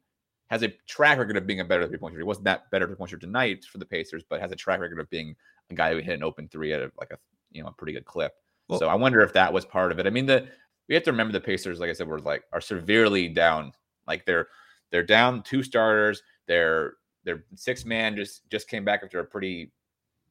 has 0.49 0.63
a 0.63 0.69
track 0.87 1.17
record 1.17 1.37
of 1.37 1.47
being 1.47 1.61
a 1.61 1.65
better 1.65 1.87
three 1.87 1.97
point 1.97 2.13
shooter. 2.13 2.21
He 2.21 2.25
wasn't 2.27 2.45
that 2.45 2.69
better 2.71 2.85
three 2.85 2.95
point 2.95 3.09
shooter 3.09 3.21
tonight 3.25 3.65
for 3.65 3.77
the 3.77 3.85
Pacers, 3.85 4.23
but 4.27 4.41
has 4.41 4.51
a 4.51 4.55
track 4.55 4.79
record 4.79 4.99
of 4.99 5.09
being 5.09 5.35
a 5.69 5.73
guy 5.73 5.93
who 5.93 5.99
hit 5.99 6.15
an 6.15 6.23
open 6.23 6.47
three 6.49 6.73
at 6.73 6.81
a, 6.81 6.91
like 6.99 7.11
a 7.11 7.17
you 7.51 7.63
know 7.63 7.69
a 7.69 7.73
pretty 7.73 7.93
good 7.93 8.05
clip. 8.05 8.33
Well- 8.67 8.79
so 8.79 8.87
I 8.87 8.95
wonder 8.95 9.21
if 9.21 9.33
that 9.33 9.51
was 9.51 9.65
part 9.65 9.91
of 9.91 9.99
it. 9.99 10.07
I 10.07 10.09
mean, 10.09 10.25
the 10.25 10.47
we 10.87 10.95
have 10.95 11.03
to 11.05 11.11
remember 11.11 11.33
the 11.33 11.41
Pacers, 11.41 11.79
like 11.79 11.89
I 11.89 11.93
said, 11.93 12.07
were 12.07 12.19
like 12.19 12.43
are 12.51 12.61
severely 12.61 13.27
down. 13.27 13.71
Like 14.07 14.25
they're 14.25 14.47
they're 14.91 15.03
down 15.03 15.43
two 15.43 15.63
starters. 15.63 16.21
They're 16.47 16.95
their 17.23 17.45
six 17.55 17.85
man 17.85 18.15
just 18.15 18.49
just 18.49 18.67
came 18.67 18.83
back 18.83 19.01
after 19.03 19.19
a 19.19 19.25
pretty 19.25 19.71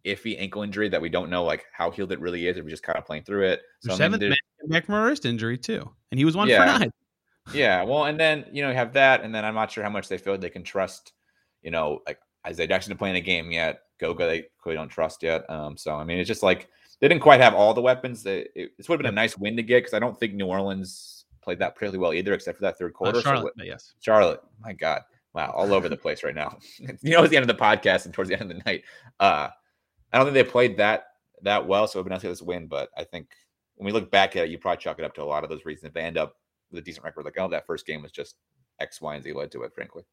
iffy 0.04 0.36
ankle 0.38 0.62
injury 0.62 0.88
that 0.88 1.00
we 1.00 1.08
don't 1.08 1.30
know 1.30 1.44
like 1.44 1.64
how 1.72 1.90
healed 1.90 2.12
it 2.12 2.20
really 2.20 2.46
is. 2.46 2.56
If 2.56 2.64
we're 2.64 2.70
just 2.70 2.82
kind 2.82 2.98
of 2.98 3.06
playing 3.06 3.24
through 3.24 3.44
it. 3.44 3.62
Their 3.82 3.90
I 3.90 3.94
mean, 3.94 3.98
seventh 3.98 4.22
man 4.22 4.36
back 4.68 4.86
from 4.86 4.96
a 4.96 5.02
wrist 5.02 5.26
injury 5.26 5.58
too, 5.58 5.88
and 6.10 6.18
he 6.18 6.24
was 6.24 6.36
one 6.36 6.48
Yeah. 6.48 6.58
for 6.58 6.78
nine. 6.78 6.92
yeah, 7.52 7.82
well, 7.82 8.04
and 8.04 8.18
then 8.18 8.44
you 8.52 8.62
know 8.62 8.70
you 8.70 8.76
have 8.76 8.92
that, 8.94 9.22
and 9.22 9.34
then 9.34 9.44
I'm 9.44 9.54
not 9.54 9.70
sure 9.70 9.84
how 9.84 9.90
much 9.90 10.08
they 10.08 10.18
feel 10.18 10.36
they 10.36 10.50
can 10.50 10.62
trust, 10.64 11.12
you 11.62 11.70
know, 11.70 12.00
like 12.06 12.18
Isaiah 12.46 12.68
Jackson 12.68 12.90
to 12.90 12.98
play 12.98 13.10
in 13.10 13.16
a 13.16 13.20
game 13.20 13.50
yet 13.50 13.82
Goga 14.00 14.26
they 14.26 14.46
clearly 14.60 14.78
don't 14.78 14.88
trust 14.88 15.22
yet. 15.22 15.48
Um, 15.48 15.76
so 15.76 15.94
I 15.94 16.04
mean, 16.04 16.18
it's 16.18 16.26
just 16.28 16.42
like 16.42 16.68
they 17.00 17.08
didn't 17.08 17.22
quite 17.22 17.40
have 17.40 17.54
all 17.54 17.74
the 17.74 17.82
weapons. 17.82 18.26
It, 18.26 18.50
it, 18.56 18.76
this 18.76 18.88
would 18.88 18.94
have 18.96 19.02
been 19.02 19.14
a 19.14 19.22
nice 19.22 19.36
win 19.38 19.56
to 19.56 19.62
get 19.62 19.80
because 19.80 19.94
I 19.94 19.98
don't 19.98 20.18
think 20.18 20.34
New 20.34 20.46
Orleans 20.46 21.26
played 21.42 21.58
that 21.60 21.74
particularly 21.74 21.98
well 21.98 22.12
either, 22.12 22.32
except 22.32 22.58
for 22.58 22.62
that 22.62 22.78
third 22.78 22.94
quarter. 22.94 23.18
Uh, 23.18 23.22
Charlotte, 23.22 23.54
so, 23.58 23.64
yes. 23.64 23.92
Charlotte, 24.00 24.42
my 24.60 24.72
God, 24.72 25.02
wow, 25.34 25.52
all 25.54 25.72
over 25.72 25.88
the 25.88 25.96
place 25.96 26.24
right 26.24 26.34
now. 26.34 26.58
you 26.78 27.12
know, 27.12 27.22
it's 27.22 27.30
the 27.30 27.36
end 27.36 27.48
of 27.48 27.56
the 27.56 27.62
podcast 27.62 28.06
and 28.06 28.14
towards 28.14 28.30
the 28.30 28.40
end 28.40 28.50
of 28.50 28.56
the 28.56 28.62
night. 28.64 28.82
Uh, 29.20 29.48
I 30.12 30.18
don't 30.18 30.26
think 30.26 30.34
they 30.34 30.50
played 30.50 30.76
that 30.78 31.04
that 31.42 31.66
well, 31.66 31.86
so 31.86 31.98
it 31.98 32.02
would 32.02 32.08
be 32.08 32.14
nice 32.14 32.20
to 32.20 32.26
get 32.26 32.32
this 32.32 32.42
win. 32.42 32.66
But 32.66 32.90
I 32.96 33.04
think 33.04 33.28
when 33.76 33.86
we 33.86 33.92
look 33.92 34.10
back 34.10 34.36
at 34.36 34.44
it, 34.44 34.50
you 34.50 34.58
probably 34.58 34.82
chalk 34.82 34.98
it 34.98 35.04
up 35.04 35.14
to 35.14 35.22
a 35.22 35.24
lot 35.24 35.44
of 35.44 35.50
those 35.50 35.64
reasons. 35.64 35.88
If 35.88 35.94
they 35.94 36.02
end 36.02 36.18
up 36.18 36.34
with 36.70 36.80
a 36.80 36.84
decent 36.84 37.04
record, 37.04 37.24
like 37.24 37.38
oh, 37.38 37.48
that 37.48 37.66
first 37.66 37.86
game 37.86 38.02
was 38.02 38.12
just 38.12 38.36
X, 38.80 39.00
Y, 39.00 39.14
and 39.14 39.24
Z 39.24 39.32
led 39.32 39.50
to 39.52 39.62
it, 39.62 39.74
frankly. 39.74 40.04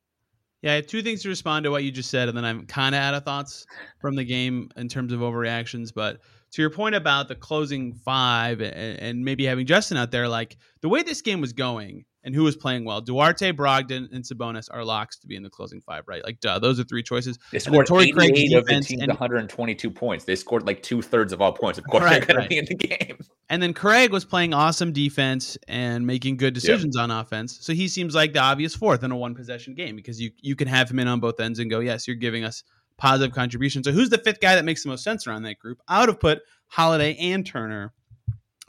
Yeah, 0.63 0.71
I 0.71 0.75
have 0.75 0.87
two 0.87 1.03
things 1.03 1.21
to 1.21 1.29
respond 1.29 1.65
to 1.65 1.71
what 1.71 1.83
you 1.83 1.91
just 1.91 2.09
said, 2.09 2.29
and 2.29 2.37
then 2.37 2.43
I'm 2.43 2.65
kind 2.65 2.95
of 2.95 2.99
out 2.99 3.13
of 3.13 3.23
thoughts 3.23 3.67
from 4.01 4.15
the 4.15 4.23
game 4.23 4.69
in 4.75 4.87
terms 4.87 5.13
of 5.13 5.19
overreactions. 5.19 5.93
But 5.93 6.21
to 6.51 6.61
your 6.61 6.71
point 6.71 6.95
about 6.95 7.27
the 7.27 7.35
closing 7.35 7.93
five 7.93 8.61
and, 8.61 8.99
and 8.99 9.23
maybe 9.23 9.45
having 9.45 9.67
Justin 9.67 9.97
out 9.97 10.09
there, 10.09 10.27
like 10.27 10.57
the 10.81 10.89
way 10.89 11.03
this 11.03 11.21
game 11.21 11.41
was 11.41 11.53
going 11.53 12.05
and 12.27 12.35
who 12.35 12.43
was 12.43 12.57
playing 12.57 12.83
well, 12.83 12.99
Duarte, 13.01 13.53
Brogdon, 13.53 14.11
and 14.13 14.21
Sabonis 14.23 14.67
are 14.69 14.83
locks 14.83 15.17
to 15.19 15.27
be 15.27 15.35
in 15.37 15.43
the 15.43 15.49
closing 15.49 15.79
five, 15.79 16.03
right? 16.07 16.21
Like, 16.23 16.41
duh, 16.41 16.59
those 16.59 16.77
are 16.77 16.83
three 16.83 17.01
choices. 17.01 17.39
They 17.53 17.59
scored 17.59 17.87
Torrey 17.87 18.11
Craig's 18.11 18.37
88 18.37 18.53
of 18.57 18.65
the 18.65 18.71
team's 18.81 19.01
and- 19.01 19.07
122 19.09 19.89
points. 19.89 20.25
They 20.25 20.35
scored 20.35 20.67
like 20.67 20.83
two 20.83 21.01
thirds 21.01 21.31
of 21.31 21.41
all 21.41 21.53
points. 21.53 21.79
Of 21.79 21.85
course, 21.85 22.03
Right, 22.03 22.19
they're 22.19 22.25
going 22.27 22.37
right. 22.37 22.43
to 22.43 22.49
be 22.49 22.57
in 22.57 22.65
the 22.65 22.75
game. 22.75 23.17
And 23.49 23.63
then 23.63 23.73
Craig 23.73 24.11
was 24.11 24.25
playing 24.25 24.53
awesome 24.53 24.91
defense 24.91 25.57
and 25.69 26.05
making 26.05 26.35
good 26.35 26.53
decisions 26.53 26.97
on 26.97 27.09
offense. 27.11 27.57
So 27.61 27.71
he 27.73 27.87
seems 27.87 28.13
like 28.13 28.33
the 28.33 28.39
obvious 28.41 28.75
fourth 28.75 29.03
in 29.03 29.11
a 29.11 29.15
one 29.15 29.33
possession 29.33 29.73
game 29.73 29.95
because 29.95 30.19
you 30.19 30.31
you 30.41 30.55
can 30.57 30.67
have 30.67 30.91
him 30.91 30.99
in 30.99 31.07
on 31.07 31.21
both 31.21 31.39
ends 31.39 31.57
and 31.59 31.69
go, 31.69 31.79
yes, 31.79 32.07
you're 32.07 32.17
giving 32.17 32.43
us 32.43 32.63
positive 32.97 33.33
contribution. 33.33 33.85
So 33.85 33.93
who's 33.93 34.09
the 34.09 34.17
fifth 34.17 34.41
guy 34.41 34.55
that 34.55 34.65
makes 34.65 34.83
the 34.83 34.89
most 34.89 35.03
sense 35.05 35.27
around 35.27 35.43
that 35.43 35.59
group? 35.59 35.79
I 35.87 36.01
would 36.01 36.09
have 36.09 36.19
put 36.19 36.39
Holiday 36.67 37.15
and 37.15 37.45
Turner 37.45 37.93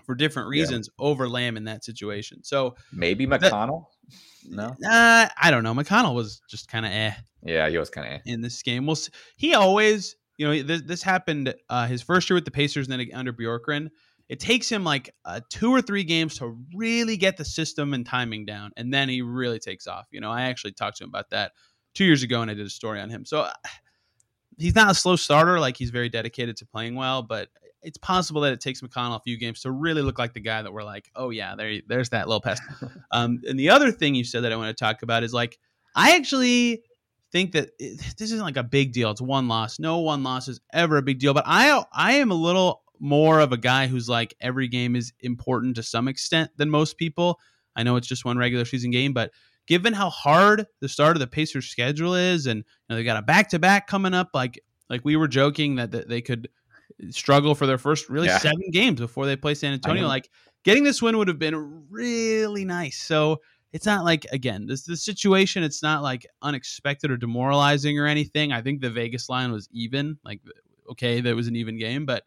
for 0.09 0.15
different 0.15 0.47
Yeah. 0.55 0.63
reasons 0.63 0.89
over 0.99 1.29
Lamb 1.29 1.59
in 1.59 1.65
that 1.65 1.85
situation. 1.85 2.43
So 2.43 2.77
Maybe 2.95 3.27
McConnell. 3.27 3.85
No. 4.49 4.69
uh, 4.89 5.29
I 5.39 5.51
don't 5.51 5.63
know. 5.63 5.75
McConnell 5.75 6.15
was 6.15 6.41
just 6.49 6.67
kind 6.67 6.87
of 6.87 6.93
eh 6.93 7.13
Yeah, 7.45 7.69
he 7.69 7.77
was 7.77 7.91
kind 7.91 8.15
of. 8.15 8.21
in 8.25 8.41
this 8.41 8.63
game. 8.63 8.87
We'll. 8.87 8.97
He 9.37 9.53
always, 9.53 10.17
you 10.39 10.47
know, 10.49 10.63
this, 10.63 10.81
this 10.81 11.03
happened 11.03 11.55
uh, 11.69 11.87
his 11.87 12.01
first 12.01 12.31
year 12.31 12.37
with 12.37 12.47
the 12.47 12.51
Pacers 12.51 12.89
and 12.89 12.99
then 12.99 13.07
under 13.13 13.35
Bjorkgren. 13.35 13.91
It 14.31 14.41
takes 14.41 14.71
him 14.73 14.83
like 14.83 15.15
uh, 15.27 15.41
two 15.51 15.71
or 15.71 15.83
three 15.83 16.05
games 16.05 16.39
to 16.39 16.57
really 16.75 17.19
get 17.19 17.37
the 17.37 17.45
system 17.45 17.93
and 17.93 18.07
timing 18.07 18.47
down, 18.47 18.71
and 18.79 18.93
then 18.95 19.11
he 19.11 19.21
really 19.21 19.59
takes 19.59 19.87
off. 19.87 20.07
You 20.11 20.21
know, 20.23 20.31
I 20.31 20.43
actually 20.45 20.73
talked 20.73 20.97
to 20.99 21.05
him 21.05 21.11
about 21.11 21.29
that 21.31 21.53
two 21.95 22.07
years 22.07 22.23
ago, 22.23 22.41
and 22.41 22.51
I 22.51 22.55
did 22.55 22.67
a 22.67 22.71
story 22.71 22.99
on 23.01 23.11
him. 23.11 23.27
So 23.27 23.41
uh, 23.41 23.53
he's 24.57 24.75
not 24.75 24.91
a 24.91 24.95
slow 24.95 25.17
starter; 25.17 25.61
like 25.61 25.77
he's 25.77 25.91
very 25.91 26.09
dedicated 26.09 26.57
to 26.59 26.67
playing 26.67 26.95
well, 26.95 27.23
but 27.23 27.49
it's 27.83 27.99
possible 27.99 28.41
that 28.43 28.53
it 28.53 28.61
takes 28.61 28.81
McConnell 28.81 29.16
a 29.16 29.20
few 29.20 29.39
games 29.39 29.62
to 29.62 29.70
really 29.70 30.03
look 30.03 30.18
like 30.18 30.35
the 30.35 30.41
guy 30.41 30.62
that 30.62 30.72
we're 30.72 30.85
like, 30.85 31.11
oh 31.14 31.31
yeah, 31.31 31.55
there, 31.57 31.81
there's 31.87 32.11
that 32.11 32.29
little 32.29 32.41
pest. 32.41 32.62
Um, 33.11 33.41
and 33.49 33.59
the 33.59 33.70
other 33.70 33.91
thing 33.91 34.14
you 34.14 34.22
said 34.22 34.45
that 34.45 34.53
I 34.53 34.57
want 34.57 34.76
to 34.76 34.85
talk 34.85 35.03
about 35.03 35.22
is 35.22 35.33
like, 35.33 35.59
I 35.97 36.16
actually 36.16 36.83
think 37.33 37.53
that 37.53 37.70
it, 37.79 38.01
this 38.18 38.33
isn't 38.33 38.45
like 38.45 38.57
a 38.57 38.62
big 38.62 38.93
deal. 38.93 39.11
It's 39.11 39.20
one 39.20 39.49
loss. 39.49 39.79
No 39.79 39.99
one 39.99 40.22
loss 40.22 40.47
is 40.49 40.61
ever 40.72 40.99
a 40.99 41.03
big 41.03 41.18
deal. 41.18 41.35
But 41.35 41.45
I 41.47 41.83
I 41.93 42.14
am 42.14 42.31
a 42.31 42.35
little 42.35 42.83
more 43.01 43.41
of 43.41 43.53
a 43.53 43.57
guy 43.57 43.87
who's 43.87 44.09
like 44.09 44.35
every 44.41 44.68
game 44.68 44.97
is 44.97 45.12
important 45.20 45.76
to 45.76 45.83
some 45.83 46.09
extent 46.09 46.51
than 46.57 46.70
most 46.70 46.99
people. 46.99 47.39
I 47.76 47.83
know 47.83 47.97
it's 47.97 48.09
just 48.09 48.24
one 48.24 48.39
regular 48.39 48.64
season 48.64 48.91
game, 48.91 49.12
but 49.12 49.31
given 49.66 49.93
how 49.93 50.11
hard 50.11 50.66
the 50.81 50.89
start 50.89 51.16
of 51.16 51.20
the 51.20 51.26
Pacers 51.26 51.66
schedule 51.66 52.14
is, 52.14 52.47
and 52.47 52.59
you 52.59 52.64
know, 52.89 52.97
they 52.97 53.05
got 53.05 53.18
a 53.18 53.22
back 53.22 53.51
to 53.51 53.59
back 53.59 53.87
coming 53.87 54.14
up, 54.14 54.31
like 54.35 54.61
like 54.91 55.05
we 55.05 55.16
were 55.16 55.29
joking 55.29 55.76
that, 55.76 55.93
that 55.93 56.09
they 56.09 56.20
could 56.20 56.49
struggle 57.11 57.55
for 57.55 57.67
their 57.67 57.79
first 57.79 58.09
really 58.09 58.27
Yeah. 58.27 58.39
seven 58.39 58.71
games 58.73 59.01
before 59.01 59.27
they 59.27 59.37
play 59.37 59.55
San 59.55 59.73
Antonio. 59.73 60.07
Like 60.07 60.31
getting 60.65 60.85
this 60.85 61.01
win 61.01 61.17
would 61.19 61.29
have 61.29 61.39
been 61.39 61.87
really 61.91 62.65
nice. 62.65 62.99
So 62.99 63.41
it's 63.73 63.87
not 63.87 64.05
like 64.05 64.27
again 64.33 64.67
this 64.67 64.85
the 64.85 64.97
situation. 64.97 65.63
It's 65.63 65.83
not 65.83 66.03
like 66.03 66.27
unexpected 66.43 67.11
or 67.11 67.17
demoralizing 67.17 67.99
or 67.99 68.07
anything. 68.07 68.53
I 68.53 68.63
think 68.63 68.81
the 68.81 68.91
Vegas 68.91 69.29
line 69.29 69.53
was 69.53 69.69
even. 69.73 70.19
Like 70.25 70.41
okay, 70.91 71.21
that 71.21 71.37
was 71.37 71.49
an 71.49 71.57
even 71.57 71.79
game, 71.79 72.07
but 72.07 72.25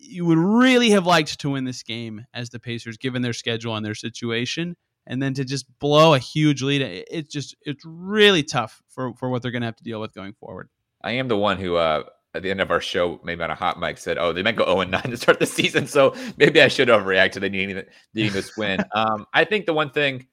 you 0.00 0.24
would 0.24 0.38
really 0.38 0.90
have 0.90 1.06
liked 1.06 1.40
to 1.40 1.50
win 1.50 1.64
this 1.64 1.82
game 1.82 2.24
as 2.32 2.50
the 2.50 2.60
Pacers, 2.60 2.96
given 2.96 3.20
their 3.22 3.32
schedule 3.32 3.76
and 3.76 3.84
their 3.84 3.94
situation. 3.96 4.76
And 5.06 5.22
then 5.22 5.34
to 5.34 5.44
just 5.44 5.66
blow 5.78 6.14
a 6.14 6.18
huge 6.18 6.62
lead, 6.62 6.82
it's 6.82 7.32
just 7.32 7.56
it's 7.62 7.82
really 7.84 8.42
tough 8.42 8.82
for 8.88 9.14
for 9.14 9.28
what 9.28 9.42
they're 9.42 9.50
going 9.50 9.62
to 9.62 9.66
have 9.66 9.76
to 9.76 9.84
deal 9.84 10.00
with 10.00 10.14
going 10.14 10.34
forward. 10.34 10.68
I 11.02 11.12
am 11.12 11.28
the 11.28 11.36
one 11.36 11.58
who, 11.58 11.76
uh, 11.76 12.04
at 12.38 12.42
the 12.44 12.50
end 12.50 12.60
of 12.60 12.70
our 12.70 12.80
show, 12.80 13.20
maybe 13.24 13.42
on 13.42 13.50
a 13.50 13.54
hot 13.54 13.80
mic, 13.80 13.98
said, 13.98 14.16
"Oh, 14.16 14.32
they 14.32 14.42
might 14.42 14.56
go 14.56 14.64
0 14.64 14.80
and 14.80 14.90
9 14.92 15.02
to 15.02 15.16
start 15.16 15.40
the 15.40 15.46
season." 15.58 15.86
So 15.86 16.14
maybe 16.36 16.62
I 16.62 16.68
should 16.68 16.88
overreact 16.88 17.32
to 17.32 17.40
the 17.40 17.50
needing 17.50 17.82
needing 18.14 18.32
this 18.32 18.56
win. 18.56 18.80
um, 18.94 19.26
I 19.34 19.44
think 19.44 19.66
the 19.66 19.74
one 19.74 19.90
thing 19.90 20.26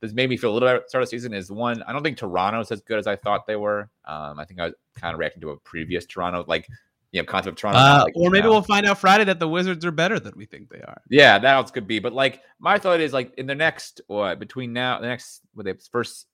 that's 0.00 0.12
made 0.12 0.28
me 0.28 0.36
feel 0.36 0.50
a 0.50 0.54
little 0.54 0.66
better 0.66 0.78
at 0.78 0.84
the 0.84 0.88
start 0.88 1.02
of 1.04 1.08
the 1.08 1.16
season 1.16 1.32
is 1.32 1.50
one. 1.50 1.82
I 1.84 1.92
don't 1.92 2.02
think 2.02 2.18
Toronto's 2.18 2.72
as 2.72 2.80
good 2.80 2.98
as 2.98 3.06
I 3.06 3.14
thought 3.14 3.46
they 3.46 3.56
were. 3.56 3.88
Um, 4.04 4.40
I 4.40 4.44
think 4.44 4.60
I 4.60 4.64
was 4.66 4.74
kind 4.96 5.14
of 5.14 5.20
reacting 5.20 5.40
to 5.42 5.50
a 5.50 5.56
previous 5.58 6.04
Toronto, 6.04 6.44
like 6.48 6.66
you 7.12 7.22
know, 7.22 7.26
concept 7.26 7.52
of 7.52 7.56
Toronto. 7.56 7.78
Uh, 7.78 8.02
like 8.04 8.14
or 8.16 8.28
maybe 8.28 8.44
now. 8.44 8.50
we'll 8.50 8.62
find 8.62 8.84
out 8.86 8.98
Friday 8.98 9.24
that 9.24 9.38
the 9.38 9.48
Wizards 9.48 9.86
are 9.86 9.92
better 9.92 10.18
than 10.18 10.32
we 10.36 10.46
think 10.46 10.68
they 10.68 10.80
are. 10.80 11.00
Yeah, 11.08 11.38
that 11.38 11.54
else 11.54 11.70
could 11.70 11.86
be. 11.86 12.00
But 12.00 12.12
like 12.12 12.42
my 12.58 12.78
thought 12.78 13.00
is 13.00 13.12
like 13.12 13.34
in 13.38 13.46
the 13.46 13.54
next 13.54 14.00
what 14.08 14.40
between 14.40 14.72
now 14.72 14.98
the 14.98 15.06
next 15.06 15.42
what 15.54 15.66
the 15.66 15.78
first 15.92 16.26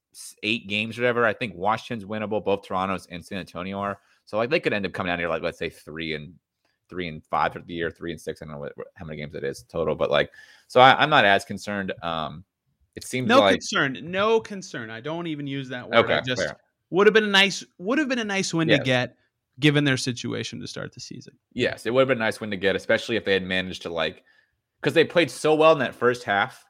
eight 0.42 0.68
games 0.68 0.98
or 0.98 1.02
whatever, 1.02 1.26
I 1.26 1.34
think 1.34 1.54
Washington's 1.54 2.08
winnable. 2.08 2.44
Both 2.44 2.66
Toronto's 2.66 3.06
and 3.10 3.24
San 3.24 3.38
Antonio 3.38 3.78
are. 3.78 3.98
So 4.28 4.36
like 4.36 4.50
they 4.50 4.60
could 4.60 4.74
end 4.74 4.84
up 4.84 4.92
coming 4.92 5.10
down 5.10 5.18
here 5.18 5.30
like 5.30 5.40
let's 5.40 5.58
say 5.58 5.70
three 5.70 6.12
and 6.12 6.34
three 6.90 7.08
and 7.08 7.24
five 7.24 7.54
for 7.54 7.60
the 7.60 7.72
year, 7.72 7.90
three 7.90 8.10
and 8.10 8.20
six. 8.20 8.42
I 8.42 8.44
don't 8.44 8.52
know 8.52 8.60
what, 8.60 8.74
how 8.92 9.06
many 9.06 9.16
games 9.16 9.34
it 9.34 9.42
is 9.42 9.62
total, 9.62 9.94
but 9.94 10.10
like 10.10 10.30
so 10.66 10.80
I, 10.80 11.02
I'm 11.02 11.08
not 11.08 11.24
as 11.24 11.46
concerned. 11.46 11.94
Um, 12.02 12.44
it 12.94 13.04
seems 13.04 13.26
No 13.26 13.40
like 13.40 13.54
concern. 13.54 13.98
No 14.02 14.38
concern. 14.38 14.90
I 14.90 15.00
don't 15.00 15.28
even 15.28 15.46
use 15.46 15.70
that 15.70 15.88
word. 15.88 15.94
I 15.94 15.98
okay, 16.00 16.20
just 16.26 16.42
fair. 16.42 16.58
would 16.90 17.06
have 17.06 17.14
been 17.14 17.24
a 17.24 17.28
nice 17.28 17.64
would 17.78 17.96
have 17.96 18.10
been 18.10 18.18
a 18.18 18.24
nice 18.24 18.52
win 18.52 18.68
Yes. 18.68 18.80
to 18.80 18.84
get 18.84 19.16
given 19.60 19.84
their 19.84 19.96
situation 19.96 20.60
to 20.60 20.66
start 20.66 20.92
the 20.92 21.00
season. 21.00 21.32
Yes, 21.54 21.86
it 21.86 21.94
would 21.94 22.02
have 22.02 22.08
been 22.08 22.18
a 22.18 22.26
nice 22.26 22.38
win 22.38 22.50
to 22.50 22.58
get, 22.58 22.76
especially 22.76 23.16
if 23.16 23.24
they 23.24 23.32
had 23.32 23.44
managed 23.44 23.80
to 23.82 23.88
like 23.88 24.24
because 24.78 24.92
they 24.92 25.04
played 25.04 25.30
so 25.30 25.54
well 25.54 25.72
in 25.72 25.78
that 25.78 25.94
first 25.94 26.24
half. 26.24 26.67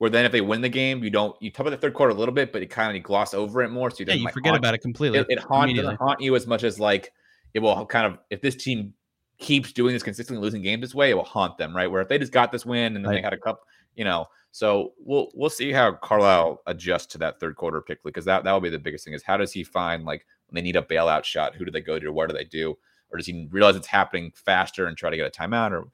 Where 0.00 0.08
then 0.08 0.24
if 0.24 0.32
they 0.32 0.40
win 0.40 0.62
the 0.62 0.68
game, 0.70 1.04
you 1.04 1.10
don't 1.10 1.36
you 1.42 1.50
talk 1.50 1.66
about 1.66 1.72
the 1.72 1.76
third 1.76 1.92
quarter 1.92 2.14
a 2.14 2.16
little 2.16 2.34
bit, 2.34 2.54
but 2.54 2.62
it 2.62 2.70
kind 2.70 2.96
of 2.96 3.02
gloss 3.02 3.34
over 3.34 3.62
it 3.62 3.68
more. 3.68 3.90
So 3.90 3.98
you 3.98 4.06
Yeah, 4.08 4.14
you 4.14 4.24
like, 4.24 4.32
forget 4.32 4.56
about 4.56 4.72
it 4.72 4.78
completely. 4.78 5.18
it, 5.18 5.26
it 5.28 5.38
haunt, 5.40 5.76
doesn't 5.76 5.96
haunt 5.96 6.22
you 6.22 6.34
as 6.36 6.46
much 6.46 6.64
as 6.64 6.80
like 6.80 7.12
it 7.52 7.58
will 7.58 7.84
kind 7.84 8.06
of 8.06 8.18
if 8.30 8.40
this 8.40 8.56
team 8.56 8.94
keeps 9.36 9.74
doing 9.74 9.92
this 9.92 10.02
consistently 10.02 10.42
losing 10.42 10.62
games 10.62 10.80
this 10.80 10.94
way, 10.94 11.10
it 11.10 11.14
will 11.14 11.22
haunt 11.24 11.58
them, 11.58 11.76
right? 11.76 11.86
Where 11.90 12.00
if 12.00 12.08
they 12.08 12.16
just 12.16 12.32
got 12.32 12.50
this 12.50 12.64
win 12.64 12.96
and 12.96 13.04
then 13.04 13.12
they 13.12 13.20
had 13.20 13.34
a 13.34 13.36
cup, 13.36 13.60
you 13.94 14.04
know. 14.04 14.24
So 14.52 14.94
we'll 14.98 15.28
we'll 15.34 15.50
see 15.50 15.70
how 15.70 15.92
Carlisle 15.92 16.62
adjusts 16.66 17.04
to 17.08 17.18
that 17.18 17.38
third 17.38 17.56
quarter 17.56 17.82
particularly 17.82 18.12
because 18.12 18.24
that 18.24 18.42
that 18.44 18.52
will 18.52 18.60
be 18.62 18.70
the 18.70 18.78
biggest 18.78 19.04
thing 19.04 19.12
is 19.12 19.22
how 19.22 19.36
does 19.36 19.52
he 19.52 19.62
find 19.62 20.06
like 20.06 20.24
when 20.48 20.54
they 20.54 20.62
need 20.62 20.76
a 20.76 20.82
bailout 20.82 21.24
shot, 21.24 21.54
who 21.54 21.66
do 21.66 21.70
they 21.70 21.82
go 21.82 21.98
to, 21.98 22.10
what 22.10 22.30
do 22.30 22.34
they 22.34 22.44
do, 22.44 22.74
or 23.10 23.18
does 23.18 23.26
he 23.26 23.48
realize 23.50 23.76
it's 23.76 23.86
happening 23.86 24.32
faster 24.34 24.86
and 24.86 24.96
try 24.96 25.10
to 25.10 25.16
get 25.18 25.26
a 25.26 25.30
timeout 25.30 25.72
or 25.72 25.88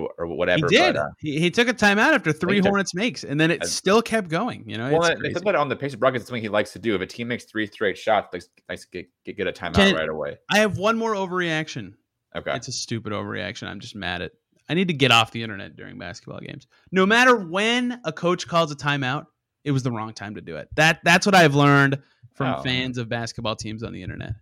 or, 0.00 0.10
or 0.18 0.26
whatever? 0.26 0.66
He 0.68 0.76
did. 0.76 0.94
But, 0.94 1.00
uh, 1.00 1.08
he, 1.18 1.38
he 1.40 1.50
took 1.50 1.68
a 1.68 1.74
timeout 1.74 2.14
after 2.14 2.32
three 2.32 2.56
took- 2.60 2.66
Hornets 2.68 2.94
makes, 2.94 3.24
and 3.24 3.40
then 3.40 3.50
it 3.50 3.64
still 3.66 4.02
kept 4.02 4.28
going. 4.28 4.64
You 4.68 4.78
know, 4.78 4.90
well, 4.92 5.04
it's 5.04 5.20
crazy. 5.40 5.56
on 5.56 5.68
the 5.68 5.76
Pacers 5.76 5.96
broadcast, 5.96 6.22
it's 6.22 6.28
something 6.28 6.42
he 6.42 6.48
likes 6.48 6.72
to 6.72 6.78
do. 6.78 6.94
If 6.94 7.00
a 7.00 7.06
team 7.06 7.28
makes 7.28 7.44
three 7.44 7.66
straight 7.66 7.96
shots, 7.98 8.28
like 8.32 8.42
likes 8.68 8.84
get, 8.86 9.08
get, 9.24 9.36
get 9.36 9.46
a 9.46 9.52
timeout 9.52 9.74
Can- 9.74 9.94
right 9.94 10.08
away. 10.08 10.38
I 10.50 10.58
have 10.58 10.78
one 10.78 10.96
more 10.96 11.14
overreaction. 11.14 11.94
Okay. 12.34 12.54
It's 12.56 12.68
a 12.68 12.72
stupid 12.72 13.12
overreaction. 13.12 13.68
I'm 13.68 13.80
just 13.80 13.94
mad 13.94 14.22
at. 14.22 14.32
I 14.68 14.74
need 14.74 14.88
to 14.88 14.94
get 14.94 15.10
off 15.10 15.32
the 15.32 15.42
internet 15.42 15.76
during 15.76 15.98
basketball 15.98 16.38
games. 16.40 16.66
No 16.92 17.04
matter 17.04 17.36
when 17.36 18.00
a 18.04 18.12
coach 18.12 18.46
calls 18.48 18.70
a 18.72 18.76
timeout, 18.76 19.26
it 19.64 19.70
was 19.72 19.82
the 19.82 19.90
wrong 19.92 20.12
time 20.14 20.36
to 20.36 20.40
do 20.40 20.56
it. 20.56 20.68
That 20.76 21.00
that's 21.04 21.26
what 21.26 21.34
I've 21.34 21.54
learned 21.54 21.98
from 22.34 22.54
Oh. 22.58 22.62
fans 22.62 22.96
of 22.96 23.08
basketball 23.08 23.54
teams 23.56 23.82
on 23.82 23.92
the 23.92 24.02
internet. 24.02 24.32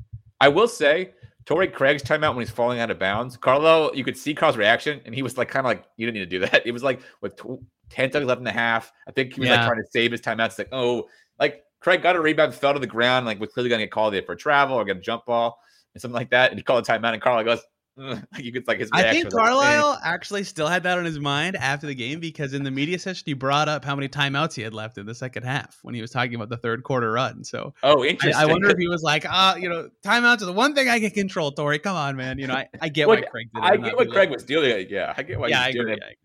I 0.41 0.49
will 0.49 0.69
say, 0.69 1.11
Torrey 1.47 1.69
Craig's 1.69 2.03
timeout 2.03 2.35
when 2.35 2.45
he's 2.45 2.51
falling 2.51 2.81
out 2.81 2.91
of 2.91 2.99
bounds. 2.99 3.37
Carlo, 3.37 3.93
you 3.93 4.05
could 4.05 4.17
see 4.17 4.35
Carl's 4.35 4.57
reaction, 4.57 5.01
and 5.05 5.15
he 5.15 5.23
was 5.23 5.37
like, 5.39 5.49
kind 5.49 5.67
of 5.67 5.71
like, 5.71 5.85
you 5.97 6.07
didn't 6.07 6.15
need 6.19 6.31
to 6.31 6.39
do 6.39 6.39
that. 6.47 6.67
It 6.67 6.73
was 6.73 6.83
like 6.83 7.01
with 7.23 7.37
tw- 7.37 7.63
10 7.91 8.13
seconds 8.13 8.29
left 8.29 8.39
in 8.39 8.45
the 8.45 8.53
half. 8.53 8.93
I 9.09 9.13
think 9.13 9.35
he 9.35 9.41
was 9.41 9.49
Yeah. 9.49 9.57
like 9.57 9.67
trying 9.69 9.83
to 9.83 9.91
save 9.91 10.13
his 10.13 10.21
timeout. 10.21 10.47
It's 10.47 10.59
like, 10.59 10.69
oh, 10.73 11.09
like 11.39 11.65
Craig 11.81 12.03
got 12.03 12.15
a 12.17 12.21
rebound, 12.21 12.55
fell 12.55 12.75
to 12.75 12.79
the 12.79 12.87
ground, 12.87 13.27
like 13.27 13.41
was 13.41 13.51
clearly 13.53 13.69
going 13.71 13.81
to 13.81 13.87
get 13.87 13.91
called 13.93 14.15
either 14.15 14.25
for 14.27 14.37
travel 14.37 14.77
or 14.77 14.85
get 14.85 14.99
a 14.99 15.01
jump 15.01 15.25
ball 15.27 15.59
and 15.95 16.01
something 16.01 16.15
like 16.15 16.31
that. 16.31 16.51
And 16.51 16.59
he 16.59 16.63
called 16.63 16.87
a 16.87 16.93
timeout, 16.93 17.15
and 17.15 17.23
Carlo 17.23 17.43
goes, 17.43 17.61
you 18.39 18.53
could 18.53 18.67
like 18.67 18.79
his. 18.79 18.91
I 18.93 19.13
think. 19.13 19.31
Carlisle 19.31 19.99
actually 20.03 20.45
still 20.45 20.69
had 20.69 20.83
that 20.85 20.99
on 20.99 21.05
his 21.05 21.19
mind 21.19 21.57
after 21.57 21.87
the 21.87 21.95
game 21.95 22.21
because 22.21 22.55
in 22.55 22.63
the 22.63 22.71
media 22.71 22.99
session 22.99 23.23
he 23.27 23.35
brought 23.35 23.69
up 23.69 23.85
how 23.85 23.95
many 23.95 24.09
timeouts 24.09 24.55
he 24.55 24.63
had 24.63 24.75
left 24.75 24.99
in 24.99 25.07
the 25.07 25.15
second 25.15 25.43
half 25.43 25.79
when 25.83 25.95
he 25.95 26.01
was 26.01 26.11
talking 26.11 26.35
about 26.35 26.49
the 26.49 26.57
third 26.57 26.83
quarter 26.83 27.13
run. 27.13 27.45
So 27.45 27.75
Oh, 27.83 28.05
interesting. 28.05 28.41
I 28.41 28.47
wonder 28.47 28.71
if 28.71 28.79
he 28.79 28.89
was 28.89 29.03
like, 29.03 29.27
ah, 29.29 29.57
you 29.57 29.69
know, 29.69 29.91
timeouts 30.05 30.43
are 30.43 30.47
the 30.47 30.53
one 30.53 30.75
thing 30.75 30.89
I 30.89 31.01
can 31.01 31.11
control, 31.11 31.53
Torrey. 31.53 31.79
Come 31.79 31.97
on, 31.97 32.17
man. 32.17 32.39
You 32.39 32.47
know, 32.47 32.55
I, 32.55 32.69
I 32.81 32.89
get 32.89 33.09
why 33.09 33.21
Craig 33.21 33.49
did 33.55 33.63
it. 33.63 33.67
I 33.67 33.77
get 33.77 33.97
what 33.97 34.11
Craig 34.11 34.31
was 34.31 34.45
doing. 34.45 34.87
Yeah, 34.89 35.15
I 35.17 35.23
get 35.23 35.39
why 35.39 35.49
Yeah, 35.49 35.63
I 35.63 35.69
agree. 35.69 35.93
I 35.93 35.95
agree. 35.95 36.17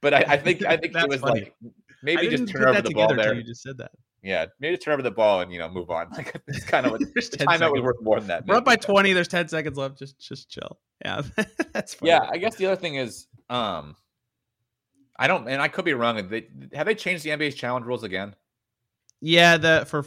But 0.00 0.14
I, 0.14 0.24
I 0.28 0.36
think 0.42 0.64
I 0.64 0.76
think 0.76 0.96
he 0.96 1.06
was 1.06 1.20
funny. 1.20 1.40
like 1.40 1.54
maybe 2.02 2.28
just 2.28 2.48
turn 2.48 2.64
over 2.64 2.82
the 2.82 2.90
ball 2.90 3.14
there. 3.14 3.34
You 3.34 3.42
just 3.42 3.62
said 3.62 3.78
that. 3.78 3.92
Yeah, 4.22 4.46
maybe 4.58 4.76
turn 4.76 4.92
over 4.92 5.02
the 5.02 5.10
ball 5.10 5.40
and 5.40 5.52
you 5.52 5.58
know 5.58 5.68
move 5.68 5.90
on. 5.90 6.08
Like 6.16 6.40
it's 6.46 6.64
kind 6.64 6.84
of 6.84 6.92
what 6.92 7.00
the 7.00 7.06
10 7.06 7.46
timeout 7.46 7.72
was 7.72 7.82
worth 7.82 8.02
more 8.02 8.18
than 8.18 8.28
that. 8.28 8.46
We're 8.46 8.56
up 8.56 8.64
by. 8.64 8.76
20. 8.76 9.12
There's 9.12 9.28
10 9.28 9.48
seconds 9.48 9.78
left. 9.78 9.98
Just 9.98 10.18
just 10.18 10.50
chill. 10.50 10.78
Yeah, 11.04 11.22
that's 11.72 11.94
fine. 11.94 12.08
Yeah, 12.08 12.28
I 12.30 12.36
guess 12.36 12.56
the 12.56 12.66
other 12.66 12.76
thing 12.76 12.96
is, 12.96 13.26
um, 13.48 13.96
I 15.18 15.26
don't, 15.26 15.48
and 15.48 15.62
I 15.62 15.68
could 15.68 15.84
be 15.84 15.94
wrong. 15.94 16.28
They, 16.28 16.48
have 16.74 16.86
they 16.86 16.94
changed 16.94 17.24
the 17.24 17.30
NBA's 17.30 17.54
challenge 17.54 17.86
rules 17.86 18.04
again? 18.04 18.34
Yeah, 19.20 19.56
the 19.56 19.84
for 19.86 20.04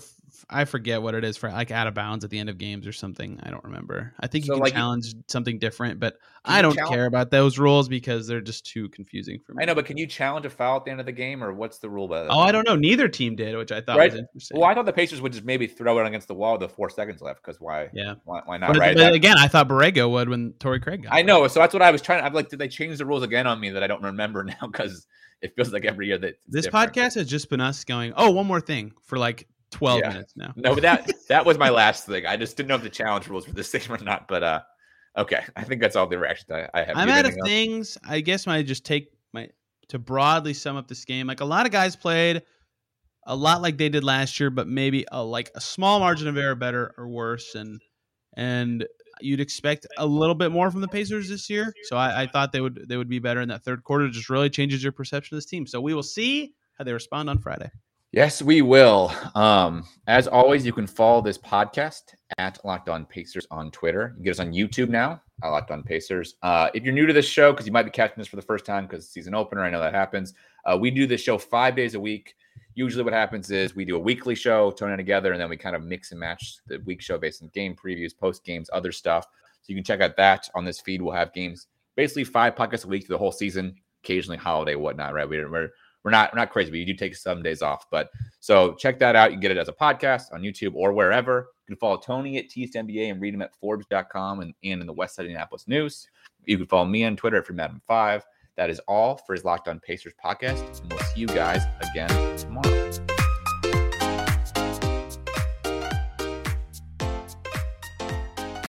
I 0.50 0.66
forget 0.66 1.02
what 1.02 1.16
it 1.16 1.24
is 1.24 1.38
for 1.38 1.50
like 1.50 1.72
out 1.72 1.88
of 1.88 1.94
bounds 1.94 2.24
at 2.24 2.30
the 2.32 2.40
end 2.40 2.50
of 2.50 2.58
games 2.58 2.86
or 2.88 2.92
something. 2.92 3.40
I 3.44 3.50
don't 3.50 3.64
remember. 3.64 4.14
I 4.20 4.28
think 4.28 4.46
you 4.46 4.52
can 4.54 4.62
like, 4.62 4.74
challenge 4.74 5.14
something 5.28 5.60
different, 5.60 6.00
but 6.00 6.18
I 6.46 6.62
don't 6.62 6.76
challenge- 6.76 6.94
care 6.96 7.06
about 7.06 7.32
those 7.32 7.58
rules 7.60 7.88
because 7.88 8.28
they're 8.28 8.42
just 8.42 8.66
too 8.66 8.90
confusing 8.90 9.40
for 9.46 9.54
me. 9.54 9.64
I 9.64 9.66
know, 9.66 9.76
but 9.76 9.86
can 9.86 9.98
you 9.98 10.08
challenge 10.08 10.46
a 10.46 10.50
foul 10.50 10.78
at 10.78 10.86
the 10.86 10.92
end 10.92 11.00
of 11.00 11.06
the 11.06 11.12
game, 11.12 11.44
or 11.44 11.54
what's 11.54 11.78
the 11.80 11.90
rule 11.90 12.08
by 12.08 12.24
that? 12.24 12.30
Oh, 12.32 12.40
I 12.40 12.52
don't 12.52 12.68
know. 12.68 12.76
Neither 12.76 13.08
team 13.08 13.36
did, 13.36 13.56
which 13.58 13.72
I 13.72 13.82
thought 13.82 13.98
Right. 13.98 14.12
was 14.12 14.20
interesting. 14.20 14.60
Well, 14.60 14.70
I 14.70 14.74
thought 14.74 14.86
the 14.86 14.94
Pacers 14.94 15.22
would 15.22 15.32
just 15.32 15.46
maybe 15.46 15.68
throw 15.68 16.00
it 16.00 16.08
against 16.08 16.28
the 16.28 16.34
wall 16.36 16.54
with 16.54 16.62
the 16.62 16.70
four 16.70 16.90
seconds 16.90 17.22
left. 17.22 17.42
Because 17.44 17.62
why? 17.62 17.90
yeah, 17.94 18.16
Why, 18.26 18.42
why 18.46 18.58
not? 18.58 18.74
but, 18.74 18.80
right? 18.80 18.96
but 18.96 19.14
again, 19.14 19.38
I 19.38 19.48
thought 19.48 19.70
Borrego 19.70 20.10
would 20.12 20.30
when 20.30 20.54
Torrey 20.60 20.80
Craig 20.80 21.04
got. 21.04 21.14
I 21.14 21.22
know. 21.22 21.48
So 21.48 21.60
that's 21.60 21.74
what 21.74 21.82
I 21.84 21.92
was 21.92 22.02
trying. 22.02 22.20
To. 22.20 22.26
I'm 22.26 22.34
like, 22.34 22.50
did 22.50 22.60
they 22.60 22.68
change 22.68 22.98
the 22.98 23.06
rules 23.06 23.24
again 23.24 23.48
on 23.48 23.60
me 23.60 23.70
that 23.70 23.84
I 23.84 23.88
don't 23.88 24.04
remember 24.04 24.44
now? 24.62 24.68
Because 24.68 25.08
it 25.42 25.54
feels 25.56 25.72
like 25.74 25.86
every 25.86 26.08
year 26.08 26.18
that 26.18 26.36
This 26.48 26.66
different. 26.66 26.94
podcast 26.94 27.16
has 27.16 27.28
just 27.28 27.50
been 27.50 27.60
us 27.62 27.84
going. 27.84 28.14
Oh, 28.16 28.32
one 28.32 28.48
more 28.48 28.62
thing 28.62 28.94
for 29.04 29.18
like 29.18 29.48
12 29.74 30.00
Yeah. 30.00 30.10
minutes 30.10 30.34
now. 30.36 30.54
No, 30.56 30.74
but 30.74 30.84
that 30.84 31.12
that 31.30 31.46
was 31.46 31.58
my 31.58 31.70
last 31.70 32.06
thing. 32.06 32.26
I 32.26 32.38
just 32.38 32.56
didn't 32.56 32.70
know 32.70 32.76
if 32.76 32.84
the 32.84 32.90
challenge 32.90 33.28
rules 33.28 33.48
were 33.48 33.54
the 33.54 33.64
same 33.64 33.92
or 33.92 33.98
not. 33.98 34.28
But 34.28 34.44
uh, 34.44 34.62
okay, 35.18 35.44
I 35.56 35.64
think 35.64 35.82
that's 35.82 35.96
all 35.96 36.08
the 36.08 36.18
reactions 36.18 36.52
I, 36.52 36.70
I 36.74 36.84
have. 36.84 36.96
I'm 36.96 37.10
out 37.10 37.26
of 37.26 37.32
else? 37.34 37.48
things. 37.48 37.98
I 38.08 38.22
guess 38.22 38.48
my 38.48 38.62
just 38.64 38.86
take 38.86 39.12
my 39.34 39.50
to 39.90 40.00
broadly 40.00 40.54
sum 40.54 40.78
up 40.78 40.88
this 40.88 41.04
game. 41.06 41.28
Like 41.28 41.42
a 41.42 41.46
lot 41.46 41.66
of 41.66 41.72
guys 41.72 41.96
played 41.96 42.44
a 43.26 43.36
lot 43.36 43.62
like 43.62 43.78
they 43.78 43.90
did 43.90 44.04
last 44.04 44.40
year, 44.40 44.50
but 44.50 44.68
maybe 44.68 45.06
a, 45.12 45.24
like 45.24 45.50
a 45.56 45.62
small 45.62 46.00
margin 46.00 46.28
of 46.28 46.38
error, 46.38 46.56
better 46.56 46.94
or 46.98 47.08
worse, 47.08 47.56
and 47.56 47.82
and 48.36 48.86
you'd 49.22 49.40
expect 49.40 49.86
a 49.98 50.06
little 50.06 50.36
bit 50.36 50.52
more 50.52 50.72
from 50.72 50.82
the 50.82 50.88
Pacers 50.88 51.30
this 51.30 51.50
year. 51.50 51.72
So 51.84 51.96
I, 51.98 52.24
I 52.24 52.28
thought 52.28 52.52
they 52.52 52.62
would 52.62 52.86
they 52.88 52.98
would 52.98 53.10
be 53.10 53.20
better 53.20 53.42
in 53.42 53.50
that 53.50 53.64
third 53.64 53.84
quarter. 53.84 54.06
It 54.06 54.12
just 54.12 54.30
really 54.30 54.50
changes 54.50 54.84
your 54.84 54.92
perception 54.92 55.36
of 55.36 55.38
this 55.38 55.46
team. 55.50 55.66
So 55.68 55.80
we 55.82 55.94
will 55.94 56.04
see 56.04 56.54
how 56.78 56.84
they 56.84 56.94
respond 56.94 57.30
on 57.30 57.40
Friday. 57.40 57.70
Yes, 58.14 58.44
we 58.44 58.62
will. 58.62 59.12
Um, 59.34 59.88
as 60.06 60.28
always, 60.28 60.64
you 60.68 60.72
can 60.72 60.86
follow 60.86 61.20
this 61.20 61.40
podcast 61.40 62.14
at 62.38 62.64
Locked 62.64 62.88
On 62.88 63.08
Pacers 63.08 63.48
on 63.50 63.72
Twitter. 63.72 64.10
You 64.10 64.14
can 64.14 64.24
get 64.24 64.32
us 64.34 64.40
on 64.40 64.54
YouTube 64.54 64.90
now, 64.90 65.20
at 65.44 65.50
Locked 65.50 65.72
On 65.72 65.82
Pacers. 65.82 66.36
Uh, 66.44 66.70
if 66.76 66.84
you're 66.84 66.94
new 66.94 67.08
to 67.08 67.14
this 67.14 67.26
show, 67.26 67.52
because 67.52 67.66
you 67.66 67.72
might 67.72 67.86
be 67.86 67.90
catching 67.90 68.20
this 68.20 68.28
for 68.28 68.36
the 68.36 68.44
first 68.44 68.68
time 68.68 68.86
because 68.86 69.10
season 69.10 69.34
opener, 69.34 69.64
I 69.64 69.72
know 69.72 69.80
that 69.80 69.96
happens. 69.96 70.36
Uh, 70.64 70.78
we 70.80 70.92
do 70.92 71.08
this 71.08 71.22
show 71.22 71.40
five 71.40 71.76
days 71.76 71.96
a 71.96 72.00
week. 72.00 72.36
Usually, 72.76 73.04
what 73.04 73.14
happens 73.14 73.50
is 73.50 73.76
we 73.76 73.84
do 73.84 73.96
a 73.96 74.00
weekly 74.00 74.36
show, 74.36 74.70
turn 74.70 74.94
it 74.94 74.98
together, 74.98 75.32
and 75.32 75.42
then 75.42 75.50
we 75.50 75.58
kind 75.58 75.76
of 75.76 75.82
mix 75.82 76.12
and 76.12 76.20
match 76.20 76.58
the 76.68 76.78
week 76.86 77.02
show 77.02 77.18
based 77.18 77.42
on 77.42 77.50
game 77.50 77.76
previews, 77.76 78.16
post 78.16 78.44
games, 78.44 78.70
other 78.74 78.92
stuff. 78.92 79.26
So 79.26 79.70
you 79.70 79.76
can 79.76 79.84
check 79.84 80.02
out 80.02 80.16
that 80.18 80.48
on 80.54 80.66
this 80.66 80.80
feed. 80.80 81.02
We'll 81.02 81.16
have 81.16 81.34
games 81.34 81.66
basically 81.96 82.26
five 82.26 82.54
podcasts 82.54 82.86
a 82.86 82.90
week 82.90 83.08
through 83.08 83.16
the 83.16 83.20
whole 83.20 83.32
season, 83.32 83.74
occasionally 84.04 84.38
holiday, 84.38 84.76
whatnot, 84.76 85.16
right? 85.16 85.28
We're, 85.28 85.50
we're 85.50 85.70
we're 86.04 86.12
not 86.12 86.34
we're 86.34 86.40
not 86.40 86.52
crazy, 86.52 86.70
but 86.70 86.80
you 86.80 86.86
do 86.86 86.94
take 86.94 87.16
some 87.16 87.42
days 87.42 87.62
off. 87.62 87.86
But 87.90 88.10
so 88.40 88.74
check 88.74 89.00
that 89.00 89.16
out. 89.16 89.32
You 89.32 89.36
can 89.36 89.42
get 89.42 89.52
it 89.52 89.58
as 89.58 89.70
a 89.70 89.74
podcast 89.74 90.34
on 90.34 90.42
YouTube 90.42 90.76
or 90.76 90.94
wherever. 90.94 91.50
You 91.68 91.76
can 91.76 91.80
follow 91.80 91.98
Tony 91.98 92.38
at 92.38 92.50
TEastNBA 92.50 93.12
and 93.12 93.22
read 93.22 93.34
him 93.34 93.42
at 93.42 93.56
Forbes.com 93.56 94.42
and, 94.42 94.54
and 94.64 94.82
in 94.82 94.88
the 94.88 94.94
West 94.94 95.16
Side 95.16 95.26
Indianapolis 95.26 95.68
News. 95.68 96.08
You 96.46 96.58
can 96.58 96.68
follow 96.68 96.86
me 96.86 97.06
on 97.06 97.16
Twitter 97.16 97.38
at 97.38 97.48
FreeMadam5. 97.48 98.22
That 98.56 98.70
is 98.70 98.80
all 98.88 99.18
for 99.18 99.34
his 99.34 99.46
Locked 99.46 99.68
On 99.68 99.80
Pacers 99.80 100.14
podcast. 100.24 100.82
And 100.82 100.92
we'll 100.92 101.04
see 101.04 101.22
you 101.22 101.28
guys 101.28 101.64
again 101.82 102.38
tomorrow. 102.38 103.13